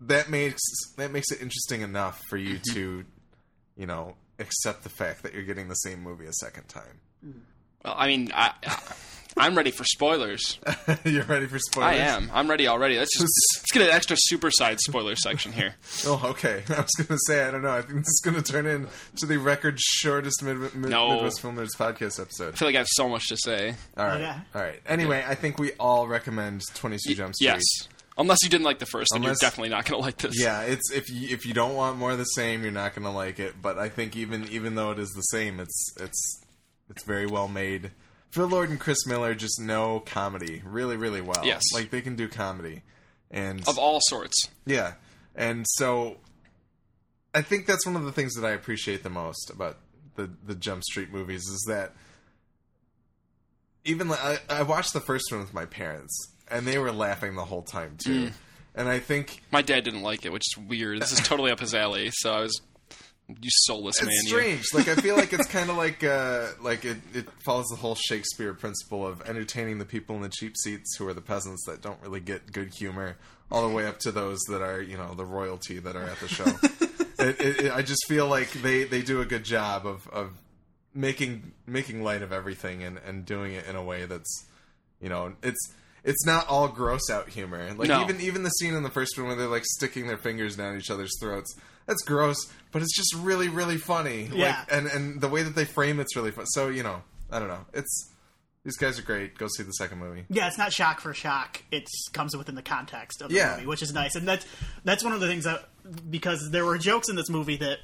that 0.00 0.30
makes 0.30 0.62
that 0.96 1.12
makes 1.12 1.30
it 1.30 1.42
interesting 1.42 1.82
enough 1.82 2.22
for 2.28 2.36
you 2.36 2.58
to, 2.72 3.04
you 3.76 3.86
know, 3.86 4.14
accept 4.40 4.82
the 4.82 4.88
fact 4.88 5.22
that 5.22 5.34
you're 5.34 5.42
getting 5.44 5.68
the 5.68 5.74
same 5.74 6.02
movie 6.02 6.26
a 6.26 6.32
second 6.32 6.68
time. 6.68 7.00
Well, 7.84 7.94
I 7.96 8.06
mean, 8.08 8.30
I, 8.34 8.52
I, 8.66 8.78
I'm 9.36 9.54
ready 9.56 9.70
for 9.70 9.84
spoilers. 9.84 10.58
you're 11.04 11.24
ready 11.24 11.46
for 11.46 11.58
spoilers? 11.58 11.92
I 11.92 11.94
am. 12.04 12.30
I'm 12.34 12.48
ready 12.50 12.66
already. 12.66 12.98
Let's 12.98 13.16
just 13.16 13.32
let's 13.58 13.72
get 13.72 13.82
an 13.82 13.90
extra 13.94 14.16
superside 14.18 14.80
spoiler 14.80 15.14
section 15.16 15.52
here. 15.52 15.74
Oh, 16.04 16.20
okay. 16.30 16.62
I 16.68 16.80
was 16.80 16.90
going 16.96 17.06
to 17.08 17.18
say, 17.26 17.44
I 17.44 17.50
don't 17.50 17.62
know. 17.62 17.70
I 17.70 17.82
think 17.82 18.00
this 18.00 18.08
is 18.08 18.20
going 18.24 18.42
to 18.42 18.52
turn 18.52 18.66
into 18.66 19.26
the 19.26 19.38
record 19.38 19.78
shortest 19.80 20.42
Mid- 20.42 20.74
Mid- 20.74 20.90
No. 20.90 21.10
Midwest 21.14 21.40
Film 21.40 21.56
Nerds 21.56 21.76
podcast 21.76 22.20
episode. 22.20 22.54
I 22.54 22.56
feel 22.56 22.68
like 22.68 22.74
I 22.74 22.78
have 22.78 22.88
so 22.90 23.08
much 23.08 23.28
to 23.28 23.36
say. 23.36 23.74
All 23.96 24.04
right. 24.06 24.20
Okay. 24.20 24.36
All 24.54 24.62
right. 24.62 24.80
Anyway, 24.86 25.24
I 25.26 25.34
think 25.36 25.58
we 25.58 25.72
all 25.78 26.06
recommend 26.08 26.62
22 26.74 27.14
Jump 27.14 27.34
Street. 27.34 27.46
Yes. 27.46 27.62
Unless 28.20 28.38
you 28.44 28.48
didn't 28.50 28.64
like 28.64 28.78
the 28.78 28.86
first, 28.86 29.08
then 29.12 29.22
Unless- 29.22 29.42
you're 29.42 29.48
definitely 29.50 29.70
not 29.70 29.84
going 29.86 30.00
to 30.00 30.04
like 30.04 30.18
this. 30.18 30.40
Yeah, 30.40 30.62
it's 30.62 30.92
if 30.92 31.08
you 31.10 31.28
if 31.34 31.44
you 31.46 31.54
don't 31.54 31.74
want 31.74 31.98
more 31.98 32.12
of 32.12 32.18
the 32.18 32.24
same, 32.24 32.62
you're 32.62 32.70
not 32.72 32.94
going 32.94 33.04
to 33.04 33.10
like 33.10 33.40
it. 33.40 33.54
But 33.60 33.78
I 33.78 33.88
think 33.88 34.16
even 34.16 34.46
even 34.50 34.74
though 34.76 34.90
it 34.92 34.98
is 34.98 35.10
the 35.10 35.22
same, 35.22 35.58
it's 35.58 35.94
it's 35.98 36.40
it's 36.88 37.02
very 37.04 37.26
well 37.26 37.48
made. 37.48 37.90
Phil 38.30 38.46
Lord 38.46 38.70
and 38.70 38.78
Chris 38.78 39.04
Miller 39.06 39.34
just 39.34 39.60
know 39.60 40.00
comedy 40.06 40.62
really 40.64 40.96
really 40.96 41.20
well. 41.20 41.42
Yes. 41.44 41.62
like 41.74 41.90
they 41.90 42.00
can 42.00 42.14
do 42.14 42.28
comedy, 42.28 42.82
and 43.30 43.66
Of 43.66 43.78
all 43.78 43.98
sorts. 44.08 44.36
yeah, 44.66 44.92
and 45.34 45.66
so 45.70 46.18
I 47.34 47.42
think 47.42 47.66
that's 47.66 47.84
one 47.86 47.96
of 47.96 48.04
the 48.04 48.12
things 48.12 48.34
that 48.34 48.46
I 48.46 48.50
appreciate 48.52 49.02
the 49.02 49.10
most 49.10 49.50
about 49.50 49.78
the 50.16 50.30
the 50.46 50.54
Jump 50.54 50.84
Street 50.84 51.10
movies 51.12 51.42
is 51.42 51.64
that 51.68 51.92
even 53.84 54.08
like, 54.08 54.20
I, 54.22 54.58
I 54.60 54.62
watched 54.62 54.92
the 54.92 55.00
first 55.00 55.30
one 55.32 55.40
with 55.40 55.54
my 55.54 55.64
parents, 55.64 56.14
and 56.50 56.66
they 56.66 56.78
were 56.78 56.92
laughing 56.92 57.34
the 57.34 57.44
whole 57.44 57.62
time 57.62 57.96
too. 57.98 58.26
Mm. 58.26 58.32
And 58.74 58.88
I 58.88 58.98
think 58.98 59.42
My 59.50 59.62
dad 59.62 59.84
didn't 59.84 60.02
like 60.02 60.24
it, 60.24 60.32
which 60.32 60.44
is 60.52 60.58
weird. 60.58 61.00
This 61.00 61.12
is 61.12 61.20
totally 61.20 61.50
up 61.50 61.60
his 61.60 61.74
alley. 61.74 62.10
So 62.12 62.32
I 62.32 62.40
was, 62.40 62.60
you 63.28 63.50
soulless 63.64 64.00
man. 64.00 64.10
it's 64.10 64.24
you. 64.24 64.28
strange. 64.28 64.66
like 64.74 64.88
I 64.88 65.00
feel 65.00 65.16
like 65.16 65.32
it's 65.32 65.46
kind 65.50 65.70
of 65.70 65.76
like 65.76 66.02
uh, 66.04 66.48
like 66.60 66.84
it, 66.84 66.98
it 67.14 67.26
follows 67.44 67.66
the 67.66 67.76
whole 67.76 67.94
Shakespeare 67.94 68.54
principle 68.54 69.06
of 69.06 69.22
entertaining 69.22 69.78
the 69.78 69.84
people 69.84 70.16
in 70.16 70.22
the 70.22 70.28
cheap 70.28 70.56
seats 70.56 70.96
who 70.96 71.06
are 71.08 71.14
the 71.14 71.20
peasants 71.20 71.64
that 71.66 71.80
don't 71.80 72.00
really 72.02 72.20
get 72.20 72.52
good 72.52 72.72
humor, 72.74 73.16
all 73.50 73.68
the 73.68 73.74
way 73.74 73.86
up 73.86 73.98
to 74.00 74.12
those 74.12 74.40
that 74.48 74.62
are 74.62 74.80
you 74.80 74.96
know 74.96 75.14
the 75.14 75.24
royalty 75.24 75.78
that 75.78 75.96
are 75.96 76.04
at 76.04 76.18
the 76.20 76.28
show. 76.28 76.44
it, 77.18 77.40
it, 77.40 77.64
it, 77.66 77.72
I 77.72 77.82
just 77.82 78.04
feel 78.08 78.26
like 78.26 78.50
they, 78.50 78.84
they 78.84 79.02
do 79.02 79.20
a 79.20 79.26
good 79.26 79.44
job 79.44 79.86
of, 79.86 80.08
of 80.08 80.32
making 80.94 81.52
making 81.66 82.02
light 82.02 82.22
of 82.22 82.32
everything 82.32 82.82
and, 82.82 82.98
and 83.06 83.24
doing 83.24 83.52
it 83.52 83.66
in 83.66 83.76
a 83.76 83.82
way 83.82 84.06
that's 84.06 84.46
you 85.00 85.08
know 85.08 85.34
it's 85.42 85.72
it's 86.04 86.24
not 86.24 86.46
all 86.48 86.68
gross 86.68 87.10
out 87.10 87.28
humor. 87.28 87.72
Like 87.74 87.88
No. 87.88 88.02
even 88.02 88.20
even 88.20 88.42
the 88.42 88.50
scene 88.50 88.74
in 88.74 88.82
the 88.82 88.90
first 88.90 89.16
one 89.18 89.26
where 89.28 89.36
they're 89.36 89.46
like 89.46 89.64
sticking 89.64 90.06
their 90.06 90.18
fingers 90.18 90.56
down 90.56 90.76
each 90.76 90.90
other's 90.90 91.12
throats. 91.20 91.54
That's 91.86 92.02
gross, 92.02 92.36
but 92.72 92.82
it's 92.82 92.94
just 92.96 93.14
really 93.16 93.48
really 93.48 93.76
funny. 93.78 94.28
Yeah. 94.32 94.48
Like 94.60 94.72
and 94.72 94.86
and 94.86 95.20
the 95.20 95.28
way 95.28 95.42
that 95.42 95.54
they 95.54 95.64
frame 95.64 96.00
it's 96.00 96.14
really 96.16 96.30
fun. 96.30 96.46
So 96.46 96.68
you 96.68 96.82
know 96.82 97.02
I 97.30 97.38
don't 97.38 97.48
know. 97.48 97.64
It's 97.74 98.08
these 98.64 98.76
guys 98.76 98.98
are 98.98 99.02
great. 99.02 99.38
Go 99.38 99.46
see 99.48 99.62
the 99.62 99.72
second 99.72 99.98
movie. 99.98 100.24
Yeah, 100.28 100.46
it's 100.46 100.58
not 100.58 100.70
shock 100.72 101.00
for 101.00 101.14
shock. 101.14 101.62
It 101.72 101.88
comes 102.12 102.36
within 102.36 102.54
the 102.54 102.62
context 102.62 103.22
of 103.22 103.30
the 103.30 103.36
Yeah. 103.36 103.54
movie, 103.56 103.66
which 103.66 103.82
is 103.82 103.92
nice. 103.94 104.14
And 104.16 104.28
that's 104.28 104.44
that's 104.84 105.02
one 105.02 105.12
of 105.14 105.20
the 105.20 105.26
things 105.28 105.44
that 105.44 105.68
because 106.10 106.50
there 106.50 106.64
were 106.66 106.76
jokes 106.78 107.08
in 107.08 107.16
this 107.16 107.30
movie 107.30 107.56
that 107.56 107.78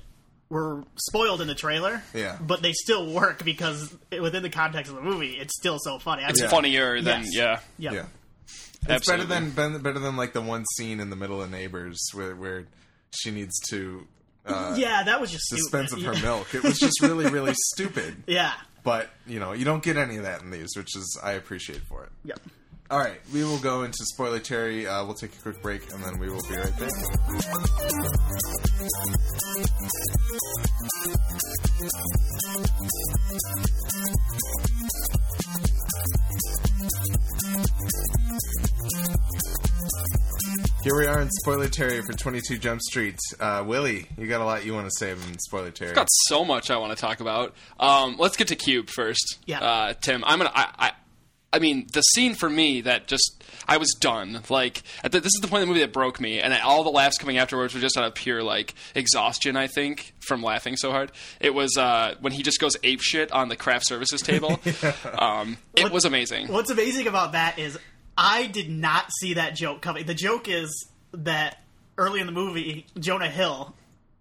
were 0.48 0.84
spoiled 0.96 1.40
in 1.40 1.48
the 1.48 1.54
trailer. 1.54 2.02
Yeah. 2.14 2.38
But 2.40 2.62
they 2.62 2.72
still 2.72 3.06
work 3.12 3.44
because 3.44 3.94
within 4.20 4.42
the 4.42 4.50
context 4.50 4.90
of 4.90 4.96
the 4.96 5.02
movie, 5.02 5.32
it's 5.32 5.54
still 5.58 5.78
so 5.80 5.98
funny. 5.98 6.22
I 6.22 6.28
It's 6.28 6.40
mean, 6.40 6.50
funnier 6.50 7.00
than 7.02 7.22
Yes. 7.24 7.34
yeah. 7.34 7.60
Yeah. 7.78 7.92
Yeah. 7.92 8.06
It's 8.88 9.06
better 9.08 9.24
than 9.24 9.50
better, 9.50 9.78
better 9.80 9.98
than 9.98 10.16
like 10.16 10.32
the 10.32 10.40
one 10.40 10.64
scene 10.76 11.00
in 11.00 11.10
the 11.10 11.16
middle 11.16 11.42
of 11.42 11.50
Neighbors 11.50 11.98
where 12.14 12.36
where 12.36 12.66
she 13.10 13.32
needs 13.32 13.58
to 13.70 14.06
uh, 14.46 14.74
Yeah, 14.78 15.02
that 15.04 15.20
was 15.20 15.32
just 15.32 15.50
dispense 15.50 15.92
of 15.92 15.98
stupid. 15.98 16.18
her 16.18 16.24
milk. 16.24 16.54
It 16.54 16.62
was 16.62 16.78
just 16.78 17.00
really 17.02 17.26
really 17.28 17.54
stupid. 17.74 18.22
Yeah. 18.28 18.52
But 18.84 19.10
you 19.26 19.40
know 19.40 19.52
you 19.52 19.64
don't 19.64 19.82
get 19.82 19.96
any 19.96 20.16
of 20.18 20.22
that 20.22 20.42
in 20.42 20.50
these, 20.50 20.76
which 20.76 20.94
is 20.96 21.18
I 21.20 21.32
appreciate 21.32 21.82
for 21.88 22.04
it. 22.04 22.10
Yep. 22.26 22.40
All 22.88 23.00
right, 23.00 23.20
we 23.34 23.42
will 23.42 23.58
go 23.58 23.82
into 23.82 23.98
spoiler 24.04 24.38
Terry. 24.38 24.86
Uh, 24.86 25.04
we'll 25.04 25.14
take 25.14 25.34
a 25.34 25.38
quick 25.42 25.60
break 25.60 25.92
and 25.92 26.04
then 26.04 26.20
we 26.20 26.30
will 26.30 26.42
be 26.48 26.56
right 26.56 26.78
back. 26.78 26.92
Here 40.84 40.96
we 40.96 41.06
are 41.06 41.20
in 41.20 41.28
spoiler 41.30 41.68
Terry 41.68 42.00
for 42.02 42.12
22 42.12 42.58
Jump 42.58 42.80
Street. 42.80 43.18
Uh, 43.40 43.64
Willie, 43.66 44.06
you 44.16 44.28
got 44.28 44.40
a 44.40 44.44
lot 44.44 44.64
you 44.64 44.72
want 44.72 44.86
to 44.86 44.92
say 44.96 45.10
in 45.10 45.38
spoiler 45.40 45.72
Terry. 45.72 45.92
got 45.92 46.06
so 46.28 46.44
much 46.44 46.70
I 46.70 46.76
want 46.76 46.96
to 46.96 47.00
talk 47.00 47.18
about. 47.18 47.56
Um, 47.80 48.14
let's 48.20 48.36
get 48.36 48.46
to 48.48 48.54
Cube 48.54 48.88
first. 48.90 49.40
Yeah. 49.44 49.58
Uh, 49.58 49.94
Tim, 49.94 50.22
I'm 50.24 50.38
gonna. 50.38 50.52
I, 50.54 50.68
I, 50.78 50.92
I 51.56 51.58
mean, 51.58 51.86
the 51.92 52.02
scene 52.02 52.34
for 52.34 52.48
me 52.50 52.82
that 52.82 53.06
just 53.08 53.42
I 53.66 53.78
was 53.78 53.90
done. 53.98 54.42
Like 54.50 54.82
at 55.02 55.10
the, 55.12 55.20
this 55.20 55.32
is 55.34 55.40
the 55.40 55.48
point 55.48 55.62
of 55.62 55.68
the 55.68 55.72
movie 55.72 55.80
that 55.80 55.92
broke 55.92 56.20
me, 56.20 56.38
and 56.40 56.52
all 56.62 56.84
the 56.84 56.90
laughs 56.90 57.16
coming 57.18 57.38
afterwards 57.38 57.74
were 57.74 57.80
just 57.80 57.96
out 57.96 58.04
of 58.04 58.14
pure 58.14 58.42
like 58.42 58.74
exhaustion. 58.94 59.56
I 59.56 59.66
think 59.66 60.12
from 60.20 60.42
laughing 60.42 60.76
so 60.76 60.90
hard. 60.90 61.12
It 61.40 61.54
was 61.54 61.76
uh, 61.76 62.14
when 62.20 62.32
he 62.32 62.42
just 62.42 62.60
goes 62.60 62.76
ape 62.84 63.00
shit 63.00 63.32
on 63.32 63.48
the 63.48 63.56
craft 63.56 63.86
services 63.86 64.20
table. 64.22 64.60
um, 65.18 65.56
it 65.74 65.84
What- 65.84 65.92
was 65.92 66.04
amazing. 66.04 66.48
What's 66.48 66.70
amazing 66.70 67.06
about 67.06 67.32
that 67.32 67.58
is 67.58 67.78
I 68.18 68.46
did 68.46 68.70
not 68.70 69.06
see 69.20 69.34
that 69.34 69.54
joke 69.56 69.80
coming. 69.82 70.06
The 70.06 70.14
joke 70.14 70.48
is 70.48 70.88
that 71.12 71.58
early 71.98 72.20
in 72.20 72.26
the 72.26 72.32
movie, 72.32 72.86
Jonah 72.98 73.30
Hill 73.30 73.74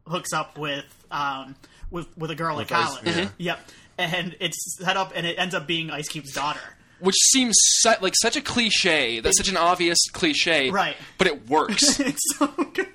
hooks 0.08 0.32
up 0.34 0.58
with 0.58 0.86
um, 1.12 1.56
with 1.92 2.08
with 2.18 2.32
a 2.32 2.36
girl 2.36 2.58
With 2.58 2.72
at 2.72 2.78
Ice- 2.78 2.88
college. 2.98 3.16
yeah. 3.18 3.30
Yep, 3.38 3.60
and 3.98 4.36
it's 4.40 4.78
set 4.80 4.98
up, 4.98 5.12
and 5.16 5.26
it 5.26 5.38
ends 5.38 5.54
up 5.56 5.68
being 5.68 5.92
Ice 5.92 6.08
Cube's 6.08 6.34
daughter. 6.34 6.60
Which 7.00 7.16
seems 7.32 7.56
su- 7.60 7.92
like 8.02 8.14
such 8.22 8.36
a 8.38 8.42
cliche. 8.42 9.20
That's 9.20 9.38
such 9.38 9.50
an 9.50 9.58
obvious 9.58 9.98
cliche, 10.14 10.70
Right. 10.72 10.96
But 11.18 11.28
it 11.28 11.48
works. 11.50 12.00
it's 12.00 12.22
so 12.38 12.48
good. 12.48 12.88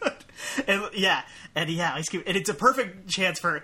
And 0.67 0.83
yeah, 0.95 1.23
and 1.55 1.69
yeah, 1.71 1.95
Ice 1.95 2.09
Cube, 2.09 2.25
and 2.27 2.37
it's 2.37 2.49
a 2.49 2.55
perfect 2.55 3.09
chance 3.09 3.39
for 3.39 3.63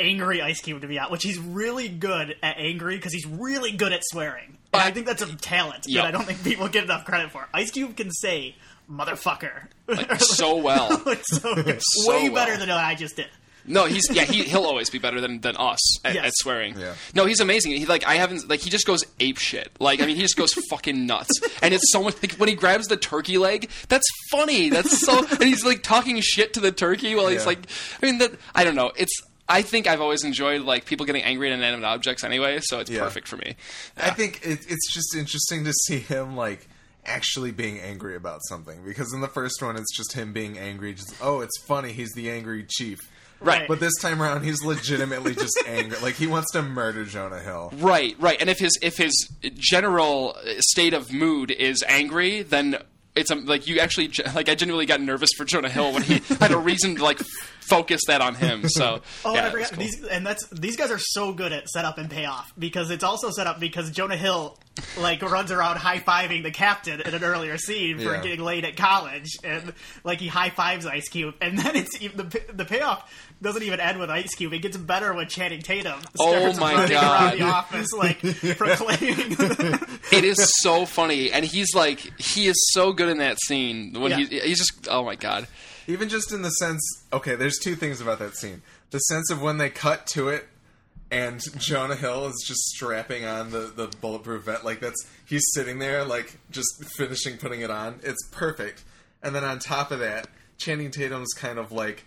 angry 0.00 0.42
Ice 0.42 0.60
Cube 0.60 0.80
to 0.82 0.88
be 0.88 0.98
out, 0.98 1.10
which 1.10 1.22
he's 1.22 1.38
really 1.38 1.88
good 1.88 2.36
at 2.42 2.56
angry 2.58 2.96
because 2.96 3.12
he's 3.12 3.26
really 3.26 3.72
good 3.72 3.92
at 3.92 4.02
swearing. 4.04 4.58
And 4.72 4.82
I 4.82 4.90
think 4.90 5.06
that's 5.06 5.22
a 5.22 5.36
talent 5.36 5.84
Yep. 5.86 6.02
that 6.02 6.08
I 6.08 6.10
don't 6.10 6.24
think 6.26 6.42
people 6.44 6.68
get 6.68 6.84
enough 6.84 7.04
credit 7.04 7.30
for. 7.30 7.48
Ice 7.54 7.70
Cube 7.70 7.96
can 7.96 8.10
say 8.10 8.54
motherfucker 8.90 9.66
like, 9.86 10.20
so 10.20 10.56
well. 10.62 11.00
Like, 11.06 11.22
so 11.24 11.54
good. 11.54 11.80
So 11.82 12.08
way 12.10 12.28
well. 12.28 12.44
better 12.46 12.58
than 12.58 12.68
what 12.68 12.78
I 12.78 12.94
just 12.94 13.16
did. 13.16 13.28
No, 13.68 13.84
he's 13.84 14.08
yeah. 14.10 14.24
He 14.24 14.42
he'll 14.44 14.64
always 14.64 14.90
be 14.90 14.98
better 14.98 15.20
than, 15.20 15.40
than 15.40 15.56
us 15.56 16.04
at, 16.04 16.14
Yes. 16.14 16.24
at 16.26 16.32
swearing. 16.36 16.78
Yeah. 16.78 16.94
No, 17.14 17.26
he's 17.26 17.40
amazing. 17.40 17.72
He 17.72 17.86
like 17.86 18.04
I 18.06 18.14
haven't 18.14 18.48
like 18.48 18.60
he 18.60 18.70
just 18.70 18.86
goes 18.86 19.04
ape 19.20 19.38
shit. 19.38 19.70
Like 19.78 20.00
I 20.00 20.06
mean 20.06 20.16
he 20.16 20.22
just 20.22 20.36
goes 20.36 20.52
fucking 20.70 21.06
nuts. 21.06 21.30
And 21.62 21.72
it's 21.74 21.90
so 21.92 22.02
much 22.02 22.20
like 22.22 22.32
when 22.32 22.48
he 22.48 22.54
grabs 22.54 22.86
the 22.88 22.96
turkey 22.96 23.38
leg. 23.38 23.70
That's 23.88 24.06
funny. 24.30 24.70
That's 24.70 25.04
so 25.04 25.24
and 25.26 25.42
he's 25.44 25.64
like 25.64 25.82
talking 25.82 26.20
shit 26.20 26.54
to 26.54 26.60
the 26.60 26.72
turkey 26.72 27.14
while 27.14 27.28
he's 27.28 27.42
Yeah. 27.42 27.46
like. 27.46 27.66
I 28.02 28.06
mean 28.06 28.18
that 28.18 28.32
I 28.54 28.64
don't 28.64 28.74
know. 28.74 28.92
It's 28.96 29.12
I 29.48 29.62
think 29.62 29.86
I've 29.86 30.00
always 30.00 30.24
enjoyed 30.24 30.62
like 30.62 30.84
people 30.84 31.06
getting 31.06 31.22
angry 31.22 31.48
at 31.50 31.54
inanimate 31.58 31.84
objects 31.86 32.24
anyway. 32.24 32.60
So 32.62 32.80
it's 32.80 32.90
Yeah. 32.90 33.00
perfect 33.04 33.28
for 33.28 33.36
me. 33.36 33.56
I 33.96 34.10
think 34.10 34.40
it, 34.44 34.60
it's 34.68 34.92
just 34.92 35.14
interesting 35.16 35.64
to 35.64 35.72
see 35.72 35.98
him 36.00 36.36
like 36.36 36.68
actually 37.06 37.52
being 37.52 37.78
angry 37.80 38.14
about 38.16 38.40
something 38.48 38.84
because 38.84 39.14
in 39.14 39.22
the 39.22 39.28
first 39.28 39.62
one 39.62 39.76
it's 39.76 39.96
just 39.96 40.12
him 40.12 40.32
being 40.34 40.58
angry. 40.58 40.92
Just 40.92 41.14
oh, 41.22 41.40
it's 41.40 41.58
funny. 41.62 41.92
He's 41.92 42.12
the 42.12 42.30
angry 42.30 42.66
chief. 42.68 42.98
Right. 43.40 43.68
But 43.68 43.78
this 43.80 43.94
time 44.00 44.20
around, 44.22 44.42
he's 44.44 44.64
legitimately 44.64 45.34
just 45.34 45.56
angry. 45.66 45.98
Like 46.02 46.14
he 46.14 46.26
wants 46.26 46.50
to 46.52 46.62
murder 46.62 47.04
Jonah 47.04 47.38
Hill. 47.40 47.72
Right, 47.76 48.16
right. 48.18 48.36
And 48.40 48.50
if 48.50 48.58
his 48.58 48.76
if 48.82 48.96
his 48.96 49.28
general 49.54 50.36
state 50.58 50.94
of 50.94 51.12
mood 51.12 51.50
is 51.50 51.84
angry, 51.86 52.42
then 52.42 52.78
it's 53.14 53.30
um, 53.30 53.46
like 53.46 53.66
you 53.66 53.80
actually 53.80 54.10
like 54.34 54.48
I 54.48 54.54
genuinely 54.54 54.86
got 54.86 55.00
nervous 55.00 55.30
for 55.36 55.44
Jonah 55.44 55.68
Hill 55.68 55.92
when 55.92 56.02
he 56.02 56.14
had 56.40 56.52
a 56.52 56.58
reason 56.58 56.96
to 56.96 57.02
like 57.04 57.18
focus 57.60 58.00
that 58.06 58.20
on 58.20 58.34
him. 58.34 58.68
So 58.68 59.00
Oh, 59.24 59.32
yeah, 59.34 59.38
and 59.40 59.46
I 59.46 59.50
forgot 59.50 59.70
cool. 59.72 59.78
these, 59.84 60.02
and 60.04 60.26
that's 60.26 60.46
these 60.48 60.76
guys 60.76 60.90
are 60.90 60.98
so 60.98 61.32
good 61.32 61.52
at 61.52 61.68
setup 61.68 61.98
and 61.98 62.10
payoff 62.10 62.52
because 62.58 62.90
it's 62.90 63.04
also 63.04 63.30
set 63.30 63.46
up 63.46 63.60
because 63.60 63.90
Jonah 63.90 64.16
Hill 64.16 64.56
like 64.96 65.22
runs 65.22 65.50
around 65.50 65.76
high 65.76 65.98
fiving 65.98 66.44
the 66.44 66.52
captain 66.52 67.00
in 67.00 67.12
an 67.12 67.24
earlier 67.24 67.58
scene 67.58 67.98
for 67.98 68.14
Yeah. 68.14 68.22
getting 68.22 68.40
laid 68.40 68.64
at 68.64 68.76
college, 68.76 69.26
and 69.42 69.72
like 70.04 70.20
he 70.20 70.28
high 70.28 70.50
fives 70.50 70.86
Ice 70.86 71.08
Cube, 71.08 71.34
and 71.40 71.58
then 71.58 71.74
it's 71.74 72.00
even 72.00 72.16
the 72.28 72.42
the 72.52 72.64
payoff 72.64 73.12
doesn't 73.42 73.62
even 73.62 73.80
end 73.80 73.98
with 74.00 74.10
Ice 74.10 74.34
Cube; 74.34 74.52
it 74.52 74.58
gets 74.58 74.76
better 74.76 75.14
with 75.14 75.28
Channing 75.28 75.62
Tatum. 75.62 76.00
Oh 76.18 76.36
starts 76.38 76.58
my 76.60 76.74
running 76.74 76.90
God. 76.90 77.22
Around 77.34 77.38
the 77.38 77.44
office 77.44 77.92
like 77.92 78.20
proclaiming. 78.56 79.36
it 80.12 80.24
is 80.24 80.52
so 80.60 80.86
funny, 80.86 81.30
and 81.32 81.44
he's 81.44 81.74
like 81.74 82.00
he 82.20 82.46
is 82.46 82.56
so 82.72 82.92
good 82.92 83.08
in 83.08 83.18
that 83.18 83.38
scene 83.46 83.92
when 83.98 84.10
Yeah. 84.12 84.16
he 84.18 84.40
he's 84.40 84.58
just 84.58 84.88
oh 84.90 85.04
my 85.04 85.14
god. 85.14 85.46
Even 85.86 86.08
just 86.10 86.32
in 86.32 86.42
the 86.42 86.50
sense, 86.50 86.82
okay, 87.12 87.34
there's 87.34 87.58
two 87.58 87.74
things 87.74 88.00
about 88.00 88.18
that 88.18 88.36
scene. 88.36 88.60
The 88.90 88.98
sense 88.98 89.30
of 89.30 89.40
when 89.40 89.56
they 89.56 89.70
cut 89.70 90.06
to 90.08 90.28
it 90.28 90.46
and 91.10 91.40
Jonah 91.58 91.96
Hill 91.96 92.26
is 92.26 92.44
just 92.46 92.60
strapping 92.60 93.24
on 93.24 93.50
the, 93.52 93.72
the 93.74 93.86
bulletproof 94.02 94.44
vest. 94.44 94.64
Like, 94.66 94.80
that's, 94.80 95.06
he's 95.24 95.42
sitting 95.54 95.78
there, 95.78 96.04
like, 96.04 96.36
just 96.50 96.68
finishing 96.98 97.38
putting 97.38 97.62
it 97.62 97.70
on. 97.70 98.00
It's 98.02 98.28
perfect. 98.30 98.84
And 99.22 99.34
then 99.34 99.44
on 99.44 99.58
top 99.60 99.90
of 99.90 100.00
that, 100.00 100.26
Channing 100.58 100.90
Tatum's 100.90 101.32
kind 101.32 101.58
of 101.58 101.72
like, 101.72 102.04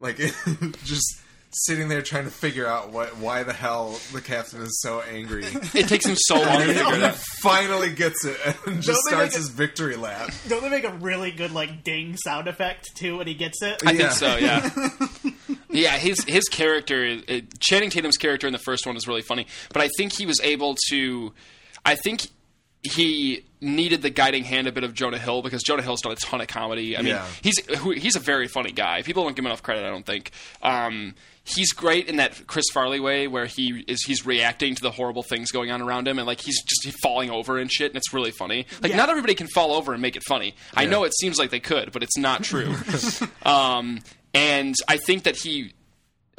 like, 0.00 0.16
just 0.84 1.20
sitting 1.52 1.88
there 1.88 2.00
trying 2.00 2.22
to 2.24 2.30
figure 2.30 2.64
out 2.66 2.92
what, 2.92 3.16
why 3.16 3.42
the 3.42 3.52
hell 3.52 3.98
the 4.12 4.20
captain 4.20 4.62
is 4.62 4.80
so 4.80 5.00
angry. 5.00 5.44
It 5.74 5.88
takes 5.88 6.06
him 6.06 6.14
so 6.16 6.36
long 6.40 6.60
to 6.60 6.66
figure 6.66 6.92
it 6.94 6.96
he 6.98 7.02
out. 7.04 7.14
finally 7.42 7.92
gets 7.92 8.24
it 8.24 8.36
and 8.66 8.80
just 8.80 9.00
starts 9.00 9.10
make 9.10 9.32
it- 9.32 9.36
his 9.36 9.48
victory 9.48 9.96
lap. 9.96 10.30
Don't 10.48 10.62
they 10.62 10.68
make 10.70 10.84
a 10.84 10.92
really 10.92 11.32
good 11.32 11.50
like 11.52 11.82
ding 11.82 12.16
sound 12.16 12.46
effect 12.46 12.88
too 12.94 13.18
when 13.18 13.26
he 13.26 13.34
gets 13.34 13.60
it? 13.62 13.82
I 13.84 13.90
Yeah. 13.92 13.98
think 13.98 14.10
so. 14.12 14.36
Yeah. 14.36 14.70
yeah. 15.70 15.90
His 15.98 16.22
his 16.24 16.44
character, 16.48 17.04
is- 17.04 17.22
uh, 17.28 17.40
Channing 17.58 17.90
Tatum's 17.90 18.16
character 18.16 18.46
in 18.46 18.52
the 18.52 18.58
first 18.60 18.86
one 18.86 18.96
is 18.96 19.08
really 19.08 19.22
funny, 19.22 19.46
but 19.72 19.82
I 19.82 19.88
think 19.98 20.12
he 20.12 20.26
was 20.26 20.40
able 20.42 20.76
to. 20.90 21.32
I 21.84 21.96
think 21.96 22.28
he 22.82 23.44
needed 23.60 24.02
the 24.02 24.10
guiding 24.10 24.44
hand 24.44 24.66
a 24.66 24.72
bit 24.72 24.84
of 24.84 24.94
Jonah 24.94 25.18
Hill 25.18 25.42
because 25.42 25.62
Jonah 25.62 25.82
Hill's 25.82 26.00
done 26.00 26.12
a 26.12 26.16
ton 26.16 26.40
of 26.40 26.46
comedy. 26.48 26.96
I 26.96 27.02
mean, 27.02 27.08
Yeah. 27.14 27.26
he's 27.42 27.58
he's 27.96 28.16
a 28.16 28.20
very 28.20 28.48
funny 28.48 28.72
guy. 28.72 29.02
People 29.02 29.24
don't 29.24 29.34
give 29.36 29.42
him 29.44 29.46
enough 29.46 29.62
credit. 29.62 29.84
I 29.84 29.90
don't 29.90 30.06
think. 30.06 30.30
Um, 30.62 31.14
he's 31.44 31.72
great 31.72 32.06
in 32.08 32.16
that 32.16 32.46
Chris 32.46 32.66
Farley 32.72 33.00
way 33.00 33.26
where 33.26 33.46
he 33.46 33.84
is 33.88 34.02
he's 34.04 34.24
reacting 34.24 34.74
to 34.76 34.82
the 34.82 34.90
horrible 34.90 35.22
things 35.22 35.50
going 35.50 35.70
on 35.70 35.82
around 35.82 36.06
him 36.06 36.18
and 36.18 36.26
like 36.26 36.40
he's 36.40 36.62
just 36.62 36.94
falling 37.02 37.30
over 37.30 37.58
and 37.58 37.70
shit 37.72 37.90
and 37.90 37.96
it's 37.96 38.12
really 38.12 38.30
funny. 38.30 38.66
Like 38.82 38.90
Yeah. 38.92 38.96
not 38.98 39.08
everybody 39.08 39.34
can 39.34 39.48
fall 39.48 39.72
over 39.72 39.92
and 39.92 40.00
make 40.02 40.16
it 40.16 40.22
funny. 40.28 40.54
I 40.74 40.86
know 40.86 41.04
it 41.04 41.12
seems 41.18 41.38
like 41.38 41.50
they 41.50 41.60
could, 41.60 41.92
but 41.92 42.02
it's 42.02 42.16
not 42.16 42.44
true. 42.44 42.74
um, 43.44 44.00
and 44.34 44.74
I 44.88 44.96
think 44.98 45.24
that 45.24 45.36
he 45.36 45.72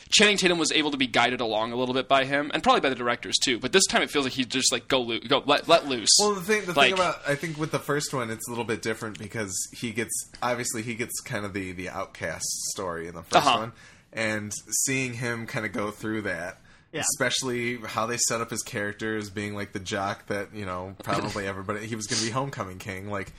Channing 0.10 0.38
Tatum 0.38 0.58
was 0.58 0.72
able 0.72 0.92
to 0.92 0.98
be 0.98 1.08
guided 1.08 1.40
along 1.42 1.72
a 1.72 1.76
little 1.76 1.94
bit 1.96 2.08
by 2.08 2.26
him, 2.26 2.52
and 2.54 2.62
probably 2.62 2.82
by 2.82 2.90
the 2.90 2.96
directors 2.96 3.38
too. 3.38 3.60
But 3.60 3.72
this 3.72 3.86
time 3.86 4.02
it 4.02 4.10
feels 4.10 4.26
like 4.26 4.34
he 4.34 4.44
just 4.46 4.72
like 4.72 4.88
go 4.88 5.02
loo- 5.02 5.20
go 5.22 5.42
let, 5.46 5.68
let 5.68 5.88
loose. 5.88 6.10
Well, 6.20 6.34
the 6.36 6.42
thing, 6.42 6.66
the 6.66 6.74
Like- 6.74 6.88
thing 6.92 6.94
about 6.94 7.22
I 7.28 7.36
think 7.36 7.58
with 7.58 7.72
the 7.72 7.80
first 7.80 8.14
one, 8.14 8.30
it's 8.30 8.48
a 8.48 8.52
little 8.52 8.66
bit 8.66 8.82
different 8.82 9.18
because 9.20 9.54
he 9.74 9.92
gets 9.92 10.12
obviously 10.44 10.82
he 10.82 10.96
gets 10.96 11.20
kind 11.22 11.46
of 11.46 11.54
the 11.54 11.72
the 11.72 11.90
outcast 11.90 12.46
story 12.72 13.08
in 13.08 13.16
the 13.16 13.22
1st 13.24 13.36
Uh-huh. 13.38 13.58
one, 13.60 13.72
and 14.12 14.52
seeing 14.86 15.14
him 15.14 15.46
kind 15.48 15.66
of 15.66 15.72
go 15.72 15.92
through 15.92 16.24
that, 16.24 16.58
Yeah. 16.92 17.02
especially 17.02 17.78
how 17.78 18.06
they 18.06 18.18
set 18.18 18.42
up 18.42 18.50
his 18.52 18.64
character 18.64 19.16
as 19.16 19.30
being 19.30 19.56
like 19.56 19.72
the 19.72 19.80
jock 19.80 20.28
that 20.28 20.54
you 20.54 20.66
know 20.66 20.96
probably 21.04 21.48
everybody 21.48 21.86
he 21.88 21.96
was 21.96 22.08
going 22.08 22.20
to 22.20 22.26
be 22.26 22.32
homecoming 22.32 22.80
king, 22.80 23.10
like. 23.10 23.32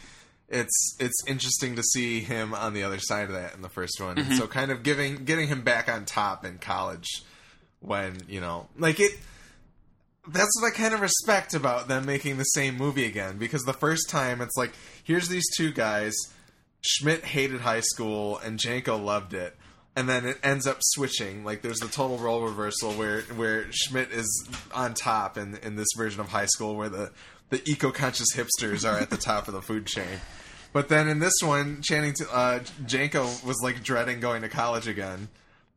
It's 0.53 0.97
it's 1.01 1.25
interesting 1.27 1.77
to 1.77 1.83
see 1.83 2.21
him 2.21 2.55
on 2.55 2.75
the 2.75 2.83
other 2.85 3.01
side 3.01 3.25
of 3.25 3.33
that 3.33 3.55
in 3.55 3.63
the 3.63 3.71
first 3.71 4.01
one. 4.01 4.17
Mm-hmm. 4.17 4.35
So 4.35 4.47
kind 4.47 4.71
of 4.71 4.83
giving 4.83 5.25
getting 5.25 5.49
him 5.49 5.63
back 5.63 5.89
on 5.89 6.05
top 6.05 6.45
in 6.45 6.59
college 6.59 7.09
when, 7.81 8.19
you 8.29 8.41
know, 8.41 8.69
like 8.79 9.01
it 9.01 9.13
that's 10.29 10.61
what 10.61 10.73
I 10.73 10.77
kind 10.77 10.95
of 10.95 11.01
respect 11.01 11.55
about 11.55 11.89
them 11.89 12.07
making 12.07 12.37
the 12.37 12.45
same 12.45 12.77
movie 12.77 13.05
again 13.07 13.39
because 13.39 13.63
the 13.63 13.73
first 13.73 14.09
time 14.09 14.41
it's 14.41 14.57
like 14.57 14.73
here's 15.03 15.29
these 15.29 15.45
two 15.57 15.73
guys 15.73 16.15
Schmidt 16.81 17.25
hated 17.25 17.61
high 17.61 17.81
school 17.81 18.39
and 18.39 18.59
Jenko 18.59 19.03
loved 19.03 19.35
it 19.35 19.57
and 19.97 20.09
then 20.09 20.25
it 20.25 20.39
ends 20.45 20.67
up 20.67 20.79
switching 20.81 21.45
like 21.45 21.63
there's 21.63 21.79
the 21.79 21.89
total 21.89 22.19
role 22.19 22.43
reversal 22.43 22.93
where 22.93 23.23
where 23.23 23.67
Schmidt 23.73 24.13
is 24.13 24.49
on 24.73 24.95
top 24.95 25.37
in 25.37 25.57
in 25.57 25.75
this 25.75 25.89
version 25.97 26.21
of 26.21 26.29
high 26.29 26.47
school 26.47 26.77
where 26.77 26.89
the 26.89 27.11
the 27.51 27.61
eco-conscious 27.69 28.29
hipsters 28.35 28.89
are 28.89 28.99
at 28.99 29.11
the 29.11 29.17
top 29.17 29.49
of 29.49 29.55
the 29.55 29.63
food 29.63 29.87
chain 29.87 30.21
but 30.73 30.89
then 30.89 31.09
in 31.09 31.19
this 31.19 31.35
one 31.43 31.83
Channing 31.83 32.15
uh 32.33 32.61
Jenko 32.85 33.45
was 33.45 33.61
like 33.63 33.83
dreading 33.83 34.21
going 34.21 34.43
to 34.43 34.49
college 34.49 34.87
again 34.89 35.29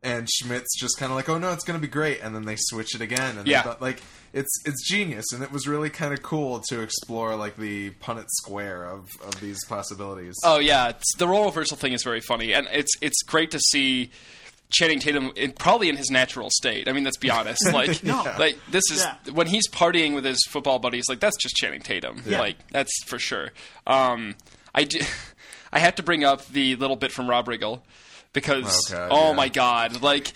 and 0.03 0.27
Schmidt's 0.27 0.77
just 0.79 0.99
kind 0.99 1.12
of 1.12 1.15
like, 1.15 1.29
"Oh 1.29 1.39
no, 1.39 1.51
it's 1.51 1.63
going 1.63 1.79
to 1.79 1.81
be 1.81 1.91
great," 1.91 2.19
and 2.21 2.36
then 2.36 2.45
they 2.45 2.58
switch 2.60 2.93
it 2.93 3.01
again, 3.01 3.39
and 3.39 3.47
Yeah. 3.47 3.63
they 3.63 3.69
thought, 3.69 3.81
like 3.81 4.03
it's 4.34 4.51
it's 4.63 4.88
genius, 4.88 5.25
and 5.34 5.41
it 5.41 5.51
was 5.51 5.67
really 5.67 5.89
kind 5.89 6.13
of 6.13 6.21
cool 6.21 6.60
to 6.69 6.81
explore 6.81 7.36
like 7.36 7.58
the 7.58 7.89
Punnett 8.03 8.27
square 8.29 8.86
of 8.86 9.10
of 9.25 9.39
these 9.41 9.58
possibilities. 9.65 10.36
Oh 10.43 10.60
yeah, 10.60 10.89
it's, 10.89 11.15
the 11.17 11.27
role 11.27 11.45
reversal 11.45 11.75
thing 11.75 11.93
is 11.93 12.03
very 12.03 12.21
funny, 12.21 12.53
and 12.53 12.67
it's 12.71 12.91
it's 13.01 13.23
great 13.23 13.49
to 13.49 13.60
see 13.71 14.12
Channing 14.69 14.99
Tatum 14.99 15.31
in, 15.36 15.53
probably 15.53 15.89
in 15.89 15.97
his 15.97 16.12
natural 16.12 16.51
state. 16.51 16.88
I 16.88 16.91
mean, 16.91 17.03
let's 17.03 17.17
be 17.17 17.31
honest. 17.31 17.62
Like, 17.73 18.03
No. 18.03 18.31
like 18.38 18.60
this 18.69 18.84
is 18.91 18.99
Yeah. 18.99 19.15
when 19.34 19.47
he's 19.47 19.67
partying 19.69 20.13
with 20.13 20.25
his 20.25 20.38
football 20.51 20.77
buddies. 20.77 21.05
Like 21.10 21.19
that's 21.19 21.38
just 21.41 21.55
Channing 21.55 21.81
Tatum. 21.81 22.21
Yeah. 22.27 22.41
Like 22.41 22.58
that's 22.71 22.91
for 23.08 23.17
sure. 23.17 23.53
Um, 23.88 24.36
I 24.75 24.83
do, 24.83 24.99
I 25.73 25.79
have 25.79 25.95
to 25.95 26.03
bring 26.03 26.23
up 26.23 26.45
the 26.49 26.75
little 26.75 26.95
bit 26.97 27.11
from 27.11 27.27
Rob 27.29 27.47
Riggle 27.47 27.81
because 28.33 28.91
Oh, 28.91 28.95
God, 28.95 29.09
oh 29.11 29.29
yeah. 29.29 29.35
my 29.35 29.49
god, 29.49 30.01
like 30.03 30.33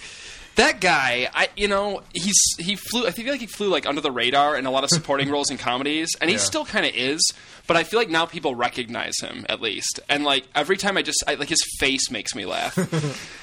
that 0.55 0.81
guy, 0.81 1.29
I 1.33 1.49
you 1.55 1.67
know, 1.67 2.01
he's 2.13 2.35
he 2.57 2.75
flew. 2.75 3.05
I 3.07 3.11
feel 3.11 3.29
like 3.31 3.39
he 3.39 3.45
flew 3.47 3.69
like 3.69 3.85
under 3.85 4.01
the 4.01 4.11
radar 4.11 4.57
in 4.57 4.65
a 4.65 4.71
lot 4.71 4.83
of 4.83 4.89
supporting 4.89 5.29
roles 5.31 5.51
in 5.51 5.57
comedies, 5.57 6.09
and 6.19 6.29
he 6.29 6.35
Yeah. 6.35 6.41
still 6.41 6.65
kind 6.65 6.85
of 6.85 6.93
is. 6.95 7.21
But 7.67 7.77
I 7.77 7.83
feel 7.83 7.99
like 7.99 8.09
now 8.09 8.25
people 8.25 8.55
recognize 8.55 9.13
him 9.21 9.45
at 9.47 9.61
least, 9.61 9.99
and 10.09 10.23
like 10.25 10.45
every 10.55 10.75
time 10.75 10.97
I 10.97 11.01
just 11.03 11.23
I, 11.27 11.35
like 11.35 11.49
his 11.49 11.61
face 11.79 12.09
makes 12.09 12.33
me 12.35 12.45
laugh. 12.45 12.75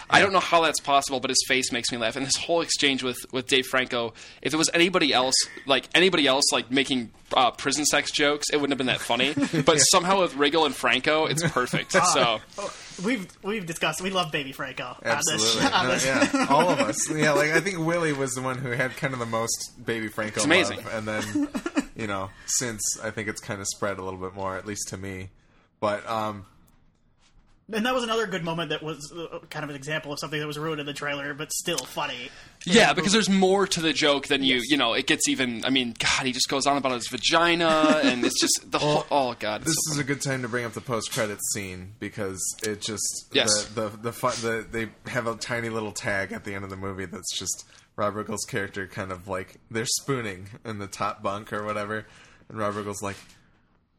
I 0.10 0.20
don't 0.20 0.32
know 0.32 0.40
how 0.40 0.62
that's 0.62 0.80
possible, 0.80 1.20
but 1.20 1.30
his 1.30 1.42
face 1.48 1.70
makes 1.72 1.90
me 1.92 1.98
laugh. 1.98 2.16
And 2.16 2.26
this 2.26 2.36
whole 2.36 2.60
exchange 2.60 3.02
with 3.02 3.18
with 3.32 3.46
Dave 3.46 3.66
Franco, 3.66 4.12
if 4.42 4.52
it 4.52 4.56
was 4.56 4.68
anybody 4.74 5.12
else, 5.14 5.36
like 5.64 5.88
anybody 5.94 6.26
else, 6.26 6.44
like 6.52 6.70
making 6.70 7.10
uh, 7.34 7.50
prison 7.50 7.84
sex 7.84 8.10
jokes, 8.12 8.46
it 8.52 8.56
wouldn't 8.56 8.72
have 8.72 8.78
been 8.78 8.86
that 8.86 9.00
funny. 9.00 9.34
But 9.64 9.78
somehow 9.78 10.20
with 10.22 10.34
Riggle 10.34 10.64
and 10.66 10.74
Franco, 10.74 11.26
it's 11.26 11.42
perfect. 11.50 11.92
So 11.92 12.40
We've 13.04 13.26
we've 13.42 13.66
discussed. 13.66 14.00
We 14.00 14.10
love 14.10 14.32
Baby 14.32 14.52
Franco. 14.52 14.84
on 14.84 14.96
this- 15.02 15.28
Absolutely. 15.32 15.72
on 15.72 15.86
No, 15.86 15.92
this- 15.92 16.04
yeah, 16.06 16.46
all 16.48 16.68
of 16.70 16.80
us. 16.80 17.10
Yeah, 17.10 17.32
like 17.32 17.50
I 17.50 17.60
think 17.60 17.78
Willie 17.78 18.12
was 18.14 18.32
the 18.34 18.40
one 18.42 18.58
who 18.58 18.70
had 18.70 18.96
kind 18.96 19.12
of 19.12 19.18
the 19.18 19.26
most 19.26 19.72
baby 19.84 20.08
Franco 20.08 20.36
It's 20.36 20.44
amazing. 20.44 20.78
love, 20.78 20.94
and 20.94 21.06
then 21.08 21.48
you 21.96 22.06
know, 22.06 22.30
since 22.46 22.80
I 23.02 23.10
think 23.10 23.28
it's 23.28 23.40
kind 23.40 23.60
of 23.60 23.66
spread 23.66 23.98
a 23.98 24.02
little 24.02 24.20
bit 24.20 24.34
more, 24.34 24.56
at 24.56 24.64
least 24.66 24.88
to 24.88 24.96
me. 24.96 25.28
But 25.78 26.08
um, 26.08 26.46
And 27.72 27.84
that 27.84 27.92
was 27.94 28.04
another 28.04 28.28
good 28.28 28.44
moment 28.44 28.70
that 28.70 28.80
was 28.80 29.12
uh, 29.12 29.40
kind 29.50 29.64
of 29.64 29.70
an 29.70 29.76
example 29.76 30.12
of 30.12 30.20
something 30.20 30.38
that 30.38 30.46
was 30.46 30.56
ruined 30.56 30.78
in 30.80 30.86
the 30.86 30.92
trailer, 30.92 31.34
but 31.34 31.52
still 31.52 31.78
funny. 31.78 32.30
Yeah, 32.64 32.92
because 32.92 33.12
there's 33.12 33.28
more 33.28 33.66
to 33.66 33.80
the 33.80 33.92
joke 33.92 34.28
than 34.28 34.44
you. 34.44 34.60
You 34.68 34.76
know, 34.76 34.92
it 34.94 35.08
gets 35.08 35.28
even. 35.28 35.64
I 35.64 35.70
mean, 35.70 35.94
God, 35.98 36.26
he 36.26 36.30
just 36.32 36.48
goes 36.48 36.64
on 36.66 36.76
about 36.76 36.92
his 36.92 37.08
vagina, 37.08 38.00
and 38.04 38.24
it's 38.24 38.40
just 38.40 38.70
the 38.70 38.78
whole. 38.78 39.04
Oh 39.10 39.34
God, 39.36 39.62
this 39.64 39.74
so 39.88 39.94
is 39.94 39.98
a 39.98 40.04
good 40.04 40.20
time 40.22 40.42
to 40.42 40.48
bring 40.48 40.64
up 40.64 40.74
the 40.74 40.80
post 40.80 41.10
credits 41.12 41.42
scene 41.52 41.94
because 41.98 42.40
it 42.62 42.80
just 42.82 43.26
Yes. 43.32 43.64
the 43.66 43.88
the 43.88 43.96
the, 43.96 44.12
fun, 44.12 44.32
the 44.42 44.64
they 44.70 45.10
have 45.10 45.26
a 45.26 45.34
tiny 45.34 45.68
little 45.68 45.92
tag 45.92 46.32
at 46.32 46.44
the 46.44 46.54
end 46.54 46.62
of 46.62 46.70
the 46.70 46.76
movie 46.76 47.06
that's 47.06 47.36
just 47.36 47.64
Rob 47.96 48.14
Riggle's 48.14 48.44
character 48.44 48.86
kind 48.86 49.10
of 49.10 49.26
like 49.26 49.56
they're 49.72 49.86
spooning 49.86 50.46
in 50.64 50.78
the 50.78 50.86
top 50.86 51.20
bunk 51.20 51.52
or 51.52 51.64
whatever, 51.64 52.06
and 52.48 52.58
Rob 52.58 52.76
Riggle's 52.76 53.02
like, 53.02 53.16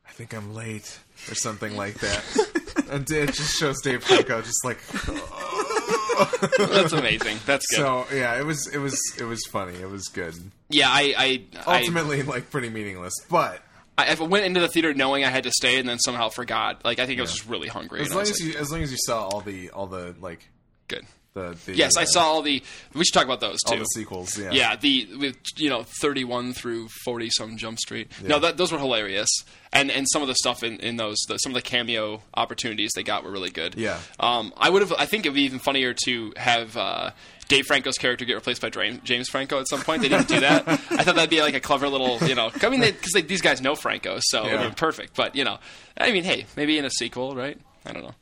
"I 0.08 0.12
think 0.12 0.34
I'm 0.34 0.54
late" 0.56 1.00
or 1.30 1.36
something 1.36 1.76
like 1.76 1.96
that, 2.00 2.24
and 2.90 3.10
it 3.10 3.34
just 3.34 3.58
shows 3.58 3.82
Dave 3.82 4.04
Franco 4.04 4.42
just 4.42 4.64
like. 4.66 4.80
that's 6.58 6.94
amazing. 6.94 7.38
That's 7.46 7.66
good. 7.68 7.78
So 7.78 8.06
yeah, 8.14 8.40
it 8.40 8.46
was 8.46 8.68
it 8.68 8.80
was 8.80 9.00
it 9.18 9.24
was 9.24 9.44
funny. 9.50 9.76
It 9.76 9.90
was 9.90 10.08
good. 10.08 10.36
yeah, 10.70 10.90
I 10.90 11.14
I, 11.18 11.44
I 11.66 11.80
Ultimately, 11.80 12.24
like 12.24 12.50
pretty 12.50 12.70
meaningless, 12.70 13.14
but 13.30 13.62
I, 13.98 14.16
I 14.16 14.24
went 14.24 14.46
into 14.46 14.60
the 14.60 14.68
theater 14.68 14.94
knowing 14.94 15.24
I 15.24 15.30
had 15.30 15.44
to 15.44 15.52
stay, 15.52 15.80
and 15.80 15.88
then 15.88 16.00
somehow 16.00 16.30
forgot. 16.30 16.86
Like 16.86 17.00
I 17.00 17.06
think 17.06 17.20
I 17.20 17.22
was 17.24 17.32
just 17.34 17.48
really 17.48 17.68
hungry. 17.68 18.02
as 18.02 18.14
long 18.14 18.22
as 18.24 18.32
like, 18.32 18.54
you 18.54 18.60
as 18.60 18.72
long 18.72 18.82
as 18.82 18.92
you 18.92 18.98
saw 19.00 19.28
all 19.28 19.42
the 19.42 19.70
all 19.72 19.88
the 19.88 20.16
like 20.20 20.48
good. 20.88 21.06
The, 21.38 21.58
the 21.66 21.76
Yes, 21.76 21.96
I 21.98 22.04
uh, 22.04 22.06
saw 22.06 22.24
all 22.24 22.42
the. 22.42 22.64
We 22.94 23.06
should 23.06 23.14
talk 23.14 23.26
about 23.26 23.40
those 23.40 23.60
too. 23.62 23.74
all 23.74 23.80
the 23.80 23.86
sequels. 23.86 24.38
Yeah, 24.38 24.52
Yeah, 24.52 24.76
the 24.76 25.08
with 25.18 25.38
you 25.56 25.70
know 25.70 25.84
thirty 26.02 26.24
one 26.24 26.54
through 26.54 26.88
forty 27.04 27.30
some 27.30 27.58
Jump 27.58 27.80
Street. 27.80 28.12
No, 28.24 28.40
that, 28.40 28.58
those 28.58 28.72
were 28.72 28.80
hilarious, 28.80 29.30
and 29.72 29.92
and 29.92 30.08
some 30.12 30.22
of 30.22 30.28
the 30.28 30.36
stuff 30.36 30.64
in, 30.64 30.80
in 30.80 30.98
those 30.98 31.18
the, 31.28 31.38
some 31.38 31.52
of 31.52 31.56
the 31.56 31.62
cameo 31.62 32.22
opportunities 32.34 32.92
they 32.96 33.04
got 33.04 33.24
were 33.24 33.32
really 33.32 33.52
good. 33.52 33.76
Yeah. 33.76 34.00
um, 34.20 34.54
I 34.58 34.70
would 34.70 34.82
have. 34.82 34.94
I 34.94 35.06
think 35.06 35.26
it'd 35.26 35.36
be 35.36 35.44
even 35.44 35.60
funnier 35.60 35.94
to 36.06 36.34
have. 36.36 36.76
Uh, 36.76 37.12
Dave 37.48 37.66
Franco's 37.66 37.98
character 37.98 38.26
get 38.26 38.34
replaced 38.34 38.62
by 38.62 38.70
James 38.70 39.30
Franco 39.30 39.58
at 39.62 39.70
some 39.70 39.80
point. 39.80 40.02
They 40.02 40.10
didn't 40.10 40.28
do 40.28 40.42
that. 40.42 40.68
I 40.68 40.76
thought 40.76 41.16
that'd 41.16 41.30
be 41.30 41.40
like 41.40 41.54
a 41.54 41.62
clever 41.62 41.88
little, 41.88 42.18
you 42.28 42.36
know. 42.36 42.52
I 42.62 42.68
mean, 42.68 42.82
because 42.82 43.14
these 43.26 43.42
guys 43.42 43.62
know 43.62 43.74
Franco, 43.74 44.18
so 44.20 44.46
it'd 44.46 44.70
be 44.72 44.76
perfect. 44.76 45.16
But 45.16 45.34
you 45.34 45.46
know, 45.46 45.58
I 45.98 46.12
mean, 46.12 46.26
hey, 46.26 46.46
maybe 46.58 46.78
in 46.78 46.84
a 46.84 46.90
sequel, 46.90 47.38
right? 47.38 47.58
I 47.86 47.94
don't 47.94 48.04
know. 48.04 48.16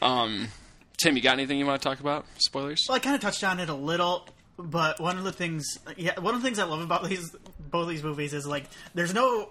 Um, 0.00 0.48
Tim, 1.02 1.16
you 1.16 1.22
got 1.22 1.32
anything 1.34 1.58
you 1.58 1.66
want 1.66 1.82
to 1.82 1.88
talk 1.88 2.00
about? 2.00 2.24
Spoilers? 2.38 2.84
Well, 2.88 2.96
I 2.96 2.98
kind 3.00 3.14
of 3.16 3.20
touched 3.20 3.42
on 3.44 3.58
it 3.60 3.68
a 3.68 3.74
little, 3.74 4.28
but 4.56 5.00
one 5.00 5.18
of 5.18 5.24
the 5.24 5.32
things, 5.32 5.78
yeah, 5.96 6.18
one 6.20 6.34
of 6.34 6.40
the 6.42 6.46
things 6.46 6.58
I 6.58 6.64
love 6.64 6.80
about 6.80 7.08
these 7.08 7.34
both 7.58 7.88
these 7.88 8.02
movies 8.02 8.32
is 8.34 8.46
like 8.46 8.64
there's 8.94 9.12
no, 9.14 9.48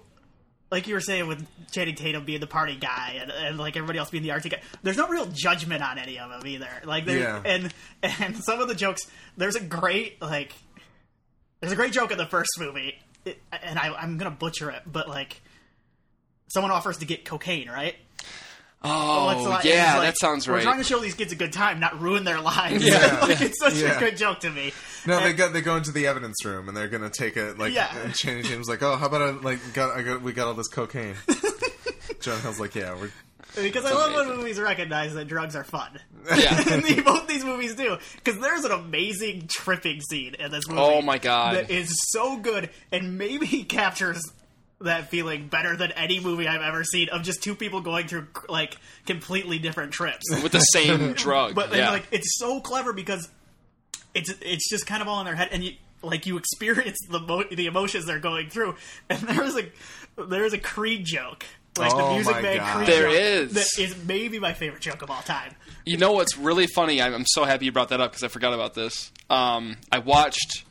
like 0.72 0.88
you 0.88 0.94
were 0.94 1.02
saying 1.02 1.28
with 1.28 1.46
Channing 1.72 1.96
Tatum 1.96 2.24
being 2.24 2.40
the 2.40 2.48
party 2.48 2.76
guy 2.78 3.18
and, 3.22 3.32
and 3.32 3.58
like 3.58 3.76
everybody 3.76 4.00
else 4.00 4.10
being 4.10 4.24
the 4.24 4.30
artsy 4.30 4.50
guy. 4.50 4.62
There's 4.84 4.98
no 4.98 5.08
real 5.08 5.26
judgment 5.26 5.82
on 5.84 5.98
any 5.98 6.18
of 6.20 6.30
them 6.30 6.46
either. 6.48 6.70
Like 6.86 7.06
there, 7.06 7.20
Yeah. 7.20 7.42
and 7.46 7.74
and 8.04 8.38
some 8.44 8.60
of 8.62 8.68
the 8.68 8.76
jokes. 8.76 9.02
There's 9.38 9.56
a 9.56 9.64
great 9.64 10.22
like, 10.22 10.54
there's 11.60 11.74
a 11.74 11.76
great 11.76 11.92
joke 11.94 12.12
in 12.12 12.18
the 12.18 12.26
first 12.28 12.52
movie, 12.60 12.98
it, 13.26 13.40
and 13.52 13.78
I, 13.78 13.94
I'm 13.94 14.18
gonna 14.18 14.32
butcher 14.32 14.70
it, 14.72 14.84
but 14.86 15.10
like. 15.10 15.42
Someone 16.54 16.72
offers 16.74 16.98
to 16.98 17.06
get 17.06 17.24
cocaine, 17.24 17.70
right? 17.70 17.96
Oh, 18.84 19.30
It's 19.30 19.48
like- 19.48 19.64
yeah, 19.66 19.98
like, 20.00 20.08
that 20.08 20.18
sounds 20.18 20.48
right. 20.48 20.56
We're 20.58 20.64
trying 20.64 20.80
to 20.80 20.84
show 20.84 21.00
these 21.00 21.14
kids 21.14 21.32
a 21.32 21.36
good 21.36 21.54
time, 21.54 21.80
not 21.80 22.02
ruin 22.02 22.24
their 22.24 22.40
lives. 22.42 22.84
Yeah. 22.84 23.20
like, 23.22 23.40
it's 23.42 23.60
such 23.60 23.76
Yeah. 23.76 23.96
a 23.96 24.00
good 24.00 24.18
joke 24.18 24.40
to 24.40 24.50
me. 24.50 24.74
No, 25.06 25.20
they 25.20 25.34
go 25.34 25.50
they 25.50 25.62
go 25.62 25.76
into 25.78 25.92
the 25.92 26.08
evidence 26.08 26.44
room 26.46 26.68
and 26.68 26.76
they're 26.76 26.88
gonna 26.88 27.10
take 27.10 27.38
it 27.38 27.58
like. 27.60 27.74
Yeah. 27.74 27.96
And 28.04 28.14
Channing 28.16 28.44
Tatum's 28.44 28.68
like, 28.70 28.82
oh, 28.82 28.96
how 28.98 29.06
about 29.08 29.22
I 29.22 29.30
like 29.32 29.60
got 29.74 29.96
I 29.98 30.02
got 30.02 30.22
we 30.22 30.34
got 30.34 30.48
all 30.48 30.54
this 30.56 30.68
cocaine. 30.68 31.16
John 32.22 32.40
Hill's 32.42 32.60
like, 32.60 32.76
yeah, 32.76 32.96
we're 32.96 33.10
Because 33.62 33.86
I 33.86 33.92
love 33.94 34.14
when 34.14 34.38
movies 34.38 34.60
recognize 34.60 35.14
that 35.14 35.28
drugs 35.28 35.56
are 35.56 35.64
fun. 35.64 36.00
Yeah. 36.36 36.64
and 36.72 37.06
both 37.06 37.28
these 37.28 37.44
movies 37.44 37.76
do. 37.76 37.98
Because 38.24 38.40
there's 38.40 38.64
an 38.64 38.72
amazing 38.72 39.48
tripping 39.48 40.02
scene 40.02 40.36
in 40.36 40.52
this 40.52 40.68
movie. 40.68 40.82
Oh 40.82 41.02
my 41.02 41.18
God. 41.18 41.56
That 41.56 41.72
is 41.72 41.92
so 42.12 42.38
good 42.38 42.70
and 42.92 43.18
maybe 43.18 43.64
captures 43.64 44.22
that 44.84 45.10
feeling 45.10 45.48
better 45.48 45.76
than 45.76 45.92
any 45.94 46.20
movie 46.20 46.48
I've 46.48 46.62
ever 46.62 46.84
seen 46.84 47.10
of 47.10 47.22
just 47.24 47.42
two 47.44 47.56
people 47.56 47.82
going 47.82 48.08
through 48.08 48.28
like 48.50 48.78
completely 49.06 49.60
different 49.60 49.92
trips. 49.92 50.24
with 50.44 50.52
the 50.52 50.60
same 50.60 51.14
drug. 51.16 51.56
But 51.56 51.68
and, 51.70 51.78
yeah. 51.78 51.90
like 51.92 52.06
it's 52.12 52.38
so 52.40 52.60
clever 52.62 52.94
because 52.94 53.30
it's 54.14 54.30
it's 54.42 54.70
just 54.70 54.86
kind 54.88 55.02
of 55.02 55.08
all 55.08 55.20
in 55.20 55.26
their 55.26 55.36
head, 55.36 55.50
and 55.52 55.64
you 55.64 55.74
like 56.04 56.26
you 56.26 56.38
experience 56.38 56.98
the 57.10 57.20
mo- 57.20 57.44
the 57.52 57.68
emotions 57.68 58.06
they're 58.06 58.20
going 58.20 58.50
through. 58.50 58.76
And 59.10 59.20
there's 59.22 59.56
a 59.56 59.66
there's 60.28 60.54
a 60.54 60.58
Creed 60.58 61.06
joke, 61.06 61.46
like 61.78 61.92
the 61.92 61.98
Oh 62.04 62.14
Music 62.16 62.34
my 62.34 62.42
Man 62.42 62.58
God. 62.58 62.76
Creed 62.76 62.88
There 62.88 63.08
joke 63.10 63.16
is. 63.20 63.54
that 63.54 63.82
is 63.82 63.96
maybe 64.06 64.40
my 64.40 64.54
favorite 64.54 64.82
joke 64.82 65.02
of 65.02 65.10
all 65.12 65.22
time. 65.22 65.54
you 65.86 65.98
know 65.98 66.12
what's 66.12 66.38
really 66.38 66.68
funny? 66.68 67.02
I'm, 67.02 67.14
I'm 67.14 67.26
so 67.28 67.44
happy 67.46 67.66
you 67.66 67.72
brought 67.72 67.90
that 67.90 68.02
up 68.02 68.12
because 68.12 68.24
I 68.24 68.28
forgot 68.28 68.54
about 68.54 68.74
this. 68.74 69.12
Um, 69.30 69.78
I 69.92 70.00
watched 70.00 70.66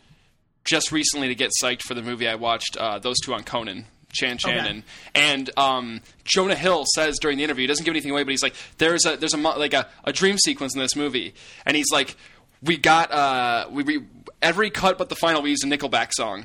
just 0.64 0.92
recently 0.92 1.28
to 1.28 1.34
get 1.34 1.50
psyched 1.62 1.82
for 1.82 1.94
the 1.94 2.02
movie. 2.02 2.28
I 2.28 2.34
watched 2.34 2.76
uh, 2.76 2.98
those 2.98 3.16
two 3.24 3.32
on 3.32 3.42
Conan. 3.44 3.86
Chan 4.12 4.38
Shannon 4.38 4.84
and 5.14 5.50
um, 5.56 6.00
Jonah 6.24 6.54
Hill 6.54 6.84
says 6.94 7.18
during 7.20 7.38
the 7.38 7.44
interview, 7.44 7.62
he 7.62 7.66
doesn't 7.66 7.84
give 7.84 7.92
anything 7.92 8.11
away, 8.11 8.24
but 8.24 8.30
he's 8.30 8.42
like, 8.42 8.54
"There's 8.78 9.06
a 9.06 9.16
there's 9.16 9.34
a 9.34 9.38
like 9.38 9.74
a, 9.74 9.88
a 10.04 10.12
dream 10.12 10.38
sequence 10.38 10.74
in 10.74 10.80
this 10.80 10.96
movie," 10.96 11.34
and 11.66 11.76
he's 11.76 11.90
like, 11.92 12.16
"We 12.62 12.76
got 12.76 13.12
uh, 13.12 13.68
we, 13.70 13.82
we 13.82 13.98
every 14.43 14.70
cut 14.70 14.99
but 14.99 15.09
the 15.09 15.16
final 15.16 15.43
we 15.43 15.51
used 15.51 15.64
a 15.64 15.66
Nickelback 15.66 16.11
song," 16.12 16.45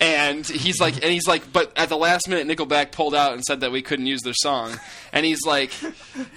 and 0.00 0.46
he's 0.46 0.80
like, 0.80 0.94
and 0.94 1.12
he's 1.12 1.26
like, 1.26 1.52
but 1.52 1.72
at 1.76 1.88
the 1.88 1.96
last 1.96 2.28
minute, 2.28 2.46
Nickelback 2.46 2.92
pulled 2.92 3.14
out 3.14 3.32
and 3.32 3.42
said 3.44 3.60
that 3.60 3.72
we 3.72 3.82
couldn't 3.82 4.06
use 4.06 4.22
their 4.22 4.34
song, 4.34 4.78
and 5.12 5.24
he's 5.26 5.44
like, 5.46 5.72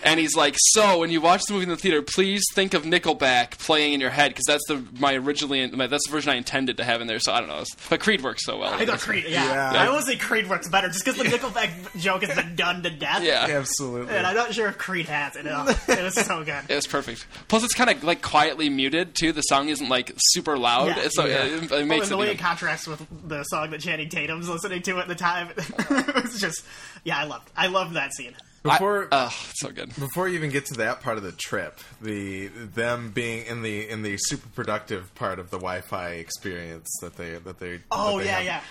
and 0.04 0.20
he's 0.20 0.36
like, 0.36 0.56
so 0.58 1.00
when 1.00 1.12
you 1.12 1.22
watch 1.22 1.44
the 1.48 1.54
movie 1.54 1.64
in 1.64 1.70
the 1.70 1.78
theater, 1.78 2.02
please 2.02 2.44
think 2.54 2.74
of 2.74 2.84
Nickelback 2.84 3.58
playing 3.60 3.94
in 3.94 4.00
your 4.02 4.10
head 4.10 4.32
because 4.32 4.46
that's 4.48 4.64
the 4.68 4.84
my 5.00 5.14
originally 5.16 5.66
my, 5.68 5.88
that's 5.88 6.08
the 6.08 6.12
version 6.12 6.32
I 6.32 6.36
intended 6.36 6.78
to 6.78 6.84
have 6.84 7.02
in 7.02 7.08
there. 7.08 7.20
So 7.20 7.32
I 7.34 7.40
don't 7.40 7.50
know, 7.50 7.64
but 7.90 8.00
Creed 8.00 8.22
works 8.22 8.46
so 8.46 8.58
well. 8.58 8.74
I 8.74 8.86
thought 8.86 9.00
Creed, 9.00 9.26
yeah, 9.28 9.72
Yeah. 9.74 9.82
I 9.84 9.88
always 9.88 10.06
say 10.06 10.16
Creed 10.18 10.50
works 10.50 10.68
better 10.70 10.88
just 10.90 11.06
because 11.06 11.18
the 11.18 11.26
Nickelback 11.26 11.72
joke 12.00 12.24
has 12.24 12.36
been 12.36 12.56
done 12.56 12.84
to 12.84 12.90
death. 12.90 13.24
yeah. 13.24 13.48
absolutely. 13.50 14.14
And 14.16 14.26
I'm 14.26 14.36
not 14.36 14.54
sure 14.54 14.68
if 14.68 14.78
Creed 14.78 15.06
has 15.08 15.36
it. 15.36 15.46
Oh, 15.50 15.66
it 15.88 16.04
was 16.04 16.16
so 16.16 16.44
good. 16.44 16.64
It 16.70 16.76
was 16.76 16.88
perfect. 16.88 17.26
Plus, 17.48 17.64
it's 17.64 17.74
kind 17.74 17.90
of 17.90 18.04
like 18.04 18.22
quietly 18.22 18.70
muted 18.70 19.16
too. 19.16 19.32
The 19.32 19.42
song 19.42 19.70
isn't 19.70 19.90
like 19.90 20.12
super 20.18 20.58
loud, 20.64 20.88
Yeah. 20.88 21.08
so 21.12 21.26
Yeah. 21.26 21.44
it, 21.44 21.72
it 21.72 21.86
makes 21.86 22.10
and 22.10 22.12
the 22.12 22.16
it. 22.16 22.18
way 22.18 22.26
even- 22.28 22.38
it 22.38 22.40
contrasts 22.40 22.88
with 22.88 23.06
the 23.28 23.44
song 23.44 23.70
that 23.70 23.82
Channing 23.82 24.10
Tatum's 24.10 24.50
listening 24.50 24.82
to 24.82 24.98
at 25.00 25.08
the 25.08 25.16
time, 25.16 25.50
it 25.58 26.24
was 26.24 26.40
just, 26.40 26.64
yeah, 27.04 27.20
I 27.20 27.26
loved, 27.26 27.52
I 27.56 27.68
loved 27.68 27.94
that 27.94 28.14
scene. 28.14 28.36
Before 28.64 29.10
oh, 29.12 29.26
it's 29.50 29.60
so 29.60 29.72
good. 29.72 29.90
before 29.96 30.30
you 30.30 30.36
even 30.36 30.50
get 30.50 30.66
to 30.68 30.76
that 30.76 31.02
part 31.02 31.18
of 31.18 31.24
the 31.24 31.34
trip, 31.34 31.80
the 32.02 32.48
them 32.48 33.12
being 33.12 33.46
in 33.46 33.62
the 33.62 33.90
in 33.90 34.04
the 34.04 34.16
super 34.18 34.48
productive 34.56 35.14
part 35.16 35.38
of 35.38 35.50
the 35.50 35.60
WHYPHY 35.60 36.20
experience 36.20 36.88
that 37.02 37.18
they 37.18 37.36
that 37.40 37.60
they 37.60 37.80
Oh 37.92 38.18
that 38.20 38.24
they 38.24 38.30
yeah, 38.30 38.38
have. 38.38 38.46
yeah. 38.46 38.62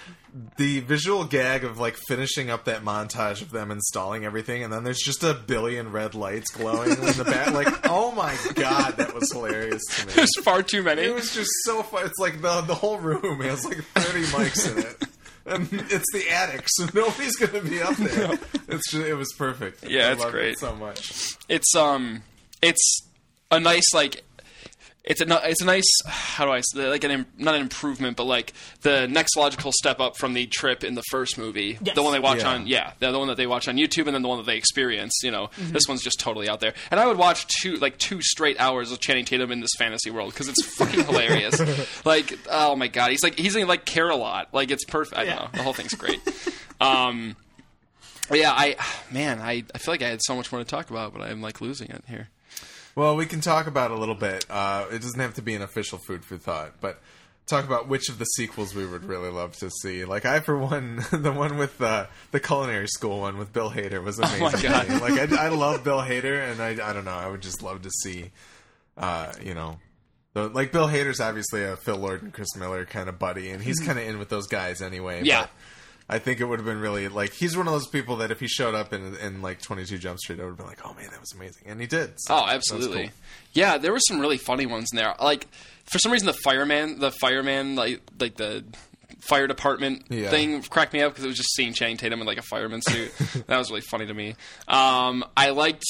the 0.57 0.81
visual 0.81 1.25
gag 1.25 1.65
of 1.65 1.79
like 1.79 1.97
finishing 2.09 2.49
up 2.49 2.65
that 2.65 2.83
montage 2.83 3.43
of 3.43 3.51
them 3.51 3.71
installing 3.71 4.25
everything, 4.25 4.65
and 4.65 4.73
then 4.73 4.83
there's 4.83 5.03
just 5.03 5.23
a 5.25 5.35
billion 5.35 5.93
red 5.93 6.15
lights 6.15 6.51
glowing 6.51 6.91
in 6.93 6.97
the 7.19 7.25
back. 7.25 7.53
Like, 7.53 7.69
oh 7.91 8.13
my 8.13 8.35
god, 8.55 8.97
that 8.97 9.15
was 9.15 9.31
hilarious 9.31 9.83
to 9.97 10.07
me. 10.07 10.13
There's 10.15 10.41
far 10.43 10.63
too 10.63 10.83
many. 10.83 11.03
It 11.03 11.15
was 11.15 11.35
just 11.35 11.51
so 11.65 11.83
fun. 11.83 12.07
It's 12.07 12.19
like 12.19 12.41
the 12.41 12.63
the 12.63 12.75
whole 12.75 12.97
room 12.99 13.41
has 13.43 13.63
like 13.67 13.85
30 13.95 14.23
mics 14.29 14.73
in 14.73 14.79
it. 14.87 15.03
And 15.45 15.69
it's 15.73 16.05
the 16.13 16.31
attic, 16.31 16.65
so 16.69 16.87
nobody's 16.95 17.37
gonna 17.37 17.63
be 17.63 17.83
up 17.83 17.97
there. 17.97 18.39
It's 18.69 18.91
just, 18.91 18.95
it 18.95 19.15
was 19.15 19.33
perfect. 19.37 19.85
Yeah, 19.89 20.09
I 20.09 20.13
it's 20.13 20.21
loved 20.21 20.35
it 20.35 20.39
great. 20.39 20.59
so 20.59 20.75
much. 20.77 21.37
it's 21.49 21.75
um, 21.77 22.23
it's 22.63 23.03
a 23.51 23.59
nice 23.61 23.93
like. 23.95 24.23
It's 25.05 25.21
a 25.21 25.49
it's 25.51 25.61
a 25.61 25.65
nice 25.65 25.85
how 26.07 26.45
do 26.45 26.53
I 26.53 26.61
say 26.61 26.89
like 26.89 27.03
an 27.03 27.27
not 27.37 27.57
an 27.57 27.61
improvement 27.61 28.17
but 28.17 28.23
like 28.25 28.53
the 28.83 29.09
next 29.09 29.37
logical 29.37 29.73
step 29.73 29.99
up 29.99 30.17
from 30.17 30.33
the 30.35 30.47
trip 30.47 30.85
in 30.85 30.95
the 30.95 31.03
first 31.11 31.37
movie. 31.39 31.77
Yes. 31.83 31.97
the 31.97 32.03
one 32.05 32.13
they 32.13 32.21
watch 32.21 32.39
Yeah. 32.43 32.51
on 32.53 32.67
yeah 32.69 32.93
the, 33.01 33.11
the 33.11 33.19
one 33.19 33.27
that 33.27 33.37
they 33.37 33.49
watch 33.49 33.67
on 33.67 33.77
YouTube 33.77 34.07
and 34.07 34.15
then 34.15 34.23
the 34.23 34.29
one 34.29 34.39
that 34.39 34.47
they 34.47 34.57
experience 34.57 35.19
you 35.25 35.33
know. 35.33 35.51
This 35.59 35.83
one's 35.89 36.03
just 36.03 36.21
totally 36.21 36.49
out 36.49 36.61
there. 36.61 36.75
And 36.93 37.01
I 37.01 37.07
would 37.07 37.17
watch 37.19 37.47
two 37.61 37.75
like 37.79 37.99
two 37.99 38.21
straight 38.23 38.61
hours 38.61 38.93
of 38.93 39.01
Channing 39.01 39.25
Tatum 39.25 39.51
in 39.51 39.59
this 39.61 39.71
fantasy 39.77 40.11
world 40.11 40.33
because 40.33 40.49
it's 40.49 40.65
fucking 40.77 41.05
hilarious. 41.05 41.61
Like 42.05 42.39
oh 42.51 42.77
my 42.77 42.87
god 42.89 43.11
he's 43.11 43.25
like 43.25 43.37
he's 43.39 43.57
in 43.57 43.67
like 43.67 43.85
care 43.85 44.09
a 44.09 44.17
lot. 44.17 44.55
Like 44.55 44.71
it's 44.71 44.85
perfect. 44.85 45.19
I 45.19 45.25
don't 45.25 45.35
Yeah. 45.35 45.43
know. 45.43 45.49
The 45.53 45.63
whole 45.65 45.73
thing's 45.73 45.95
great. 45.95 46.21
Um 46.81 47.37
but 48.29 48.39
yeah 48.39 48.53
I 48.53 48.77
man 49.11 49.41
I 49.41 49.65
I 49.75 49.79
feel 49.79 49.95
like 49.95 50.03
I 50.03 50.09
had 50.09 50.21
so 50.23 50.35
much 50.37 50.51
more 50.53 50.61
to 50.61 50.65
talk 50.65 50.91
about 50.91 51.13
but 51.13 51.23
I'm 51.23 51.41
like 51.43 51.61
losing 51.61 51.89
it 51.91 52.05
here. 52.09 52.29
Well, 52.95 53.17
we 53.17 53.27
can 53.27 53.41
talk 53.41 53.67
about 53.67 53.91
a 53.91 53.97
little 53.97 54.15
bit. 54.15 54.45
Uh, 54.51 54.87
it 54.91 55.01
doesn't 55.03 55.19
have 55.21 55.35
to 55.35 55.43
be 55.43 55.55
an 55.55 55.63
official 55.63 55.99
food 55.99 56.25
for 56.25 56.37
thought, 56.37 56.75
but 56.81 57.01
talk 57.47 57.65
about 57.65 57.89
which 57.89 58.09
of 58.09 58.19
the 58.19 58.25
sequels 58.25 58.75
we 58.75 58.87
would 58.87 59.05
really 59.05 59.31
love 59.31 59.57
to 59.57 59.71
see. 59.83 60.05
Like 60.05 60.25
I, 60.27 60.41
for 60.41 60.57
one, 60.59 60.97
the 61.13 61.33
one 61.33 61.57
with 61.57 61.81
uh, 61.81 62.07
the 62.33 62.41
culinary 62.41 62.89
school 62.89 63.21
one 63.21 63.39
with 63.39 63.53
Bill 63.53 63.71
Hader 63.71 64.03
was 64.03 64.19
amazing. 64.19 64.43
Oh 64.47 64.51
my 64.53 64.63
God. 64.63 64.89
Like 65.01 65.33
I, 65.33 65.47
I 65.47 65.49
love 65.49 65.83
Bill 65.85 66.01
Hader, 66.01 66.51
and 66.51 66.61
I, 66.61 66.71
I 66.89 66.93
don't 66.93 67.05
know, 67.05 67.11
I 67.13 67.29
would 67.29 67.43
just 67.43 67.63
love 67.63 67.83
to 67.83 67.91
see, 67.91 68.31
uh, 68.99 69.33
you 69.43 69.55
know. 69.55 69.79
the- 70.35 70.49
Like 70.49 70.71
Bill 70.71 70.87
Hader's 70.89 71.21
obviously 71.21 71.65
a 71.65 71.77
Phil 71.77 71.97
Lord 71.97 72.23
and 72.23 72.33
Chris 72.33 72.55
Miller 72.57 72.85
kind 72.85 73.09
of 73.09 73.19
buddy, 73.19 73.51
and 73.51 73.63
he's 73.63 73.81
kind 73.81 73.99
of 73.99 74.07
in 74.07 74.19
with 74.19 74.29
those 74.29 74.47
guys 74.47 74.83
anyway. 74.83 75.17
Mm-hmm. 75.19 75.27
Yeah. 75.27 75.41
but 75.43 75.51
I 76.09 76.19
think 76.19 76.41
it 76.41 76.45
would 76.45 76.59
have 76.59 76.67
been 76.67 76.81
really 76.81 77.09
like 77.09 77.33
he's 77.33 77.57
one 77.57 77.67
of 77.67 77.73
those 77.73 77.87
people 77.87 78.17
that 78.17 78.31
if 78.31 78.41
he 78.41 78.49
showed 78.49 78.75
up 78.75 78.93
in 78.93 79.15
in 79.17 79.41
like 79.43 79.63
Twenty 79.63 79.85
Two 79.85 79.99
Jump 79.99 80.19
Street, 80.19 80.41
I 80.41 80.43
would 80.43 80.51
have 80.51 80.57
been 80.59 80.67
like, 80.67 80.81
oh 80.85 80.93
man, 80.95 81.09
that 81.11 81.21
was 81.21 81.33
amazing, 81.35 81.63
and 81.67 81.81
he 81.81 81.87
did. 81.87 82.13
So 82.19 82.35
Oh, 82.37 82.47
absolutely. 82.47 83.05
cool. 83.05 83.13
Yeah, 83.55 83.79
there 83.79 83.93
were 83.93 84.01
some 84.01 84.19
really 84.21 84.39
funny 84.39 84.67
ones 84.67 84.89
in 84.93 84.97
there. 84.97 85.15
Like 85.21 85.47
for 85.85 85.99
some 85.99 86.13
reason, 86.13 86.27
the 86.27 86.33
fireman, 86.45 86.99
the 86.99 87.11
fireman, 87.13 87.77
like 87.77 88.03
like 88.21 88.37
the 88.37 88.65
fire 89.21 89.47
department 89.47 90.05
Yeah. 90.09 90.31
thing 90.31 90.63
cracked 90.63 90.93
me 90.93 91.01
up 91.01 91.13
because 91.13 91.25
it 91.25 91.29
was 91.29 91.37
just 91.37 91.55
seeing 91.55 91.73
Channing 91.75 91.97
Tatum 91.97 92.21
in 92.21 92.27
like 92.27 92.39
a 92.39 92.43
fireman 92.43 92.83
suit. 92.83 93.13
that 93.47 93.57
was 93.59 93.71
really 93.71 93.83
funny 93.83 94.07
to 94.07 94.15
me. 94.15 94.35
Um, 94.69 95.25
I 95.37 95.51
liked. 95.51 95.85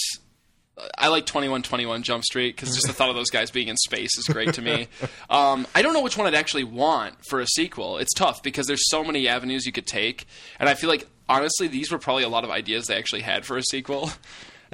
I 0.98 1.08
like 1.08 1.26
2121 1.26 2.02
Jump 2.02 2.24
Street 2.24 2.56
because 2.56 2.74
just 2.74 2.86
the 2.86 2.92
thought 2.92 3.10
of 3.10 3.14
those 3.14 3.30
guys 3.30 3.50
being 3.50 3.68
in 3.68 3.76
space 3.76 4.16
is 4.16 4.24
great 4.26 4.54
to 4.54 4.62
me. 4.62 4.88
Um, 5.30 5.66
I 5.74 5.80
don't 5.82 5.94
know 5.94 6.02
which 6.02 6.16
one 6.18 6.26
I'd 6.26 6.34
actually 6.34 6.64
want 6.64 7.24
for 7.24 7.40
a 7.40 7.46
sequel. 7.46 7.96
It's 7.98 8.12
tough 8.12 8.42
because 8.42 8.66
there's 8.66 8.88
so 8.90 9.02
many 9.02 9.28
avenues 9.28 9.64
you 9.64 9.72
could 9.72 9.86
take, 9.86 10.26
and 10.60 10.68
I 10.68 10.74
feel 10.74 10.90
like 10.90 11.06
honestly 11.28 11.68
these 11.68 11.90
were 11.90 11.98
probably 11.98 12.22
a 12.24 12.28
lot 12.28 12.44
of 12.44 12.50
ideas 12.50 12.86
they 12.86 12.96
actually 12.96 13.22
had 13.22 13.44
for 13.46 13.56
a 13.56 13.62
sequel. 13.62 14.10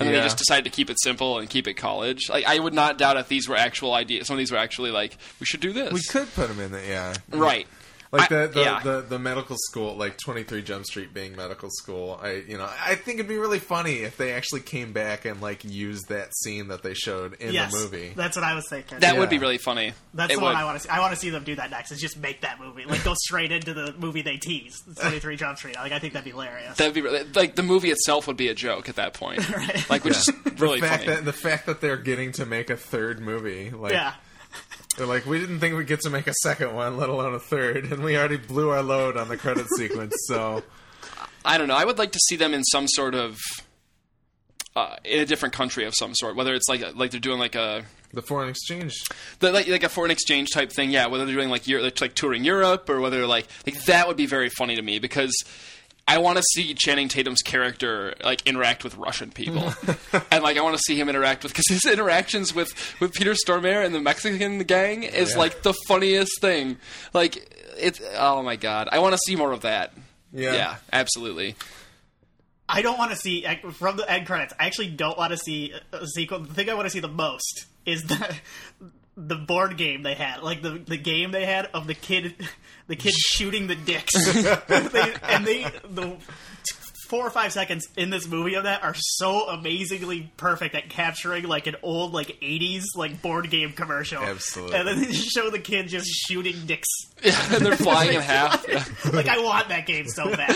And 0.00 0.06
then 0.06 0.14
Yeah. 0.14 0.20
they 0.20 0.26
just 0.26 0.38
decided 0.38 0.64
to 0.64 0.70
keep 0.70 0.90
it 0.90 0.96
simple 1.02 1.40
and 1.40 1.50
keep 1.50 1.66
it 1.66 1.74
college. 1.74 2.28
Like 2.30 2.44
I 2.46 2.56
would 2.60 2.72
not 2.72 2.98
doubt 2.98 3.16
if 3.16 3.26
these 3.26 3.48
were 3.48 3.56
actual 3.56 3.94
ideas. 3.94 4.28
Some 4.28 4.34
of 4.34 4.38
these 4.38 4.52
were 4.52 4.56
actually 4.56 4.92
like 4.92 5.16
we 5.40 5.46
should 5.46 5.58
do 5.58 5.72
this. 5.72 5.92
We 5.92 6.02
could 6.02 6.32
put 6.34 6.46
them 6.46 6.60
in 6.60 6.70
the 6.70 6.80
yeah, 6.86 7.14
right. 7.30 7.66
Like 8.12 8.30
I- 8.32 8.46
the 8.46 8.52
the, 8.52 8.60
yeah. 8.60 8.80
the 8.82 9.00
the 9.02 9.18
medical 9.18 9.56
school, 9.58 9.94
like 9.96 10.16
Twenty 10.18 10.42
Three 10.42 10.62
Jump 10.62 10.84
Street 10.86 11.12
being 11.12 11.36
medical 11.36 11.68
school. 11.70 12.18
I 12.22 12.42
you 12.48 12.56
know 12.58 12.68
I 12.84 12.94
think 12.94 13.18
it'd 13.18 13.28
be 13.28 13.36
really 13.38 13.58
funny 13.58 13.96
if 13.98 14.16
they 14.16 14.32
actually 14.32 14.60
came 14.60 14.92
back 14.92 15.24
and 15.24 15.40
like 15.40 15.64
used 15.64 16.08
that 16.08 16.34
scene 16.34 16.68
that 16.68 16.82
they 16.82 16.94
showed 16.94 17.34
in 17.34 17.52
yes, 17.52 17.72
the 17.72 17.78
movie. 17.78 18.12
that's 18.16 18.36
what 18.36 18.44
I 18.44 18.54
was 18.54 18.64
thinking. 18.68 19.00
That 19.00 19.14
Yeah. 19.14 19.20
would 19.20 19.30
be 19.30 19.38
really 19.38 19.58
funny. 19.58 19.92
That's 20.14 20.32
it 20.32 20.36
the 20.36 20.40
would. 20.40 20.46
one 20.46 20.56
I 20.56 20.64
want 20.64 20.78
to 20.78 20.82
see. 20.84 20.88
I 20.88 21.00
want 21.00 21.12
to 21.14 21.18
see 21.20 21.30
them 21.30 21.44
do 21.44 21.54
that 21.56 21.70
next. 21.70 21.90
Is 21.92 22.00
just 22.00 22.16
make 22.18 22.40
that 22.42 22.58
movie, 22.60 22.84
like 22.84 23.04
go 23.04 23.14
straight 23.14 23.52
into 23.52 23.74
the 23.74 23.94
movie 23.98 24.22
they 24.22 24.36
tease, 24.36 24.82
Twenty 25.00 25.18
Three 25.18 25.36
Jump 25.36 25.58
Street. 25.58 25.76
Like 25.76 25.92
I 25.92 25.98
think 25.98 26.14
that'd 26.14 26.24
be 26.24 26.30
hilarious. 26.30 26.76
That'd 26.76 26.94
be 26.94 27.02
really, 27.02 27.24
like 27.34 27.54
the 27.56 27.62
movie 27.62 27.90
itself 27.90 28.26
would 28.26 28.36
be 28.36 28.48
a 28.48 28.54
joke 28.54 28.88
at 28.88 28.96
that 28.96 29.14
point. 29.14 29.38
Right. 29.58 29.90
Like 29.90 30.04
which 30.04 30.16
is 30.16 30.30
really 30.58 30.80
the 30.80 30.86
fact 30.86 31.04
funny. 31.04 31.16
that 31.16 31.24
the 31.24 31.32
fact 31.32 31.66
that 31.66 31.80
they're 31.80 31.96
getting 31.96 32.32
to 32.32 32.46
make 32.46 32.70
a 32.70 32.76
third 32.76 33.18
movie, 33.20 33.70
like 33.70 33.92
yeah, 33.92 34.14
they're 34.98 35.06
like, 35.06 35.24
we 35.24 35.38
didn't 35.38 35.60
think 35.60 35.76
we'd 35.76 35.86
get 35.86 36.00
to 36.00 36.10
make 36.10 36.26
a 36.26 36.34
second 36.42 36.74
one, 36.74 36.96
let 36.96 37.08
alone 37.08 37.34
a 37.34 37.38
third, 37.38 37.84
and 37.92 38.02
we 38.02 38.16
already 38.16 38.36
blew 38.36 38.70
our 38.70 38.82
load 38.82 39.16
on 39.16 39.28
the 39.28 39.36
credit 39.36 39.66
sequence. 39.76 40.14
So 40.26 40.62
I 41.44 41.56
don't 41.56 41.68
know. 41.68 41.76
I 41.76 41.84
would 41.84 41.98
like 41.98 42.12
to 42.12 42.18
see 42.28 42.36
them 42.36 42.52
in 42.52 42.64
some 42.64 42.86
sort 42.88 43.14
of 43.14 43.38
uh, 44.76 44.96
in 45.04 45.20
a 45.20 45.26
different 45.26 45.54
country 45.54 45.84
of 45.84 45.94
some 45.94 46.14
sort. 46.14 46.36
Whether 46.36 46.54
it's 46.54 46.68
like 46.68 46.94
like 46.94 47.10
they're 47.10 47.20
doing 47.20 47.38
like 47.38 47.54
a 47.54 47.84
the 48.12 48.22
foreign 48.22 48.48
exchange, 48.48 48.94
the, 49.38 49.52
like 49.52 49.68
like 49.68 49.82
a 49.82 49.88
foreign 49.88 50.10
exchange 50.10 50.50
type 50.52 50.72
thing. 50.72 50.90
Yeah, 50.90 51.06
whether 51.06 51.24
they're 51.24 51.34
doing 51.34 51.50
like 51.50 51.66
Euro- 51.68 51.90
like 52.00 52.14
touring 52.14 52.44
Europe 52.44 52.88
or 52.90 53.00
whether 53.00 53.26
like 53.26 53.46
like 53.66 53.82
that 53.84 54.08
would 54.08 54.16
be 54.16 54.26
very 54.26 54.50
funny 54.50 54.76
to 54.76 54.82
me 54.82 54.98
because. 54.98 55.32
I 56.08 56.18
want 56.18 56.38
to 56.38 56.42
see 56.54 56.72
Channing 56.74 57.08
Tatum's 57.08 57.42
character 57.42 58.14
like 58.24 58.46
interact 58.46 58.82
with 58.82 58.96
Russian 58.96 59.30
people, 59.30 59.74
and 60.32 60.42
like 60.42 60.56
I 60.56 60.62
want 60.62 60.74
to 60.76 60.82
see 60.86 60.96
him 60.98 61.08
interact 61.08 61.42
with 61.42 61.52
because 61.52 61.66
his 61.68 61.84
interactions 61.84 62.54
with 62.54 62.72
with 63.00 63.12
Peter 63.12 63.34
Stormare 63.34 63.84
and 63.84 63.94
the 63.94 64.00
Mexican 64.00 64.58
gang 64.60 65.02
is 65.02 65.32
Yeah. 65.32 65.38
like 65.38 65.62
the 65.62 65.74
funniest 65.86 66.40
thing. 66.40 66.78
Like 67.12 67.36
it's 67.78 68.00
oh 68.16 68.42
my 68.42 68.56
god, 68.56 68.88
I 68.90 68.98
want 69.00 69.12
to 69.12 69.18
see 69.26 69.36
more 69.36 69.52
of 69.52 69.60
that. 69.60 69.92
Yeah. 70.32 70.54
yeah, 70.54 70.76
absolutely. 70.92 71.54
I 72.68 72.82
don't 72.82 72.98
want 72.98 73.10
to 73.12 73.16
see 73.16 73.46
from 73.72 73.96
the 73.96 74.10
end 74.10 74.26
credits. 74.26 74.52
I 74.58 74.66
actually 74.66 74.88
don't 74.88 75.16
want 75.16 75.30
to 75.32 75.38
see 75.38 75.72
a 75.92 76.06
sequel. 76.06 76.40
The 76.40 76.52
thing 76.54 76.68
I 76.70 76.74
want 76.74 76.86
to 76.86 76.90
see 76.90 77.00
the 77.00 77.08
most 77.08 77.66
is 77.86 78.04
the 78.04 78.34
the 79.16 79.36
board 79.36 79.76
game 79.76 80.02
they 80.02 80.14
had, 80.14 80.42
like 80.42 80.62
the 80.62 80.70
the 80.78 80.96
game 80.98 81.32
they 81.32 81.44
had 81.46 81.66
of 81.74 81.86
the 81.86 81.94
kid, 81.94 82.34
the 82.88 82.96
kid 82.96 83.12
shooting 83.16 83.68
the 83.68 83.76
dicks, 83.76 84.12
They- 84.34 85.14
and 85.22 85.46
they 85.46 85.62
the 85.88 86.16
four 87.08 87.26
or 87.26 87.30
five 87.30 87.50
seconds 87.54 87.88
in 87.96 88.10
this 88.10 88.28
movie 88.28 88.52
of 88.52 88.64
that 88.64 88.82
are 88.84 88.92
so 88.94 89.48
amazingly 89.48 90.30
perfect 90.36 90.74
at 90.74 90.90
capturing 90.90 91.44
like 91.44 91.66
an 91.66 91.74
old 91.82 92.12
like 92.12 92.38
80s 92.42 92.82
like 92.96 93.22
board 93.22 93.48
game 93.48 93.72
commercial 93.72 94.22
Absolutely. 94.22 94.76
and 94.76 94.86
then 94.86 94.98
they 95.00 95.06
just 95.06 95.30
show 95.30 95.48
the 95.48 95.58
kid 95.58 95.88
just 95.88 96.06
shooting 96.06 96.66
dicks 96.66 96.86
and 97.24 97.64
they're 97.64 97.76
flying 97.78 98.12
in 98.12 98.20
half. 98.20 98.62
like 99.14 99.26
i 99.26 99.38
want 99.42 99.70
that 99.70 99.86
game 99.86 100.06
so 100.06 100.28
bad 100.36 100.54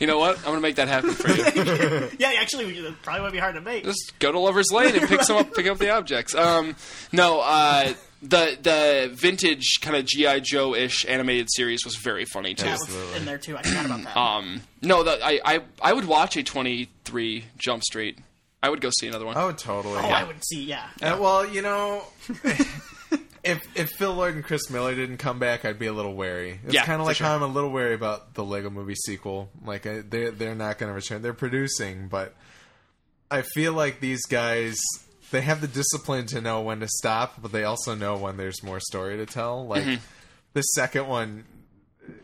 You 0.00 0.06
know 0.06 0.18
what? 0.18 0.38
I'm 0.38 0.44
gonna 0.44 0.60
make 0.60 0.76
that 0.76 0.86
happen 0.86 1.10
for 1.10 1.28
you. 1.28 2.08
yeah 2.20 2.34
actually 2.40 2.66
it 2.78 2.94
probably 3.02 3.22
would 3.22 3.32
be 3.32 3.38
hard 3.40 3.56
to 3.56 3.60
make 3.60 3.82
Just 3.82 4.12
go 4.20 4.30
to 4.30 4.38
Lover's 4.38 4.70
Lane 4.72 4.94
and 4.94 5.08
pick 5.08 5.22
some 5.22 5.38
up, 5.38 5.52
pick 5.54 5.66
up 5.66 5.78
the 5.78 5.90
objects. 5.90 6.36
Um, 6.36 6.76
no, 7.12 7.40
uh, 7.40 7.94
the 8.22 8.58
the 8.60 9.10
vintage 9.14 9.78
kind 9.80 9.96
of 9.96 10.04
GI 10.04 10.40
Joe 10.42 10.74
ish 10.74 11.06
animated 11.06 11.48
series 11.50 11.84
was 11.84 11.96
very 11.96 12.24
funny 12.26 12.54
too. 12.54 12.64
that 12.66 12.72
was 12.72 12.82
Absolutely. 12.82 13.16
in 13.18 13.24
there 13.24 13.38
too 13.38 13.56
i 13.56 13.62
forgot 13.62 13.86
about 13.86 14.02
that 14.04 14.16
Um, 14.16 14.60
no, 14.82 15.02
the, 15.02 15.18
I, 15.24 15.40
I 15.44 15.60
I 15.82 15.92
would 15.92 16.04
watch 16.06 16.36
a 16.36 16.42
23 16.42 17.44
Jump 17.58 17.82
Street. 17.82 18.18
I 18.62 18.68
would 18.68 18.80
go 18.82 18.90
see 19.00 19.06
another 19.08 19.24
one. 19.24 19.36
oh 19.38 19.52
totally. 19.52 19.96
oh 19.96 20.00
i 20.00 20.22
would 20.24 20.44
see 20.44 20.62
yeah 20.64 20.88
Uh, 21.02 21.16
well, 21.20 21.46
you 21.48 21.62
know, 21.62 22.04
if 23.42 23.62
if 23.74 23.88
Phil 23.92 24.12
Lord 24.12 24.34
and 24.34 24.44
Chris 24.44 24.68
Miller 24.70 24.94
didn't 24.94 25.16
come 25.16 25.38
back, 25.38 25.64
I'd 25.64 25.78
be 25.78 25.86
a 25.86 25.92
little 25.92 26.14
wary. 26.14 26.60
It's 26.64 26.74
Yeah, 26.74 26.84
kind 26.84 27.00
of 27.00 27.06
like 27.06 27.16
sure. 27.16 27.26
how 27.26 27.36
I'm 27.36 27.42
a 27.42 27.46
little 27.46 27.70
wary 27.70 27.94
about 27.94 28.34
the 28.34 28.44
Lego 28.44 28.68
Movie 28.68 28.94
sequel. 28.96 29.48
Like 29.64 29.86
I, 29.86 30.00
they're 30.00 30.30
they're 30.30 30.54
not 30.54 30.76
going 30.78 30.90
to 30.90 30.94
return. 30.94 31.22
They're 31.22 31.32
producing, 31.32 32.08
but 32.08 32.34
I 33.30 33.42
feel 33.42 33.72
like 33.72 34.00
these 34.00 34.26
guys 34.26 34.76
they 35.30 35.40
have 35.42 35.60
the 35.60 35.68
discipline 35.68 36.26
to 36.26 36.40
know 36.40 36.60
when 36.60 36.80
to 36.80 36.88
stop, 36.88 37.40
but 37.40 37.52
they 37.52 37.64
also 37.64 37.94
know 37.94 38.16
when 38.16 38.36
there's 38.36 38.62
more 38.62 38.80
story 38.80 39.16
to 39.16 39.26
tell. 39.26 39.66
Like 39.66 39.84
Mm-hmm. 39.84 40.02
the 40.54 40.62
second 40.62 41.06
one, 41.06 41.44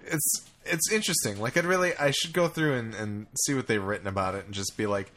it's 0.06 0.46
it's 0.64 0.90
interesting. 0.90 1.40
Like 1.40 1.56
I'd 1.56 1.64
really 1.64 1.94
I 1.96 2.10
should 2.10 2.32
go 2.32 2.48
through 2.48 2.74
and, 2.74 2.94
and 2.94 3.26
see 3.44 3.54
what 3.54 3.66
they've 3.68 3.82
written 3.82 4.06
about 4.08 4.34
it 4.34 4.44
and 4.46 4.54
just 4.54 4.76
be 4.76 4.86
like 4.86 5.12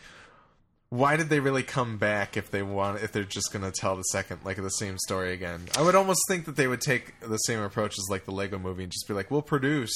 why 0.91 1.15
did 1.15 1.29
they 1.29 1.39
really 1.39 1.61
come 1.61 1.99
back 1.99 2.35
if 2.35 2.49
they 2.49 2.63
want 2.63 3.03
if 3.03 3.11
they're 3.11 3.23
just 3.23 3.53
going 3.53 3.63
to 3.63 3.71
tell 3.71 3.95
the 3.95 4.01
second 4.05 4.39
like 4.43 4.57
the 4.57 4.69
same 4.69 4.97
story 4.97 5.33
again 5.33 5.61
i 5.77 5.83
would 5.83 5.93
almost 5.93 6.19
think 6.27 6.45
that 6.45 6.55
they 6.55 6.65
would 6.67 6.81
take 6.81 7.13
the 7.19 7.37
same 7.37 7.59
approach 7.59 7.93
as 7.99 8.07
like 8.09 8.25
the 8.25 8.31
lego 8.31 8.57
movie 8.57 8.81
and 8.81 8.91
just 8.91 9.07
be 9.07 9.13
like 9.13 9.29
we'll 9.29 9.43
produce 9.43 9.95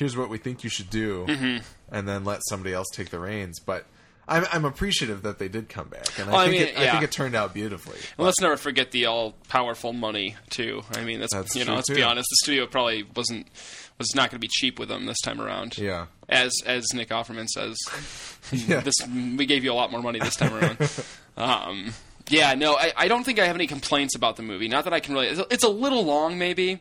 here's 0.00 0.16
what 0.16 0.28
we 0.28 0.36
think 0.36 0.64
you 0.64 0.70
should 0.70 0.90
do 0.90 1.26
Mm-hmm. 1.28 1.58
and 1.94 2.08
then 2.08 2.24
let 2.24 2.40
somebody 2.48 2.74
else 2.74 2.88
take 2.92 3.10
the 3.10 3.20
reins 3.20 3.60
but 3.60 3.86
i'm, 4.30 4.46
I'm 4.52 4.64
appreciative 4.64 5.22
that 5.22 5.38
they 5.38 5.48
did 5.48 5.68
come 5.68 5.88
back 5.88 6.18
and 6.18 6.30
i, 6.30 6.32
Well, 6.32 6.40
I 6.40 6.48
think, 6.48 6.58
mean, 6.60 6.68
it, 6.68 6.78
I 6.78 6.84
yeah. 6.84 6.90
think 6.92 7.04
it 7.04 7.12
turned 7.12 7.34
out 7.34 7.52
beautifully 7.52 7.98
And 8.16 8.24
let's 8.26 8.40
never 8.40 8.56
forget 8.56 8.90
the 8.92 9.04
all 9.06 9.34
powerful 9.48 9.92
money 9.92 10.36
too. 10.48 10.82
I 10.94 11.02
mean, 11.04 11.20
that's, 11.20 11.34
That's 11.34 11.54
you 11.54 11.60
know, 11.60 11.66
true, 11.66 11.74
let's 11.76 11.88
too. 11.88 11.94
be 11.96 12.02
honest. 12.02 12.26
The 12.30 12.36
studio 12.44 12.66
probably 12.66 13.02
wasn't 13.14 13.46
was 13.98 14.14
not 14.14 14.30
going 14.30 14.36
to 14.40 14.46
be 14.46 14.48
cheap 14.48 14.78
with 14.78 14.88
them 14.88 15.04
this 15.04 15.20
time 15.20 15.40
around. 15.42 15.76
yeah 15.76 16.06
As 16.28 16.52
as 16.64 16.86
Nick 16.94 17.10
Offerman 17.10 17.46
says, 17.48 17.76
yeah 18.52 18.80
this 18.80 18.94
we 19.36 19.44
gave 19.44 19.62
you 19.64 19.72
a 19.72 19.74
lot 19.74 19.90
more 19.90 20.00
money 20.02 20.18
this 20.18 20.36
time 20.36 20.54
around. 20.54 20.78
um, 21.36 21.92
yeah, 22.28 22.54
no, 22.54 22.76
I, 22.76 22.92
I 22.96 23.08
don't 23.08 23.24
think 23.24 23.38
I 23.40 23.46
have 23.46 23.56
any 23.56 23.66
complaints 23.66 24.14
about 24.14 24.36
the 24.36 24.42
movie. 24.42 24.68
Not 24.68 24.84
that 24.84 24.92
I 24.92 25.00
can 25.00 25.14
really. 25.14 25.26
It's 25.26 25.40
a, 25.40 25.46
it's 25.50 25.64
a 25.64 25.68
little 25.68 26.04
long, 26.04 26.38
maybe. 26.38 26.80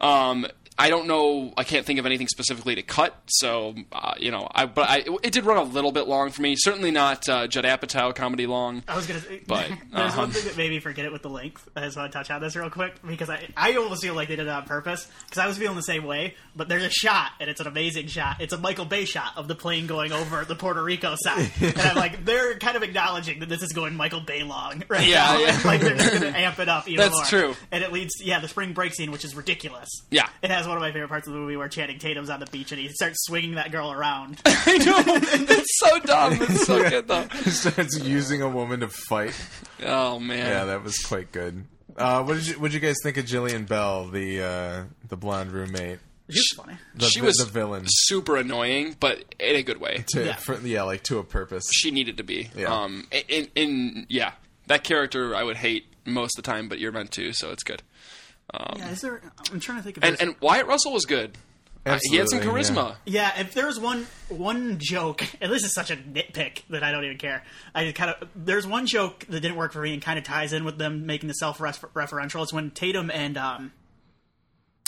Um, 0.00 0.46
I 0.78 0.90
don't 0.90 1.08
know. 1.08 1.52
I 1.56 1.64
can't 1.64 1.84
think 1.84 1.98
of 1.98 2.06
anything 2.06 2.28
specifically 2.28 2.76
to 2.76 2.82
cut. 2.82 3.16
So 3.26 3.74
uh, 3.92 4.14
you 4.18 4.30
know, 4.30 4.48
I 4.54 4.66
but 4.66 4.88
I 4.88 5.04
it 5.22 5.32
did 5.32 5.44
run 5.44 5.56
a 5.58 5.64
little 5.64 5.90
bit 5.92 6.06
long 6.06 6.30
for 6.30 6.42
me. 6.42 6.54
Certainly 6.56 6.92
not 6.92 7.28
uh, 7.28 7.46
Judd 7.48 7.64
Apatow 7.64 8.14
comedy 8.14 8.46
long. 8.46 8.82
I 8.86 8.94
was 8.94 9.06
gonna 9.06 9.20
say, 9.20 9.42
But, 9.46 9.68
there's 9.92 10.12
um, 10.12 10.18
one 10.18 10.30
thing 10.30 10.44
that 10.44 10.56
made 10.56 10.70
me 10.70 10.78
forget 10.80 11.04
it 11.04 11.12
with 11.12 11.22
the 11.22 11.30
length. 11.30 11.68
I 11.74 11.80
just 11.80 11.96
want 11.96 12.12
to 12.12 12.16
touch 12.16 12.30
on 12.30 12.40
this 12.40 12.54
real 12.54 12.70
quick 12.70 12.94
because 13.06 13.28
I 13.28 13.48
I 13.56 13.74
almost 13.74 14.02
feel 14.02 14.14
like 14.14 14.28
they 14.28 14.36
did 14.36 14.46
it 14.46 14.50
on 14.50 14.64
purpose 14.64 15.08
because 15.24 15.38
I 15.38 15.46
was 15.48 15.58
feeling 15.58 15.76
the 15.76 15.82
same 15.82 16.04
way. 16.04 16.34
But 16.54 16.68
there's 16.68 16.84
a 16.84 16.90
shot 16.90 17.32
and 17.40 17.50
it's 17.50 17.60
an 17.60 17.66
amazing 17.66 18.06
shot. 18.06 18.40
It's 18.40 18.52
a 18.52 18.58
Michael 18.58 18.84
Bay 18.84 19.04
shot 19.04 19.32
of 19.36 19.48
the 19.48 19.54
plane 19.56 19.86
going 19.88 20.12
over 20.12 20.44
the 20.44 20.54
Puerto 20.54 20.82
Rico 20.82 21.16
side, 21.18 21.50
and 21.60 21.78
I'm 21.78 21.96
like, 21.96 22.24
they're 22.24 22.56
kind 22.58 22.76
of 22.76 22.82
acknowledging 22.84 23.40
that 23.40 23.48
this 23.48 23.62
is 23.62 23.72
going 23.72 23.96
Michael 23.96 24.20
Bay 24.20 24.44
long, 24.44 24.84
right? 24.88 25.06
Yeah, 25.08 25.24
now. 25.24 25.38
yeah. 25.38 25.60
like 25.64 25.80
they're 25.80 25.96
just 25.96 26.12
gonna 26.12 26.36
amp 26.36 26.58
it 26.60 26.68
up 26.68 26.86
even 26.88 26.98
That's 27.02 27.14
more. 27.16 27.24
true. 27.24 27.54
And 27.72 27.82
it 27.82 27.92
leads, 27.92 28.14
yeah, 28.20 28.38
the 28.38 28.48
spring 28.48 28.74
break 28.74 28.94
scene, 28.94 29.10
which 29.10 29.24
is 29.24 29.34
ridiculous. 29.34 29.88
Yeah. 30.10 30.28
It 30.42 30.50
has 30.50 30.67
one 30.68 30.76
of 30.76 30.82
my 30.82 30.92
favorite 30.92 31.08
parts 31.08 31.26
of 31.26 31.32
the 31.32 31.38
movie 31.38 31.56
where 31.56 31.68
Channing 31.68 31.98
Tatum's 31.98 32.30
on 32.30 32.40
the 32.40 32.46
beach 32.46 32.70
and 32.72 32.80
he 32.80 32.88
starts 32.88 33.24
swinging 33.26 33.54
that 33.56 33.72
girl 33.72 33.90
around. 33.92 34.40
I 34.46 34.78
know. 34.78 35.02
It's 35.06 35.78
so 35.78 35.98
dumb. 36.00 36.38
It's 36.40 36.66
so 36.66 36.88
good 36.88 37.08
though. 37.08 37.26
starts 37.50 37.98
using 38.00 38.42
a 38.42 38.48
woman 38.48 38.80
to 38.80 38.88
fight. 38.88 39.34
Oh 39.84 40.18
man. 40.18 40.38
Yeah, 40.46 40.64
that 40.66 40.82
was 40.84 40.98
quite 40.98 41.32
good. 41.32 41.64
Uh, 41.96 42.22
what 42.22 42.34
did 42.34 42.46
you 42.46 42.54
what 42.60 42.70
did 42.70 42.80
you 42.80 42.86
guys 42.88 42.96
think 43.02 43.16
of 43.16 43.24
Jillian 43.24 43.66
Bell, 43.66 44.06
the 44.08 44.42
uh, 44.42 44.84
the 45.08 45.16
blonde 45.16 45.50
roommate? 45.52 45.98
She's 46.30 46.52
funny. 46.54 46.74
The, 46.94 47.06
she 47.06 47.20
vi- 47.20 47.26
was 47.26 47.36
the 47.36 47.46
villain. 47.46 47.84
super 47.86 48.36
annoying, 48.36 48.96
but 49.00 49.34
in 49.40 49.56
a 49.56 49.62
good 49.62 49.80
way. 49.80 50.04
To, 50.08 50.26
Yeah. 50.26 50.34
For, 50.36 50.58
yeah, 50.60 50.82
like 50.82 51.02
to 51.04 51.18
a 51.18 51.24
purpose. 51.24 51.64
She 51.72 51.90
needed 51.90 52.18
to 52.18 52.22
be. 52.22 52.50
Yeah. 52.54 52.66
Um. 52.72 53.08
In, 53.28 53.48
in 53.54 54.06
yeah, 54.10 54.32
that 54.66 54.84
character 54.84 55.34
I 55.34 55.42
would 55.42 55.56
hate 55.56 55.86
most 56.04 56.38
of 56.38 56.44
the 56.44 56.50
time, 56.50 56.68
but 56.68 56.78
you're 56.78 56.92
meant 56.92 57.12
to, 57.12 57.32
so 57.32 57.50
it's 57.50 57.62
good. 57.62 57.82
Yeah, 58.76 58.90
is 58.90 59.00
there? 59.00 59.20
I'm 59.52 59.60
trying 59.60 59.78
to 59.78 59.84
think 59.84 59.98
of. 59.98 60.04
And 60.04 60.20
and 60.20 60.36
Wyatt 60.40 60.66
Russell 60.66 60.92
was 60.92 61.04
good. 61.04 61.36
Uh, 61.86 61.98
he 62.02 62.16
had 62.16 62.28
some 62.28 62.40
charisma. 62.40 62.96
Yeah, 63.06 63.38
if 63.40 63.54
there's 63.54 63.78
one 63.78 64.06
one 64.28 64.78
joke, 64.78 65.24
and 65.40 65.50
this 65.50 65.64
is 65.64 65.74
such 65.74 65.90
a 65.90 65.96
nitpick 65.96 66.62
that 66.70 66.82
I 66.82 66.92
don't 66.92 67.04
even 67.04 67.18
care. 67.18 67.44
I 67.74 67.92
kind 67.92 68.10
of 68.10 68.28
there's 68.34 68.66
one 68.66 68.86
joke 68.86 69.26
that 69.28 69.40
didn't 69.40 69.56
work 69.56 69.72
for 69.72 69.80
me 69.80 69.94
and 69.94 70.02
kind 70.02 70.18
of 70.18 70.24
ties 70.24 70.52
in 70.52 70.64
with 70.64 70.78
them 70.78 71.06
making 71.06 71.28
the 71.28 71.34
self 71.34 71.58
referential. 71.58 72.42
It's 72.42 72.52
when 72.52 72.70
Tatum 72.70 73.10
and 73.10 73.36
um, 73.38 73.72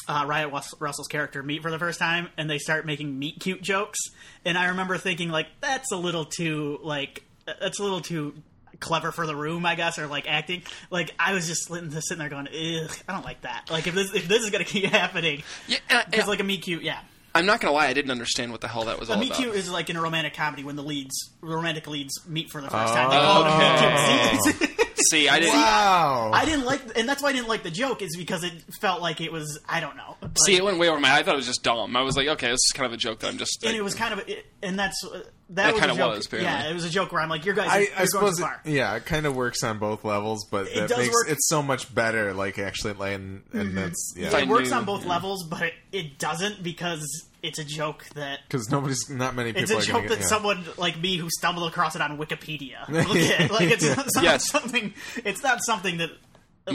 uh, 0.08 0.26
Wyatt 0.28 0.52
Russell's 0.78 1.08
character 1.08 1.42
meet 1.42 1.62
for 1.62 1.70
the 1.70 1.78
first 1.78 1.98
time, 1.98 2.28
and 2.36 2.50
they 2.50 2.58
start 2.58 2.84
making 2.86 3.18
meet 3.18 3.40
cute 3.40 3.62
jokes. 3.62 3.98
And 4.44 4.58
I 4.58 4.68
remember 4.68 4.98
thinking 4.98 5.30
like 5.30 5.46
that's 5.60 5.92
a 5.92 5.96
little 5.96 6.24
too 6.24 6.80
like 6.82 7.24
that's 7.60 7.78
a 7.78 7.82
little 7.82 8.00
too 8.00 8.34
clever 8.80 9.12
for 9.12 9.26
the 9.26 9.36
room, 9.36 9.64
I 9.66 9.74
guess, 9.74 9.98
or 9.98 10.06
like 10.06 10.26
acting. 10.28 10.62
Like 10.90 11.12
I 11.18 11.32
was 11.34 11.46
just 11.46 11.68
sitting 11.68 11.90
sitting 11.90 12.18
there 12.18 12.28
going, 12.28 12.48
Ugh, 12.48 12.90
I 13.08 13.12
don't 13.12 13.24
like 13.24 13.42
that. 13.42 13.68
Like 13.70 13.86
if 13.86 13.94
this 13.94 14.12
if 14.14 14.26
this 14.26 14.42
is 14.42 14.50
gonna 14.50 14.64
keep 14.64 14.84
happening, 14.92 15.42
Yeah, 15.68 15.78
and 15.88 15.98
I- 16.00 16.04
because 16.10 16.26
like 16.28 16.40
a 16.40 16.44
meet 16.44 16.62
cute, 16.62 16.82
yeah. 16.82 17.00
I'm 17.32 17.46
not 17.46 17.60
gonna 17.60 17.74
lie, 17.74 17.86
I 17.86 17.92
didn't 17.92 18.10
understand 18.10 18.50
what 18.50 18.60
the 18.60 18.66
hell 18.66 18.86
that 18.86 18.98
was 18.98 19.08
all 19.08 19.16
A 19.16 19.20
meet 19.20 19.28
about. 19.28 19.38
cute 19.38 19.54
is 19.54 19.70
like 19.70 19.88
in 19.88 19.96
a 19.96 20.02
romantic 20.02 20.34
comedy 20.34 20.64
when 20.64 20.74
the 20.74 20.82
leads, 20.82 21.30
romantic 21.40 21.86
leads, 21.86 22.26
meet 22.26 22.50
for 22.50 22.60
the 22.60 22.68
first 22.68 22.92
Oh, 22.92 22.96
time. 22.96 23.10
They 23.10 23.16
call 23.18 23.44
it 23.44 23.50
a 23.52 24.32
meet 24.34 24.56
cute. 24.58 24.68
See, 24.70 24.76
See, 25.10 25.28
I 25.30 25.38
didn't. 25.40 25.54
Wow. 25.54 26.30
I 26.34 26.44
didn't 26.44 26.64
like, 26.66 26.82
and 26.98 27.08
that's 27.08 27.22
why 27.22 27.30
I 27.30 27.32
didn't 27.32 27.48
like 27.48 27.62
the 27.62 27.70
joke 27.70 28.02
is 28.02 28.16
because 28.16 28.44
it 28.44 28.52
felt 28.80 29.00
like 29.00 29.20
it 29.22 29.32
was, 29.32 29.58
I 29.68 29.80
don't 29.80 29.96
know. 29.96 30.16
Like, 30.20 30.32
See, 30.44 30.56
it 30.56 30.62
went 30.64 30.78
way 30.78 30.88
over 30.90 31.00
my 31.00 31.08
head. 31.08 31.20
I 31.20 31.22
thought 31.22 31.34
it 31.34 31.38
was 31.38 31.46
just 31.46 31.62
dumb. 31.62 31.96
I 31.96 32.02
was 32.02 32.16
like, 32.16 32.28
okay, 32.28 32.48
this 32.48 32.60
is 32.66 32.72
kind 32.74 32.86
of 32.86 32.92
a 32.92 32.96
joke 32.98 33.20
that 33.20 33.28
I'm 33.28 33.38
just. 33.38 33.64
and 33.64 33.74
it 33.76 33.82
was 33.82 33.94
kind 33.94 34.12
of, 34.12 34.28
it, 34.28 34.44
and 34.62 34.78
that's 34.78 35.02
uh, 35.04 35.22
that, 35.50 35.64
That 35.64 35.72
was 35.74 35.80
kinda 35.80 35.94
a 35.94 35.98
joke. 35.98 36.16
was, 36.16 36.26
apparently. 36.26 36.52
yeah, 36.52 36.70
it 36.70 36.74
was 36.74 36.84
a 36.84 36.90
joke 36.90 37.12
where 37.12 37.20
I'm 37.22 37.28
like, 37.28 37.44
you 37.44 37.52
guys, 37.52 37.68
I, 37.68 37.78
you're 37.80 37.88
I 37.92 37.94
going 37.96 38.06
suppose, 38.08 38.36
too 38.38 38.42
it, 38.44 38.46
far. 38.46 38.60
yeah, 38.64 38.96
it 38.96 39.06
kind 39.06 39.26
of 39.26 39.34
works 39.36 39.62
on 39.62 39.78
both 39.78 40.04
levels, 40.04 40.46
but 40.50 40.68
It 40.68 40.74
that 40.76 40.88
does 40.88 40.98
makes 40.98 41.12
work- 41.14 41.28
it's 41.30 41.48
so 41.48 41.62
much 41.62 41.92
better. 41.94 42.32
Like 42.34 42.58
actually, 42.58 42.94
like, 42.94 43.14
and, 43.14 43.42
and 43.52 43.68
mm-hmm. 43.68 43.74
that's 43.76 44.14
It 44.16 44.22
yeah, 44.32 44.36
I 44.36 44.44
works 44.44 44.70
knew- 44.70 44.76
on 44.76 44.84
both 44.84 45.02
yeah. 45.04 45.10
levels, 45.10 45.44
but 45.44 45.62
it, 45.62 45.74
it 45.92 46.18
doesn't 46.18 46.62
because 46.62 47.04
it's 47.42 47.58
a 47.58 47.64
joke 47.64 48.04
that 48.14 48.40
because 48.46 48.70
nobody's 48.70 49.08
not 49.08 49.34
many 49.34 49.52
people. 49.52 49.62
It's 49.62 49.70
a 49.72 49.76
are 49.78 49.80
joke 49.80 49.94
gonna 50.02 50.08
that 50.10 50.20
yeah. 50.20 50.26
someone 50.26 50.64
like 50.76 51.00
me 51.00 51.16
who 51.16 51.28
stumbled 51.38 51.68
across 51.70 51.96
it 51.96 52.02
on 52.02 52.18
Wikipedia. 52.18 52.86
Look 52.88 53.16
at 53.16 53.50
like 53.50 53.70
it's 53.70 53.84
not, 53.96 54.06
not 54.14 54.22
Yes. 54.24 54.48
something. 54.50 54.92
It's 55.24 55.42
not 55.42 55.64
something 55.64 55.96
that 55.98 56.10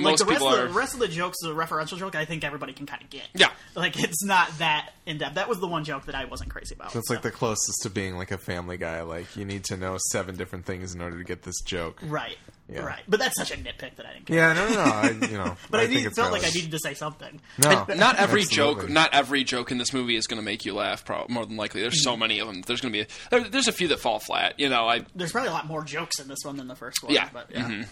like 0.04 0.12
Most 0.14 0.20
the 0.20 0.26
rest 0.26 0.40
people 0.40 0.54
of 0.54 0.58
the 0.60 0.66
are- 0.66 0.78
rest 0.78 0.94
of 0.94 1.00
the 1.00 1.08
jokes, 1.08 1.38
the 1.42 1.50
referential 1.56 1.98
joke. 1.98 2.16
I 2.16 2.26
think 2.26 2.44
everybody 2.44 2.74
can 2.74 2.86
kind 2.86 3.02
of 3.04 3.10
get. 3.10 3.28
Yeah. 3.34 3.50
like 3.76 4.02
it's 4.02 4.24
not 4.24 4.50
that 4.60 4.92
in 5.06 5.18
depth. 5.18 5.36
That 5.36 5.48
was 5.50 5.60
the 5.60 5.68
one 5.68 5.84
joke 5.84 6.06
that 6.06 6.16
I 6.16 6.26
wasn't 6.26 6.50
crazy 6.50 6.76
about. 6.76 6.94
That's 6.94 7.08
so. 7.08 7.14
like 7.14 7.24
the 7.24 7.32
closest 7.32 7.82
to 7.84 7.90
being 7.90 8.18
like 8.18 8.32
a 8.32 8.38
Family 8.38 8.78
Guy. 8.78 9.02
Like 9.02 9.36
you 9.36 9.46
need 9.46 9.64
to 9.66 9.78
know 9.78 9.98
seven 10.12 10.36
different 10.36 10.66
things 10.66 10.94
in 10.96 11.02
order 11.02 11.18
to 11.18 11.24
get 11.24 11.44
this 11.44 11.62
joke. 11.62 12.00
right, 12.04 12.38
Yeah. 12.72 12.82
right. 12.82 13.02
But 13.08 13.20
that's 13.20 13.38
such 13.38 13.52
a 13.52 13.58
nitpick 13.58 13.96
that 13.98 14.06
I 14.06 14.14
didn't. 14.14 14.26
Care. 14.26 14.38
Yeah, 14.38 14.54
no, 14.54 14.68
no, 14.70 14.76
no. 14.76 14.82
I, 14.84 15.10
you 15.30 15.38
know, 15.38 15.56
But 15.70 15.80
I, 15.82 15.88
think 15.88 16.00
need, 16.00 16.06
it's 16.08 16.18
felt 16.18 16.32
like 16.32 16.44
I 16.46 16.50
needed 16.50 16.72
to 16.72 16.80
say 16.80 16.94
something. 16.94 17.40
No, 17.60 17.86
not 17.96 18.18
every 18.18 18.42
absolutely. 18.42 18.82
joke, 18.84 18.90
not 18.90 19.14
every 19.14 19.44
joke 19.44 19.72
in 19.72 19.78
this 19.78 19.94
movie 19.94 20.16
is 20.16 20.28
going 20.28 20.40
to 20.40 20.46
make 20.46 20.66
you 20.66 20.74
laugh. 20.74 21.06
Pro- 21.06 21.26
more 21.30 21.46
than 21.46 21.58
likely, 21.58 21.82
there's 21.82 21.96
Mm-hmm. 21.96 22.12
so 22.12 22.18
many 22.18 22.40
of 22.40 22.48
them. 22.48 22.62
There's 22.62 22.82
going 22.82 22.94
to 22.94 23.00
be 23.04 23.08
there, 23.32 23.42
there's 23.50 23.68
a 23.68 23.72
few 23.72 23.88
that 23.90 24.00
fall 24.00 24.20
flat. 24.20 24.60
You 24.60 24.70
know, 24.70 24.88
I 24.88 25.06
There's 25.16 25.32
probably 25.32 25.50
a 25.50 25.54
lot 25.54 25.68
more 25.68 25.84
jokes 25.84 26.20
in 26.20 26.28
this 26.28 26.40
one 26.44 26.58
than 26.58 26.68
the 26.68 26.76
first 26.76 27.04
one. 27.04 27.14
Yeah. 27.14 27.30
but 27.32 27.52
yeah. 27.52 27.84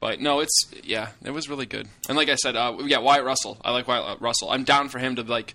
But 0.00 0.20
no, 0.20 0.40
it's 0.40 0.70
yeah, 0.84 1.10
it 1.24 1.30
was 1.30 1.48
really 1.48 1.66
good. 1.66 1.88
And 2.08 2.16
like 2.16 2.28
I 2.28 2.36
said, 2.36 2.56
uh, 2.56 2.76
yeah, 2.84 2.98
Wyatt 2.98 3.24
Russell. 3.24 3.58
I 3.64 3.72
like 3.72 3.88
Wyatt 3.88 4.20
Russell. 4.20 4.50
I'm 4.50 4.64
down 4.64 4.88
for 4.88 4.98
him 4.98 5.16
to 5.16 5.22
like 5.22 5.54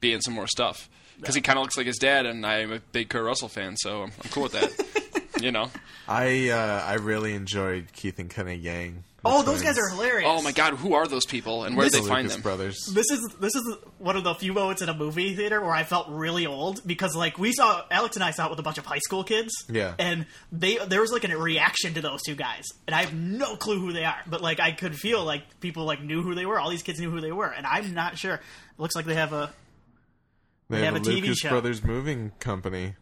be 0.00 0.12
in 0.12 0.20
some 0.20 0.34
more 0.34 0.46
stuff 0.46 0.88
because 1.18 1.34
he 1.34 1.40
kind 1.40 1.58
of 1.58 1.62
looks 1.62 1.76
like 1.76 1.86
his 1.86 1.98
dad, 1.98 2.26
and 2.26 2.44
I'm 2.44 2.72
a 2.72 2.80
big 2.92 3.08
Kurt 3.08 3.24
Russell 3.24 3.48
fan, 3.48 3.76
so 3.76 4.02
I'm, 4.02 4.12
I'm 4.22 4.30
cool 4.30 4.44
with 4.44 4.52
that. 4.52 5.22
you 5.42 5.52
know. 5.52 5.70
I 6.08 6.50
uh, 6.50 6.84
I 6.84 6.94
really 6.94 7.34
enjoyed 7.34 7.92
Keith 7.92 8.18
and 8.18 8.30
Kenny 8.30 8.56
Yang. 8.56 9.04
The 9.24 9.30
Oh, 9.30 9.42
those 9.42 9.60
twins. 9.60 9.76
guys 9.76 9.78
are 9.78 9.88
hilarious. 9.88 10.28
Oh 10.30 10.42
my 10.42 10.52
God, 10.52 10.74
who 10.74 10.94
are 10.94 11.06
those 11.06 11.24
people, 11.26 11.64
and 11.64 11.76
where 11.76 11.86
The 11.86 11.96
did 11.96 12.04
they 12.04 12.08
find 12.08 12.22
Lucas 12.24 12.34
them? 12.34 12.42
brothers. 12.42 12.86
this 12.92 13.10
is 13.10 13.20
this 13.40 13.54
is 13.54 13.76
one 13.98 14.16
of 14.16 14.24
the 14.24 14.34
few 14.34 14.52
moments 14.52 14.82
in 14.82 14.88
a 14.88 14.94
movie 14.94 15.34
theater 15.34 15.60
where 15.60 15.72
I 15.72 15.82
felt 15.84 16.08
really 16.10 16.46
old 16.46 16.86
because 16.86 17.16
like 17.16 17.38
we 17.38 17.52
saw 17.52 17.82
Alex 17.90 18.16
and 18.16 18.22
I 18.24 18.30
saw 18.30 18.46
it 18.46 18.50
with 18.50 18.58
a 18.58 18.62
bunch 18.62 18.78
of 18.78 18.86
high 18.86 18.98
school 18.98 19.24
kids. 19.24 19.52
Yeah. 19.68 19.94
And 19.98 20.26
they 20.52 20.76
there 20.76 21.00
was 21.00 21.10
like 21.12 21.24
a 21.28 21.36
reaction 21.36 21.94
to 21.94 22.00
those 22.02 22.22
two 22.22 22.34
guys. 22.34 22.64
And 22.86 22.94
I 22.94 23.00
have 23.02 23.14
no 23.14 23.56
clue 23.56 23.80
who 23.80 23.92
they 23.92 24.04
are. 24.04 24.18
But 24.26 24.40
like 24.42 24.60
I 24.60 24.72
could 24.72 24.94
feel 24.94 25.24
like 25.24 25.42
people 25.60 25.84
like 25.84 26.02
knew 26.02 26.22
who 26.22 26.34
they 26.34 26.46
were. 26.46 26.60
All 26.60 26.70
these 26.70 26.82
kids 26.82 27.00
knew 27.00 27.10
who 27.10 27.20
they 27.20 27.32
were. 27.32 27.46
And 27.52 27.66
I'm 27.66 27.94
not 27.94 28.18
sure. 28.18 28.34
It 28.34 28.40
looks 28.78 28.94
like 28.94 29.06
they 29.06 29.14
have 29.14 29.32
a 29.32 29.52
They 30.68 30.78
They 30.78 30.84
have, 30.84 30.94
have 30.94 31.06
a, 31.06 31.10
a 31.10 31.12
TV 31.12 31.20
Lucas 31.22 31.38
show. 31.38 31.48
Brothers 31.50 31.82
moving 31.82 32.32
company. 32.40 32.94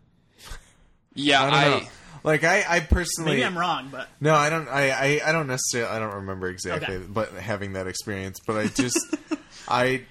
Yeah, 1.14 1.42
I 1.42 1.44
don't 1.50 1.54
I, 1.54 1.64
know. 1.80 1.86
Like 2.24 2.44
I, 2.44 2.64
I 2.68 2.80
personally, 2.80 3.32
maybe 3.32 3.44
I'm 3.44 3.58
wrong, 3.58 3.88
but 3.90 4.08
No, 4.20 4.34
I 4.34 4.48
don't. 4.48 4.68
I, 4.68 4.90
I, 4.90 5.20
I 5.26 5.32
don't 5.32 5.48
necessarily. 5.48 5.90
I 5.90 5.98
don't 5.98 6.14
remember 6.14 6.48
exactly, 6.48 6.96
Okay. 6.96 7.04
but 7.08 7.32
having 7.32 7.72
that 7.72 7.86
experience. 7.88 8.38
But 8.46 8.56
I 8.56 8.66
just, 8.68 8.98
I, 9.68 10.02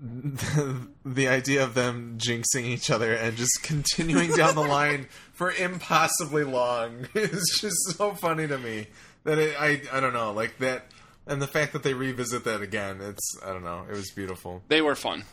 the 1.04 1.28
idea 1.28 1.64
of 1.64 1.74
them 1.74 2.18
jinxing 2.18 2.64
each 2.64 2.90
other 2.90 3.12
and 3.12 3.36
just 3.36 3.62
continuing 3.62 4.30
down 4.32 4.54
the 4.54 4.62
line 4.62 5.08
for 5.32 5.50
impossibly 5.52 6.44
long 6.44 7.06
is 7.14 7.58
just 7.60 7.76
so 7.96 8.14
funny 8.14 8.46
to 8.46 8.58
me 8.58 8.86
that 9.24 9.38
it, 9.38 9.56
I, 9.60 9.82
I 9.92 10.00
don't 10.00 10.12
know, 10.14 10.32
like 10.32 10.58
that, 10.58 10.86
and 11.26 11.42
the 11.42 11.46
fact 11.46 11.72
that 11.74 11.82
they 11.82 11.94
revisit 11.94 12.44
that 12.44 12.62
again. 12.62 13.00
It's, 13.02 13.38
I 13.44 13.52
don't 13.52 13.64
know. 13.64 13.84
It 13.90 13.94
was 13.94 14.10
beautiful. 14.10 14.62
they 14.68 14.80
were 14.80 14.94
fun. 14.94 15.24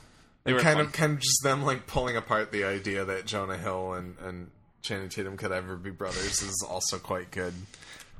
They 0.44 0.54
were 0.54 0.60
kind 0.60 0.78
fun. 0.78 0.86
of, 0.88 0.92
kind 0.94 1.14
of 1.14 1.20
just 1.22 1.42
them 1.44 1.64
like 1.64 1.88
pulling 1.88 2.18
apart 2.18 2.52
the 2.52 2.66
idea 2.66 3.04
that 3.06 3.26
Jonah 3.26 3.58
Hill 3.58 3.94
and 3.94 4.16
and 4.22 4.52
Channing 4.86 5.10
Tatum 5.10 5.36
could 5.36 5.52
ever 5.52 5.76
be 5.76 5.90
brothers 5.90 6.42
is 6.42 6.66
also 6.70 7.00
quite 7.00 7.32
good. 7.32 7.54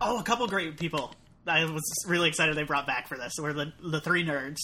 oh, 0.01 0.20
a 0.20 0.24
couple 0.24 0.47
great 0.47 0.78
people. 0.78 1.13
I 1.47 1.63
was 1.66 1.84
really 2.07 2.28
excited 2.28 2.55
they 2.55 2.63
brought 2.63 2.88
back 2.88 3.07
for 3.07 3.18
this. 3.18 3.34
Were 3.39 3.53
the 3.53 3.72
the 3.84 4.01
three 4.01 4.26
nerds. 4.26 4.57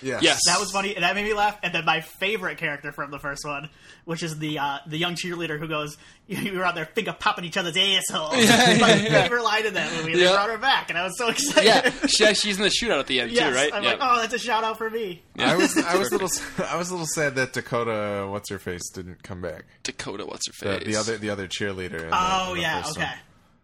Yes. 0.00 0.22
Yes. 0.22 0.40
That 0.46 0.60
was 0.60 0.70
funny, 0.70 0.94
and 0.94 1.04
that 1.04 1.14
made 1.14 1.24
me 1.24 1.34
laugh. 1.34 1.58
And 1.62 1.74
then 1.74 1.84
my 1.84 2.00
favorite 2.00 2.58
character 2.58 2.92
from 2.92 3.10
the 3.10 3.18
first 3.18 3.44
one, 3.44 3.68
which 4.04 4.22
is 4.22 4.38
the 4.38 4.58
uh, 4.58 4.78
the 4.86 4.96
young 4.96 5.14
cheerleader 5.14 5.58
who 5.58 5.68
goes, 5.68 5.96
"You 6.26 6.58
were 6.58 6.64
out 6.64 6.74
there 6.74 6.86
finger 6.86 7.14
popping 7.18 7.44
each 7.44 7.56
other's 7.56 7.76
assholes." 7.76 8.34
my 8.80 8.96
favorite 8.98 9.42
line 9.42 9.66
in 9.66 9.74
that 9.74 9.92
movie. 9.94 10.14
They 10.14 10.26
brought 10.26 10.50
her 10.50 10.58
back, 10.58 10.90
and 10.90 10.98
I 10.98 11.04
was 11.04 11.16
so 11.18 11.28
excited. 11.28 11.64
yeah, 11.64 11.90
she, 12.06 12.34
she's 12.34 12.56
in 12.56 12.62
the 12.62 12.68
shootout 12.68 13.00
at 13.00 13.06
the 13.06 13.20
end 13.20 13.32
yes, 13.32 13.48
too, 13.48 13.54
right? 13.54 13.72
I'm 13.72 13.82
yeah. 13.82 13.90
like, 13.90 13.98
oh, 14.00 14.20
that's 14.20 14.34
a 14.34 14.38
shout 14.38 14.64
out 14.64 14.78
for 14.78 14.90
me. 14.90 15.22
I 15.38 15.56
was 15.56 15.76
I 15.76 15.96
was 15.96 16.08
a 16.08 16.18
little 16.18 16.30
I 16.66 16.76
was 16.76 16.90
a 16.90 16.94
little 16.94 17.06
sad 17.06 17.34
that 17.36 17.52
Dakota 17.52 18.26
what's 18.30 18.48
her 18.50 18.58
face 18.58 18.88
didn't 18.90 19.22
come 19.22 19.40
back. 19.40 19.64
Dakota, 19.82 20.24
what's 20.26 20.46
her 20.46 20.52
face? 20.52 20.84
the 20.86 20.96
other 20.96 21.18
the 21.18 21.30
other 21.30 21.46
cheerleader. 21.48 22.02
In 22.02 22.10
the, 22.10 22.18
Oh 22.18 22.50
in 22.50 22.56
the 22.56 22.62
yeah, 22.62 22.82
first 22.82 22.96
okay, 22.96 23.06
one. 23.06 23.18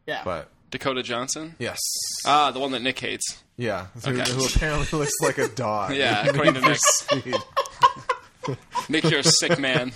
yeah. 0.07 0.22
But 0.24 0.51
Dakota 0.71 1.03
Johnson. 1.03 1.55
yes, 1.59 1.79
Ah, 2.27 2.51
the 2.51 2.61
one 2.61 2.73
that 2.73 2.83
Nick 2.83 2.99
hates. 2.99 3.39
yeah, 3.57 3.87
who, 4.05 4.11
Okay. 4.19 4.31
who 4.33 4.45
apparently 4.47 4.99
looks 4.99 5.12
like 5.23 5.39
a 5.39 5.49
dog. 5.49 5.95
Yeah, 5.95 6.27
according 6.29 6.55
to 6.55 6.61
Nick. 6.61 6.79
Speed. 6.81 7.37
Nick, 8.89 9.05
you're 9.05 9.21
a 9.21 9.25
sick 9.25 9.59
man. 9.59 9.91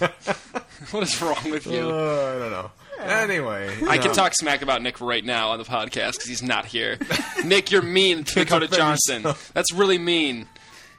what 0.90 1.02
is 1.02 1.20
wrong 1.22 1.50
with 1.50 1.66
you? 1.66 1.80
Uh, 1.90 2.34
I 2.36 2.38
don't 2.38 2.50
know. 2.50 2.70
Anyway, 2.98 3.74
I 3.88 3.96
no. 3.96 4.02
can 4.02 4.12
talk 4.12 4.32
smack 4.34 4.62
about 4.62 4.82
Nick 4.82 5.00
right 5.00 5.24
now 5.24 5.50
on 5.50 5.58
the 5.58 5.64
podcast 5.64 6.12
because 6.12 6.26
he's 6.26 6.42
not 6.42 6.66
here. 6.66 6.98
Nick, 7.44 7.70
you're 7.70 7.82
mean 7.82 8.24
to 8.24 8.34
Dakota 8.34 8.66
defend 8.66 8.78
Johnson. 8.78 9.16
yourself. 9.22 9.50
That's 9.54 9.72
really 9.72 9.98
mean. 9.98 10.46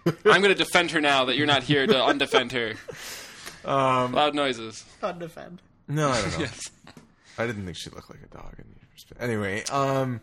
I'm 0.06 0.42
going 0.42 0.44
to 0.44 0.56
defend 0.56 0.92
her 0.92 1.00
now 1.00 1.26
that 1.26 1.38
you're 1.38 1.48
not 1.48 1.64
here 1.64 1.86
to 1.88 1.94
undefend 1.94 2.52
her. 2.52 2.74
Um, 3.70 4.12
Loud 4.14 4.36
noises. 4.36 4.84
Undefend. 5.02 5.60
No, 5.88 6.10
I 6.10 6.22
don't 6.22 6.32
know. 6.34 6.40
Yes. 6.40 6.60
I 7.38 7.46
didn't 7.48 7.64
think 7.66 7.78
she 7.78 7.90
looked 7.92 8.10
like 8.10 8.20
a 8.24 8.36
dog. 8.36 8.56
In 8.58 8.66
anyway, 9.20 9.64
um, 9.72 10.22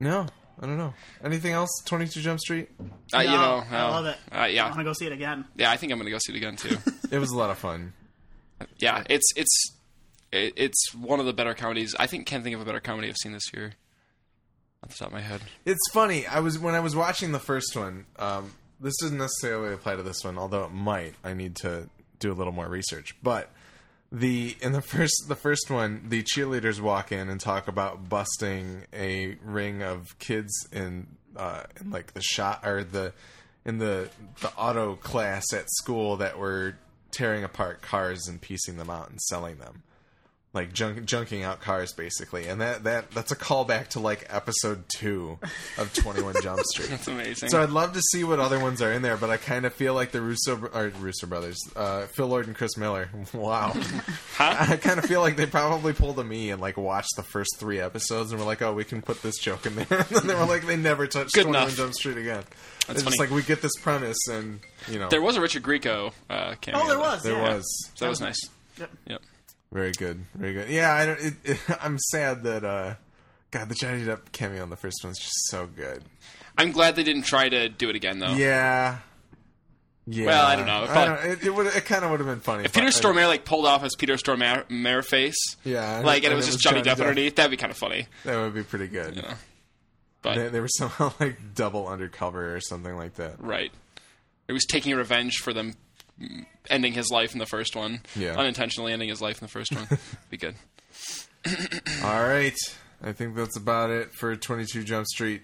no, 0.00 0.26
I 0.60 0.66
don't 0.66 0.78
know. 0.78 0.94
Anything 1.24 1.52
else? 1.52 1.70
Twenty 1.84 2.06
Two 2.06 2.20
Jump 2.20 2.40
Street. 2.40 2.68
Uh, 3.14 3.20
you 3.20 3.30
No, 3.30 3.36
know, 3.36 3.64
I 3.70 3.78
uh, 3.80 3.90
love 3.90 4.06
it. 4.06 4.16
Uh, 4.30 4.34
I 4.34 4.40
want 4.40 4.52
yeah, 4.52 4.70
to 4.72 4.84
go 4.84 4.92
see 4.92 5.06
it 5.06 5.12
again. 5.12 5.44
yeah. 5.56 5.70
I 5.70 5.76
think 5.76 5.92
I'm 5.92 5.98
going 5.98 6.06
to 6.06 6.10
go 6.12 6.18
see 6.18 6.32
it 6.32 6.36
again 6.36 6.56
too. 6.56 6.76
It 7.10 7.18
was 7.18 7.30
a 7.30 7.36
lot 7.36 7.50
of 7.50 7.58
fun. 7.58 7.92
yeah, 8.78 9.04
it's 9.08 9.30
it's 9.36 9.72
it, 10.32 10.54
it's 10.56 10.94
one 10.94 11.20
of 11.20 11.26
the 11.26 11.32
better 11.32 11.54
comedies. 11.54 11.94
I 11.98 12.06
think 12.06 12.26
can't 12.26 12.42
think 12.42 12.54
of 12.56 12.60
a 12.62 12.64
better 12.64 12.80
comedy 12.80 13.08
I've 13.08 13.16
seen 13.16 13.32
this 13.32 13.52
year. 13.52 13.74
Off 14.82 14.90
the 14.90 14.96
top 14.96 15.08
of 15.08 15.12
my 15.14 15.20
head. 15.20 15.40
It's 15.64 15.80
funny. 15.92 16.26
I 16.26 16.40
was 16.40 16.58
when 16.58 16.74
I 16.74 16.80
was 16.80 16.94
watching 16.96 17.32
the 17.32 17.38
first 17.38 17.74
one. 17.76 18.06
Um, 18.18 18.52
this 18.80 18.94
doesn't 19.00 19.16
necessarily 19.16 19.72
apply 19.72 19.96
to 19.96 20.02
this 20.02 20.24
one, 20.24 20.36
although 20.38 20.64
it 20.64 20.72
might. 20.72 21.14
I 21.22 21.32
need 21.34 21.56
to 21.56 21.88
do 22.18 22.32
a 22.32 22.34
little 22.34 22.52
more 22.52 22.68
research. 22.68 23.14
But 23.22 23.50
the 24.14 24.56
in 24.60 24.72
the 24.72 24.82
first 24.82 25.24
the 25.28 25.36
first 25.36 25.70
one, 25.70 26.06
the 26.08 26.22
cheerleaders 26.22 26.80
walk 26.80 27.12
in 27.12 27.28
and 27.28 27.40
talk 27.40 27.68
about 27.68 28.08
busting 28.08 28.84
a 28.92 29.36
ring 29.44 29.82
of 29.82 30.18
kids 30.18 30.52
in 30.72 31.06
uh, 31.36 31.64
in 31.80 31.90
like 31.90 32.14
the 32.14 32.22
shot 32.22 32.64
or 32.64 32.84
the 32.84 33.12
in 33.64 33.78
the 33.78 34.08
the 34.40 34.52
auto 34.56 34.94
class 34.96 35.44
at 35.52 35.68
school 35.70 36.16
that 36.16 36.38
were 36.38 36.76
tearing 37.10 37.44
apart 37.44 37.80
cars 37.80 38.26
and 38.28 38.40
piecing 38.40 38.76
them 38.76 38.90
out 38.90 39.08
and 39.08 39.20
selling 39.20 39.56
them 39.58 39.82
like 40.54 40.72
junk, 40.72 41.00
junking 41.00 41.42
out 41.44 41.60
cars 41.60 41.92
basically 41.92 42.46
and 42.46 42.60
that 42.60 42.84
that 42.84 43.10
that's 43.10 43.32
a 43.32 43.36
callback 43.36 43.88
to 43.88 44.00
like 44.00 44.24
episode 44.30 44.84
2 44.96 45.38
of 45.78 45.92
21 45.94 46.34
jump 46.42 46.60
street 46.60 46.90
That's 46.90 47.08
amazing. 47.08 47.48
so 47.48 47.62
I'd 47.62 47.70
love 47.70 47.92
to 47.94 48.00
see 48.12 48.22
what 48.24 48.38
other 48.38 48.58
ones 48.60 48.80
are 48.80 48.92
in 48.92 49.02
there, 49.02 49.16
but 49.16 49.30
I 49.30 49.36
kind 49.36 49.66
of 49.66 49.74
feel 49.74 49.94
like 49.94 50.12
the 50.12 50.20
Russo 50.20 50.56
or 50.72 50.92
Russo 51.00 51.26
brothers, 51.26 51.58
uh, 51.74 52.02
Phil 52.06 52.26
Lord 52.28 52.46
and 52.46 52.56
Chris 52.56 52.76
Miller. 52.76 53.08
Wow, 53.34 53.72
Huh? 54.36 54.56
I 54.60 54.76
kind 54.76 54.98
of 54.98 55.06
feel 55.06 55.20
like 55.20 55.36
they 55.36 55.46
probably 55.46 55.92
pulled 55.92 56.18
a 56.18 56.24
me 56.24 56.50
and 56.50 56.60
like 56.60 56.76
watched 56.76 57.16
the 57.16 57.22
first 57.22 57.56
three 57.58 57.80
episodes 57.80 58.30
and 58.30 58.40
were 58.40 58.46
like, 58.46 58.62
"Oh, 58.62 58.72
we 58.72 58.84
can 58.84 59.02
put 59.02 59.22
this 59.22 59.38
joke 59.38 59.66
in 59.66 59.74
there." 59.74 59.86
and 59.90 60.06
then 60.08 60.26
they 60.28 60.34
were 60.34 60.46
like, 60.46 60.66
they 60.66 60.76
never 60.76 61.06
touched 61.06 61.32
Good 61.34 61.42
Twenty 61.44 61.58
One 61.58 61.64
enough. 61.66 61.76
Jump 61.76 61.94
Street 61.94 62.16
again. 62.18 62.44
That's 62.86 63.00
it's 63.00 63.02
funny. 63.02 63.16
just 63.16 63.18
like 63.18 63.30
we 63.30 63.42
get 63.42 63.60
this 63.62 63.72
premise, 63.82 64.18
and 64.30 64.60
you 64.88 64.98
know, 64.98 65.08
There 65.08 65.22
was 65.22 65.36
a 65.36 65.40
Richard 65.40 65.62
Grieco 65.62 66.12
uh, 66.30 66.54
cameo. 66.60 66.80
Oh, 66.82 66.88
there 66.88 66.98
was. 66.98 67.22
there 67.22 67.32
yeah. 67.34 67.54
was 67.56 67.64
So 67.94 68.04
that 68.04 68.08
was 68.10 68.20
nice. 68.20 68.48
Yep. 68.78 68.90
Yep. 69.08 69.22
Very 69.74 69.92
good, 69.92 70.24
very 70.34 70.54
good. 70.54 70.70
Yeah, 70.70 70.94
I 70.94 71.04
don't. 71.04 71.20
It, 71.20 71.34
it, 71.44 71.58
I'm 71.82 71.98
sad 71.98 72.42
that. 72.44 72.64
uh 72.64 72.94
God, 73.50 73.68
the 73.68 73.74
Johnny 73.76 74.02
Depp 74.02 74.32
cameo 74.32 74.62
on 74.62 74.70
the 74.70 74.76
first 74.76 74.96
one 75.04 75.12
is 75.12 75.18
just 75.18 75.46
so 75.48 75.66
good. 75.68 76.02
I'm 76.58 76.72
glad 76.72 76.96
they 76.96 77.04
didn't 77.04 77.22
try 77.22 77.48
to 77.48 77.68
do 77.68 77.88
it 77.88 77.94
again, 77.94 78.18
though. 78.18 78.32
Yeah. 78.32 78.98
Yeah. 80.08 80.26
Well, 80.26 80.44
I 80.46 80.56
don't 80.56 80.66
know. 80.66 80.86
I 80.88 81.04
don't, 81.04 81.24
it 81.24 81.44
it, 81.46 81.54
would, 81.54 81.66
it 81.68 81.84
kind 81.84 82.04
of 82.04 82.10
would 82.10 82.18
have 82.18 82.26
been 82.28 82.40
funny. 82.40 82.64
If 82.64 82.72
Peter 82.74 82.88
Stormare 82.88 83.28
like 83.28 83.44
pulled 83.44 83.64
off 83.64 83.82
his 83.82 83.94
Peter 83.94 84.14
Stormare 84.14 85.04
face, 85.04 85.36
Yeah, 85.62 86.00
like 86.04 86.18
and, 86.18 86.24
and 86.26 86.32
it 86.32 86.36
was 86.36 86.46
just 86.46 86.58
Johnny, 86.60 86.82
Depp, 86.82 86.98
underneath, 87.00 87.36
that'd 87.36 87.50
be 87.50 87.56
kind 87.56 87.70
of 87.70 87.78
funny. 87.78 88.06
That 88.24 88.40
would 88.40 88.54
be 88.54 88.64
pretty 88.64 88.88
good. 88.88 89.16
Yeah. 89.16 89.34
But 90.20 90.34
They, 90.34 90.48
they 90.48 90.60
were 90.60 90.68
somehow 90.68 91.12
like 91.20 91.54
double 91.54 91.86
undercover 91.86 92.56
or 92.56 92.60
something 92.60 92.96
like 92.96 93.14
that. 93.14 93.36
right, 93.40 93.70
it 94.48 94.52
was 94.52 94.64
taking 94.64 94.94
revenge 94.96 95.36
for 95.36 95.52
them 95.52 95.74
ending 96.70 96.92
his 96.92 97.10
life 97.10 97.32
in 97.32 97.38
the 97.38 97.46
first 97.46 97.74
one. 97.76 98.00
Yeah. 98.16 98.36
unintentionally 98.36 98.92
ending 98.92 99.08
his 99.08 99.20
life 99.20 99.38
in 99.40 99.44
the 99.46 99.50
first 99.50 99.74
one. 99.74 99.86
be 100.30 100.36
good. 100.36 100.54
All 102.02 102.22
right, 102.22 102.56
I 103.02 103.12
think 103.12 103.34
that's 103.36 103.56
about 103.56 103.90
it 103.90 104.14
for 104.14 104.34
22 104.34 104.82
Jump 104.84 105.06
Street. 105.06 105.42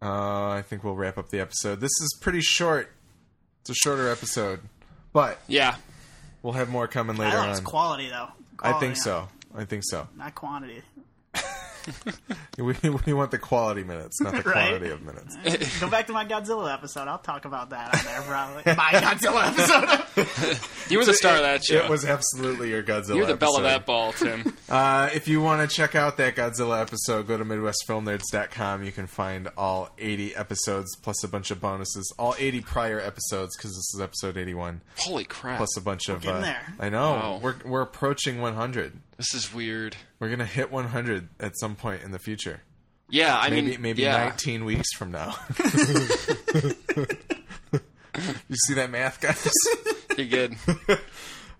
Uh, 0.00 0.48
I 0.50 0.62
think 0.66 0.84
we'll 0.84 0.94
wrap 0.96 1.18
up 1.18 1.28
the 1.30 1.40
episode. 1.40 1.80
This 1.80 1.90
is 2.00 2.18
pretty 2.22 2.40
short. 2.40 2.90
It's 3.60 3.70
a 3.70 3.74
shorter 3.74 4.08
episode, 4.08 4.60
but 5.12 5.38
Yeah, 5.48 5.76
we'll 6.42 6.52
have 6.54 6.68
more 6.68 6.86
coming 6.88 7.16
later 7.16 7.36
thought 7.36 7.46
it 7.46 7.50
was 7.50 7.58
on. 7.58 7.64
quality 7.64 8.08
though. 8.08 8.28
I 8.60 8.70
Quality, 8.70 8.86
think 8.86 8.96
so. 8.96 9.28
I 9.54 9.64
think 9.64 9.82
so. 9.84 10.08
Not 10.16 10.34
quantity. 10.34 10.82
We, 12.58 12.74
we 13.04 13.12
want 13.12 13.30
the 13.32 13.38
quality 13.38 13.84
minutes, 13.84 14.18
not 14.22 14.32
the 14.32 14.38
Right? 14.40 14.70
quantity 14.70 14.88
of 14.90 15.02
minutes. 15.02 15.36
Go 15.78 15.90
back 15.90 16.06
to 16.06 16.14
my 16.14 16.24
Godzilla 16.24 16.72
episode. 16.72 17.06
I'll 17.06 17.18
talk 17.18 17.44
about 17.44 17.68
that 17.68 17.94
on 17.94 18.04
there 18.06 18.22
probably. 18.22 18.62
my 18.74 18.88
Godzilla 18.92 19.48
episode. 20.16 20.58
you 20.90 20.96
were 20.98 21.04
the 21.04 21.12
star 21.12 21.36
of 21.36 21.42
that 21.42 21.62
show. 21.64 21.84
It 21.84 21.90
was 21.90 22.06
absolutely 22.06 22.70
your 22.70 22.82
Godzilla. 22.82 23.16
You're 23.16 23.26
the 23.26 23.36
bell 23.36 23.58
of 23.58 23.64
that 23.64 23.84
ball, 23.84 24.12
Tim. 24.14 24.56
Uh, 24.70 25.10
if 25.14 25.28
you 25.28 25.42
want 25.42 25.68
to 25.68 25.76
check 25.76 25.94
out 25.94 26.16
that 26.16 26.34
Godzilla 26.34 26.80
episode, 26.80 27.26
go 27.28 27.36
to 27.36 27.44
MidwestFilmNerds.com. 27.44 28.84
You 28.84 28.92
can 28.92 29.06
find 29.06 29.48
all 29.58 29.90
80 29.98 30.34
episodes 30.34 30.96
plus 30.96 31.22
a 31.24 31.28
bunch 31.28 31.50
of 31.50 31.60
bonuses. 31.60 32.10
All 32.18 32.34
80 32.38 32.62
prior 32.62 32.98
episodes 33.00 33.54
because 33.56 33.72
this 33.72 33.94
is 33.94 34.00
episode 34.00 34.36
81. 34.38 34.80
Holy 34.98 35.24
crap! 35.24 35.58
Plus 35.58 35.76
a 35.76 35.80
bunch 35.82 36.08
of. 36.08 36.26
uh, 36.26 36.40
there. 36.40 36.74
I 36.80 36.88
know. 36.88 37.10
Wow. 37.12 37.40
We're 37.42 37.56
we're 37.66 37.82
approaching 37.82 38.40
100. 38.40 38.98
This 39.16 39.34
is 39.34 39.52
weird. 39.52 39.96
We're 40.18 40.30
gonna 40.30 40.46
hit 40.46 40.70
100 40.70 41.28
at 41.40 41.58
some 41.58 41.76
point 41.76 42.02
in 42.02 42.12
the 42.12 42.18
future. 42.18 42.62
Yeah, 43.08 43.38
I 43.38 43.50
Maybe 43.50 43.70
mean, 43.70 43.82
maybe 43.82 44.02
yeah. 44.02 44.24
19 44.24 44.64
weeks 44.64 44.92
from 44.94 45.12
now. 45.12 45.36
you 48.48 48.56
see 48.66 48.74
that 48.74 48.90
math, 48.90 49.20
guys? 49.20 49.48
You're 50.16 50.26
good. 50.26 50.56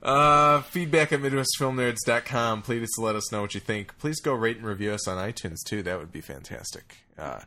Uh, 0.03 0.63
feedback 0.63 1.13
at 1.13 1.19
MidwestFilmNerds.com. 1.21 2.63
Please 2.63 2.89
let 2.97 3.17
us 3.17 3.33
know 3.33 3.41
what 3.41 3.55
you 3.55 3.61
think. 3.61 3.99
Please 3.99 4.21
go 4.21 4.35
rate 4.35 4.57
and 4.57 4.65
review 4.65 4.93
us 4.93 5.09
on 5.09 5.17
iTunes, 5.17 5.57
too. 5.67 5.83
That 5.83 5.99
would 5.99 6.13
be 6.13 6.21
fantastic. 6.21 6.99
Uh, 7.19 7.41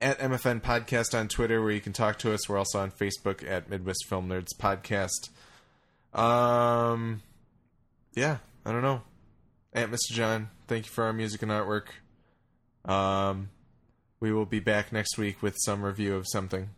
at 0.00 0.18
MFN 0.18 0.60
Podcast 0.60 1.16
on 1.16 1.28
Twitter, 1.28 1.62
where 1.62 1.70
you 1.70 1.80
can 1.80 1.92
talk 1.92 2.18
to 2.20 2.32
us. 2.32 2.48
We're 2.48 2.58
also 2.58 2.80
on 2.80 2.90
Facebook 2.90 3.48
at 3.48 3.70
Midwest 3.70 4.06
Film 4.08 4.28
Nerds 4.28 4.48
Podcast. 4.58 5.28
Um, 6.18 7.22
yeah, 8.14 8.38
I 8.66 8.72
don't 8.72 8.82
know. 8.82 9.02
At 9.72 9.90
Mr. 9.90 10.10
John, 10.12 10.50
thank 10.66 10.86
you 10.86 10.90
for 10.90 11.04
our 11.04 11.12
music 11.12 11.42
and 11.42 11.50
artwork. 11.52 11.86
Um, 12.84 13.50
we 14.18 14.32
will 14.32 14.46
be 14.46 14.58
back 14.60 14.92
next 14.92 15.16
week 15.16 15.42
with 15.42 15.56
some 15.58 15.82
review 15.82 16.16
of 16.16 16.26
something. 16.28 16.70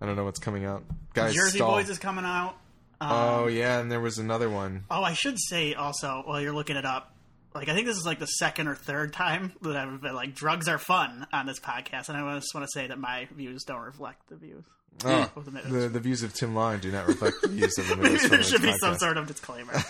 I 0.00 0.06
don't 0.06 0.16
know 0.16 0.24
what's 0.24 0.38
coming 0.38 0.64
out. 0.64 0.84
Guys, 1.14 1.34
Jersey 1.34 1.58
stall. 1.58 1.72
Boys 1.72 1.88
is 1.90 1.98
coming 1.98 2.24
out. 2.24 2.56
Um, 3.00 3.10
Oh 3.12 3.46
yeah, 3.48 3.80
and 3.80 3.90
there 3.90 4.00
was 4.00 4.18
another 4.18 4.48
one. 4.48 4.84
Oh, 4.90 5.02
I 5.02 5.14
should 5.14 5.38
say 5.38 5.74
also 5.74 6.22
while 6.24 6.40
you're 6.40 6.52
looking 6.52 6.76
it 6.76 6.84
up, 6.84 7.14
like 7.54 7.68
I 7.68 7.74
think 7.74 7.86
this 7.86 7.96
is 7.96 8.06
like 8.06 8.18
the 8.18 8.26
second 8.26 8.68
or 8.68 8.74
third 8.76 9.12
time 9.12 9.52
that 9.62 9.76
I've 9.76 10.00
been 10.00 10.14
like 10.14 10.34
drugs 10.34 10.68
are 10.68 10.78
fun 10.78 11.26
on 11.32 11.46
this 11.46 11.58
podcast, 11.58 12.08
and 12.08 12.16
I 12.18 12.34
just 12.38 12.54
want 12.54 12.66
to 12.66 12.70
say 12.72 12.86
that 12.86 12.98
my 12.98 13.26
views 13.34 13.64
don't 13.64 13.80
reflect 13.80 14.28
the 14.28 14.36
views. 14.36 14.64
Oh, 15.04 15.30
of 15.36 15.44
the 15.44 15.88
the, 15.88 16.00
views 16.00 16.22
of 16.22 16.32
Tim 16.32 16.54
Long 16.54 16.78
do 16.78 16.90
not 16.90 17.06
reflect 17.06 17.42
the 17.42 17.48
views 17.48 17.76
of 17.78 17.88
the 17.88 17.96
Midwest 17.96 18.30
there 18.30 18.42
should 18.42 18.62
be 18.62 18.72
some 18.78 18.96
sort 18.96 19.16
of 19.16 19.26
disclaimer. 19.26 19.72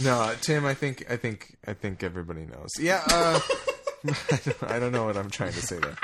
No, 0.00 0.20
uh, 0.20 0.34
Tim, 0.40 0.64
I 0.64 0.74
think, 0.74 1.10
I 1.10 1.16
think, 1.16 1.56
I 1.66 1.72
think 1.72 2.04
everybody 2.04 2.46
knows. 2.46 2.68
Yeah, 2.78 3.02
uh, 3.10 3.40
I 4.62 4.78
don't 4.78 4.92
know 4.92 5.06
what 5.06 5.16
I'm 5.16 5.28
trying 5.28 5.54
to 5.54 5.60
say 5.60 5.78
there. 5.78 5.96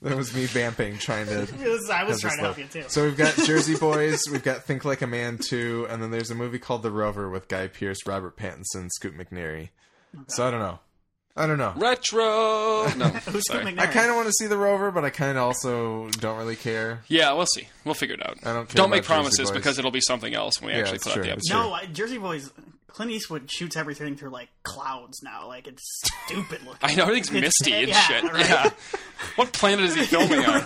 That 0.00 0.16
was 0.16 0.34
me 0.34 0.46
vamping, 0.46 0.96
trying 0.96 1.26
to. 1.26 1.40
Because 1.40 1.90
I 1.90 2.04
was 2.04 2.22
trying 2.22 2.30
this 2.30 2.38
to 2.38 2.42
help 2.42 2.58
you 2.58 2.64
too. 2.64 2.84
So 2.88 3.04
we've 3.04 3.16
got 3.16 3.34
Jersey 3.34 3.76
Boys, 3.76 4.22
we've 4.32 4.42
got 4.42 4.64
Think 4.64 4.86
Like 4.86 5.02
a 5.02 5.06
Man 5.06 5.36
too, 5.36 5.86
and 5.90 6.02
then 6.02 6.10
there's 6.10 6.30
a 6.30 6.34
movie 6.34 6.58
called 6.58 6.82
The 6.82 6.90
Rover 6.90 7.28
with 7.28 7.48
Guy 7.48 7.66
Pearce, 7.66 8.06
Robert 8.06 8.38
Pattinson, 8.38 8.88
Scoot 8.90 9.18
McNairy. 9.18 9.68
So 10.28 10.46
I 10.46 10.50
don't 10.50 10.60
know. 10.60 10.78
I 11.36 11.46
don't 11.46 11.58
know. 11.58 11.72
Retro. 11.76 12.88
No, 12.96 13.08
Who's 13.26 13.46
sorry. 13.46 13.60
Scoot 13.62 13.62
McNairy? 13.62 13.78
I 13.80 13.86
kind 13.88 14.08
of 14.10 14.16
want 14.16 14.26
to 14.28 14.32
see 14.38 14.46
The 14.46 14.56
Rover, 14.56 14.90
but 14.90 15.04
I 15.04 15.10
kind 15.10 15.36
of 15.36 15.44
also 15.44 16.08
don't 16.18 16.38
really 16.38 16.56
care. 16.56 17.00
Yeah, 17.08 17.32
we'll 17.34 17.46
see. 17.46 17.68
We'll 17.84 17.94
figure 17.94 18.14
it 18.14 18.26
out. 18.26 18.38
I 18.44 18.52
don't 18.54 18.66
care 18.68 18.76
Don't 18.76 18.88
make 18.90 19.00
about 19.00 19.08
Jersey 19.08 19.14
promises 19.14 19.50
Boys. 19.50 19.56
because 19.58 19.78
it'll 19.78 19.90
be 19.90 20.00
something 20.00 20.34
else 20.34 20.60
when 20.60 20.68
we 20.68 20.72
Yeah, 20.74 20.80
actually 20.80 20.96
it's 20.96 21.04
put 21.04 21.10
out 21.10 21.14
true. 21.16 21.22
the 21.24 21.32
It's 21.32 21.50
episode. 21.50 21.68
No, 21.68 21.72
I- 21.74 21.86
Jersey 21.86 22.18
Boys. 22.18 22.50
Clint 22.88 23.12
Eastwood 23.12 23.50
shoots 23.50 23.76
everything 23.76 24.16
through 24.16 24.30
like 24.30 24.48
clouds 24.62 25.22
now. 25.22 25.46
Like 25.48 25.66
it's 25.66 25.82
stupid 26.24 26.62
looking. 26.64 26.78
I 26.82 26.94
know 26.94 27.02
everything's 27.02 27.30
misty 27.30 27.74
and 27.74 27.88
yeah, 27.90 28.00
shit. 28.00 28.24
right. 28.24 28.48
Yeah. 28.48 28.70
What 29.34 29.52
planet 29.52 29.84
is 29.84 29.94
he 29.94 30.04
filming 30.04 30.42
on? 30.46 30.62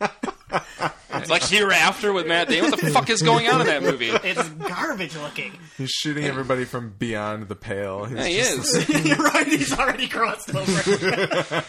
like 1.28 1.42
Hereafter 1.42 2.12
with 2.12 2.26
Matt 2.26 2.48
Damon? 2.48 2.70
What 2.70 2.80
the 2.80 2.90
fuck 2.90 3.10
is 3.10 3.22
going 3.22 3.48
on 3.48 3.60
in 3.60 3.66
that 3.66 3.82
movie? 3.82 4.10
it's 4.10 4.48
garbage 4.48 5.16
looking. 5.16 5.52
He's 5.76 5.90
shooting 5.90 6.24
everybody 6.24 6.64
from 6.64 6.90
beyond 6.98 7.48
the 7.48 7.56
pale. 7.56 8.04
He's 8.04 8.18
Yeah, 8.18 8.24
he 8.26 8.36
just- 8.38 8.90
is. 8.90 9.04
You're 9.06 9.16
right. 9.16 9.46
He's 9.46 9.72
already 9.78 10.08
crossed 10.08 10.54
over. 10.54 10.70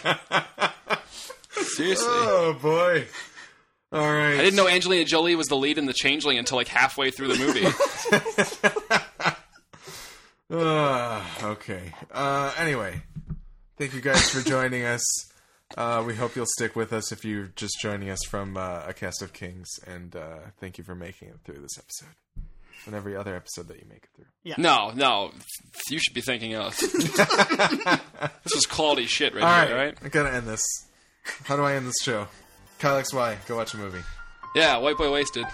Seriously. 1.52 2.08
Oh 2.08 2.58
boy! 2.62 3.06
All 3.92 4.00
right. 4.02 4.34
I 4.34 4.38
didn't 4.38 4.56
know 4.56 4.68
Angelina 4.68 5.04
Jolie 5.06 5.36
was 5.36 5.48
the 5.48 5.56
lead 5.58 5.78
in 5.78 5.86
The 5.88 5.94
Changeling 5.94 6.38
until 6.38 6.58
like 6.58 6.68
halfway 6.68 7.10
through 7.12 7.30
the 7.30 7.38
movie. 7.38 7.66
Uh, 10.52 11.24
okay. 11.44 11.94
Uh, 12.12 12.52
anyway, 12.58 13.02
thank 13.78 13.94
you 13.94 14.02
guys 14.02 14.30
for 14.30 14.42
joining 14.48 14.84
us. 14.84 15.04
Uh, 15.78 16.04
we 16.06 16.16
hope 16.16 16.36
you'll 16.36 16.46
stick 16.48 16.76
with 16.76 16.92
us 16.92 17.12
if 17.12 17.24
you're 17.24 17.52
just 17.56 17.80
joining 17.80 18.10
us 18.10 18.20
from 18.28 18.58
uh, 18.58 18.84
a 18.88 18.94
cast 18.94 19.22
of 19.22 19.34
kings, 19.34 19.68
and 19.86 20.16
uh, 20.16 20.40
thank 20.60 20.78
you 20.78 20.84
for 20.84 20.96
making 20.96 21.30
it 21.30 21.38
through 21.44 21.60
this 21.62 21.78
episode 21.78 22.16
and 22.86 22.96
every 22.96 23.16
other 23.16 23.36
episode 23.36 23.68
that 23.68 23.78
you 23.78 23.86
make 23.88 24.04
it 24.04 24.10
through. 24.16 24.26
Yeah. 24.44 24.56
no, 24.58 24.92
no. 24.96 25.32
You 25.90 26.00
should 26.00 26.14
be 26.14 26.22
thanking 26.22 26.56
us. 26.56 26.80
this 28.44 28.56
is 28.56 28.66
quality 28.66 29.06
shit 29.06 29.36
right 29.36 29.44
All 29.44 29.68
here, 29.68 29.76
right, 29.76 29.86
right? 29.86 29.98
I 30.04 30.10
gotta 30.10 30.34
end 30.34 30.48
this. 30.48 30.64
How 31.46 31.56
do 31.56 31.64
I 31.64 31.76
end 31.76 31.88
this 31.88 31.96
show? 32.02 32.28
Kyle 32.80 33.00
XY, 33.02 33.46
go 33.48 33.58
watch 33.58 33.74
a 33.74 33.78
movie. 33.78 34.02
Yeah, 34.56 34.78
White 34.78 34.98
Boy 34.98 35.12
Wasted. 35.12 35.46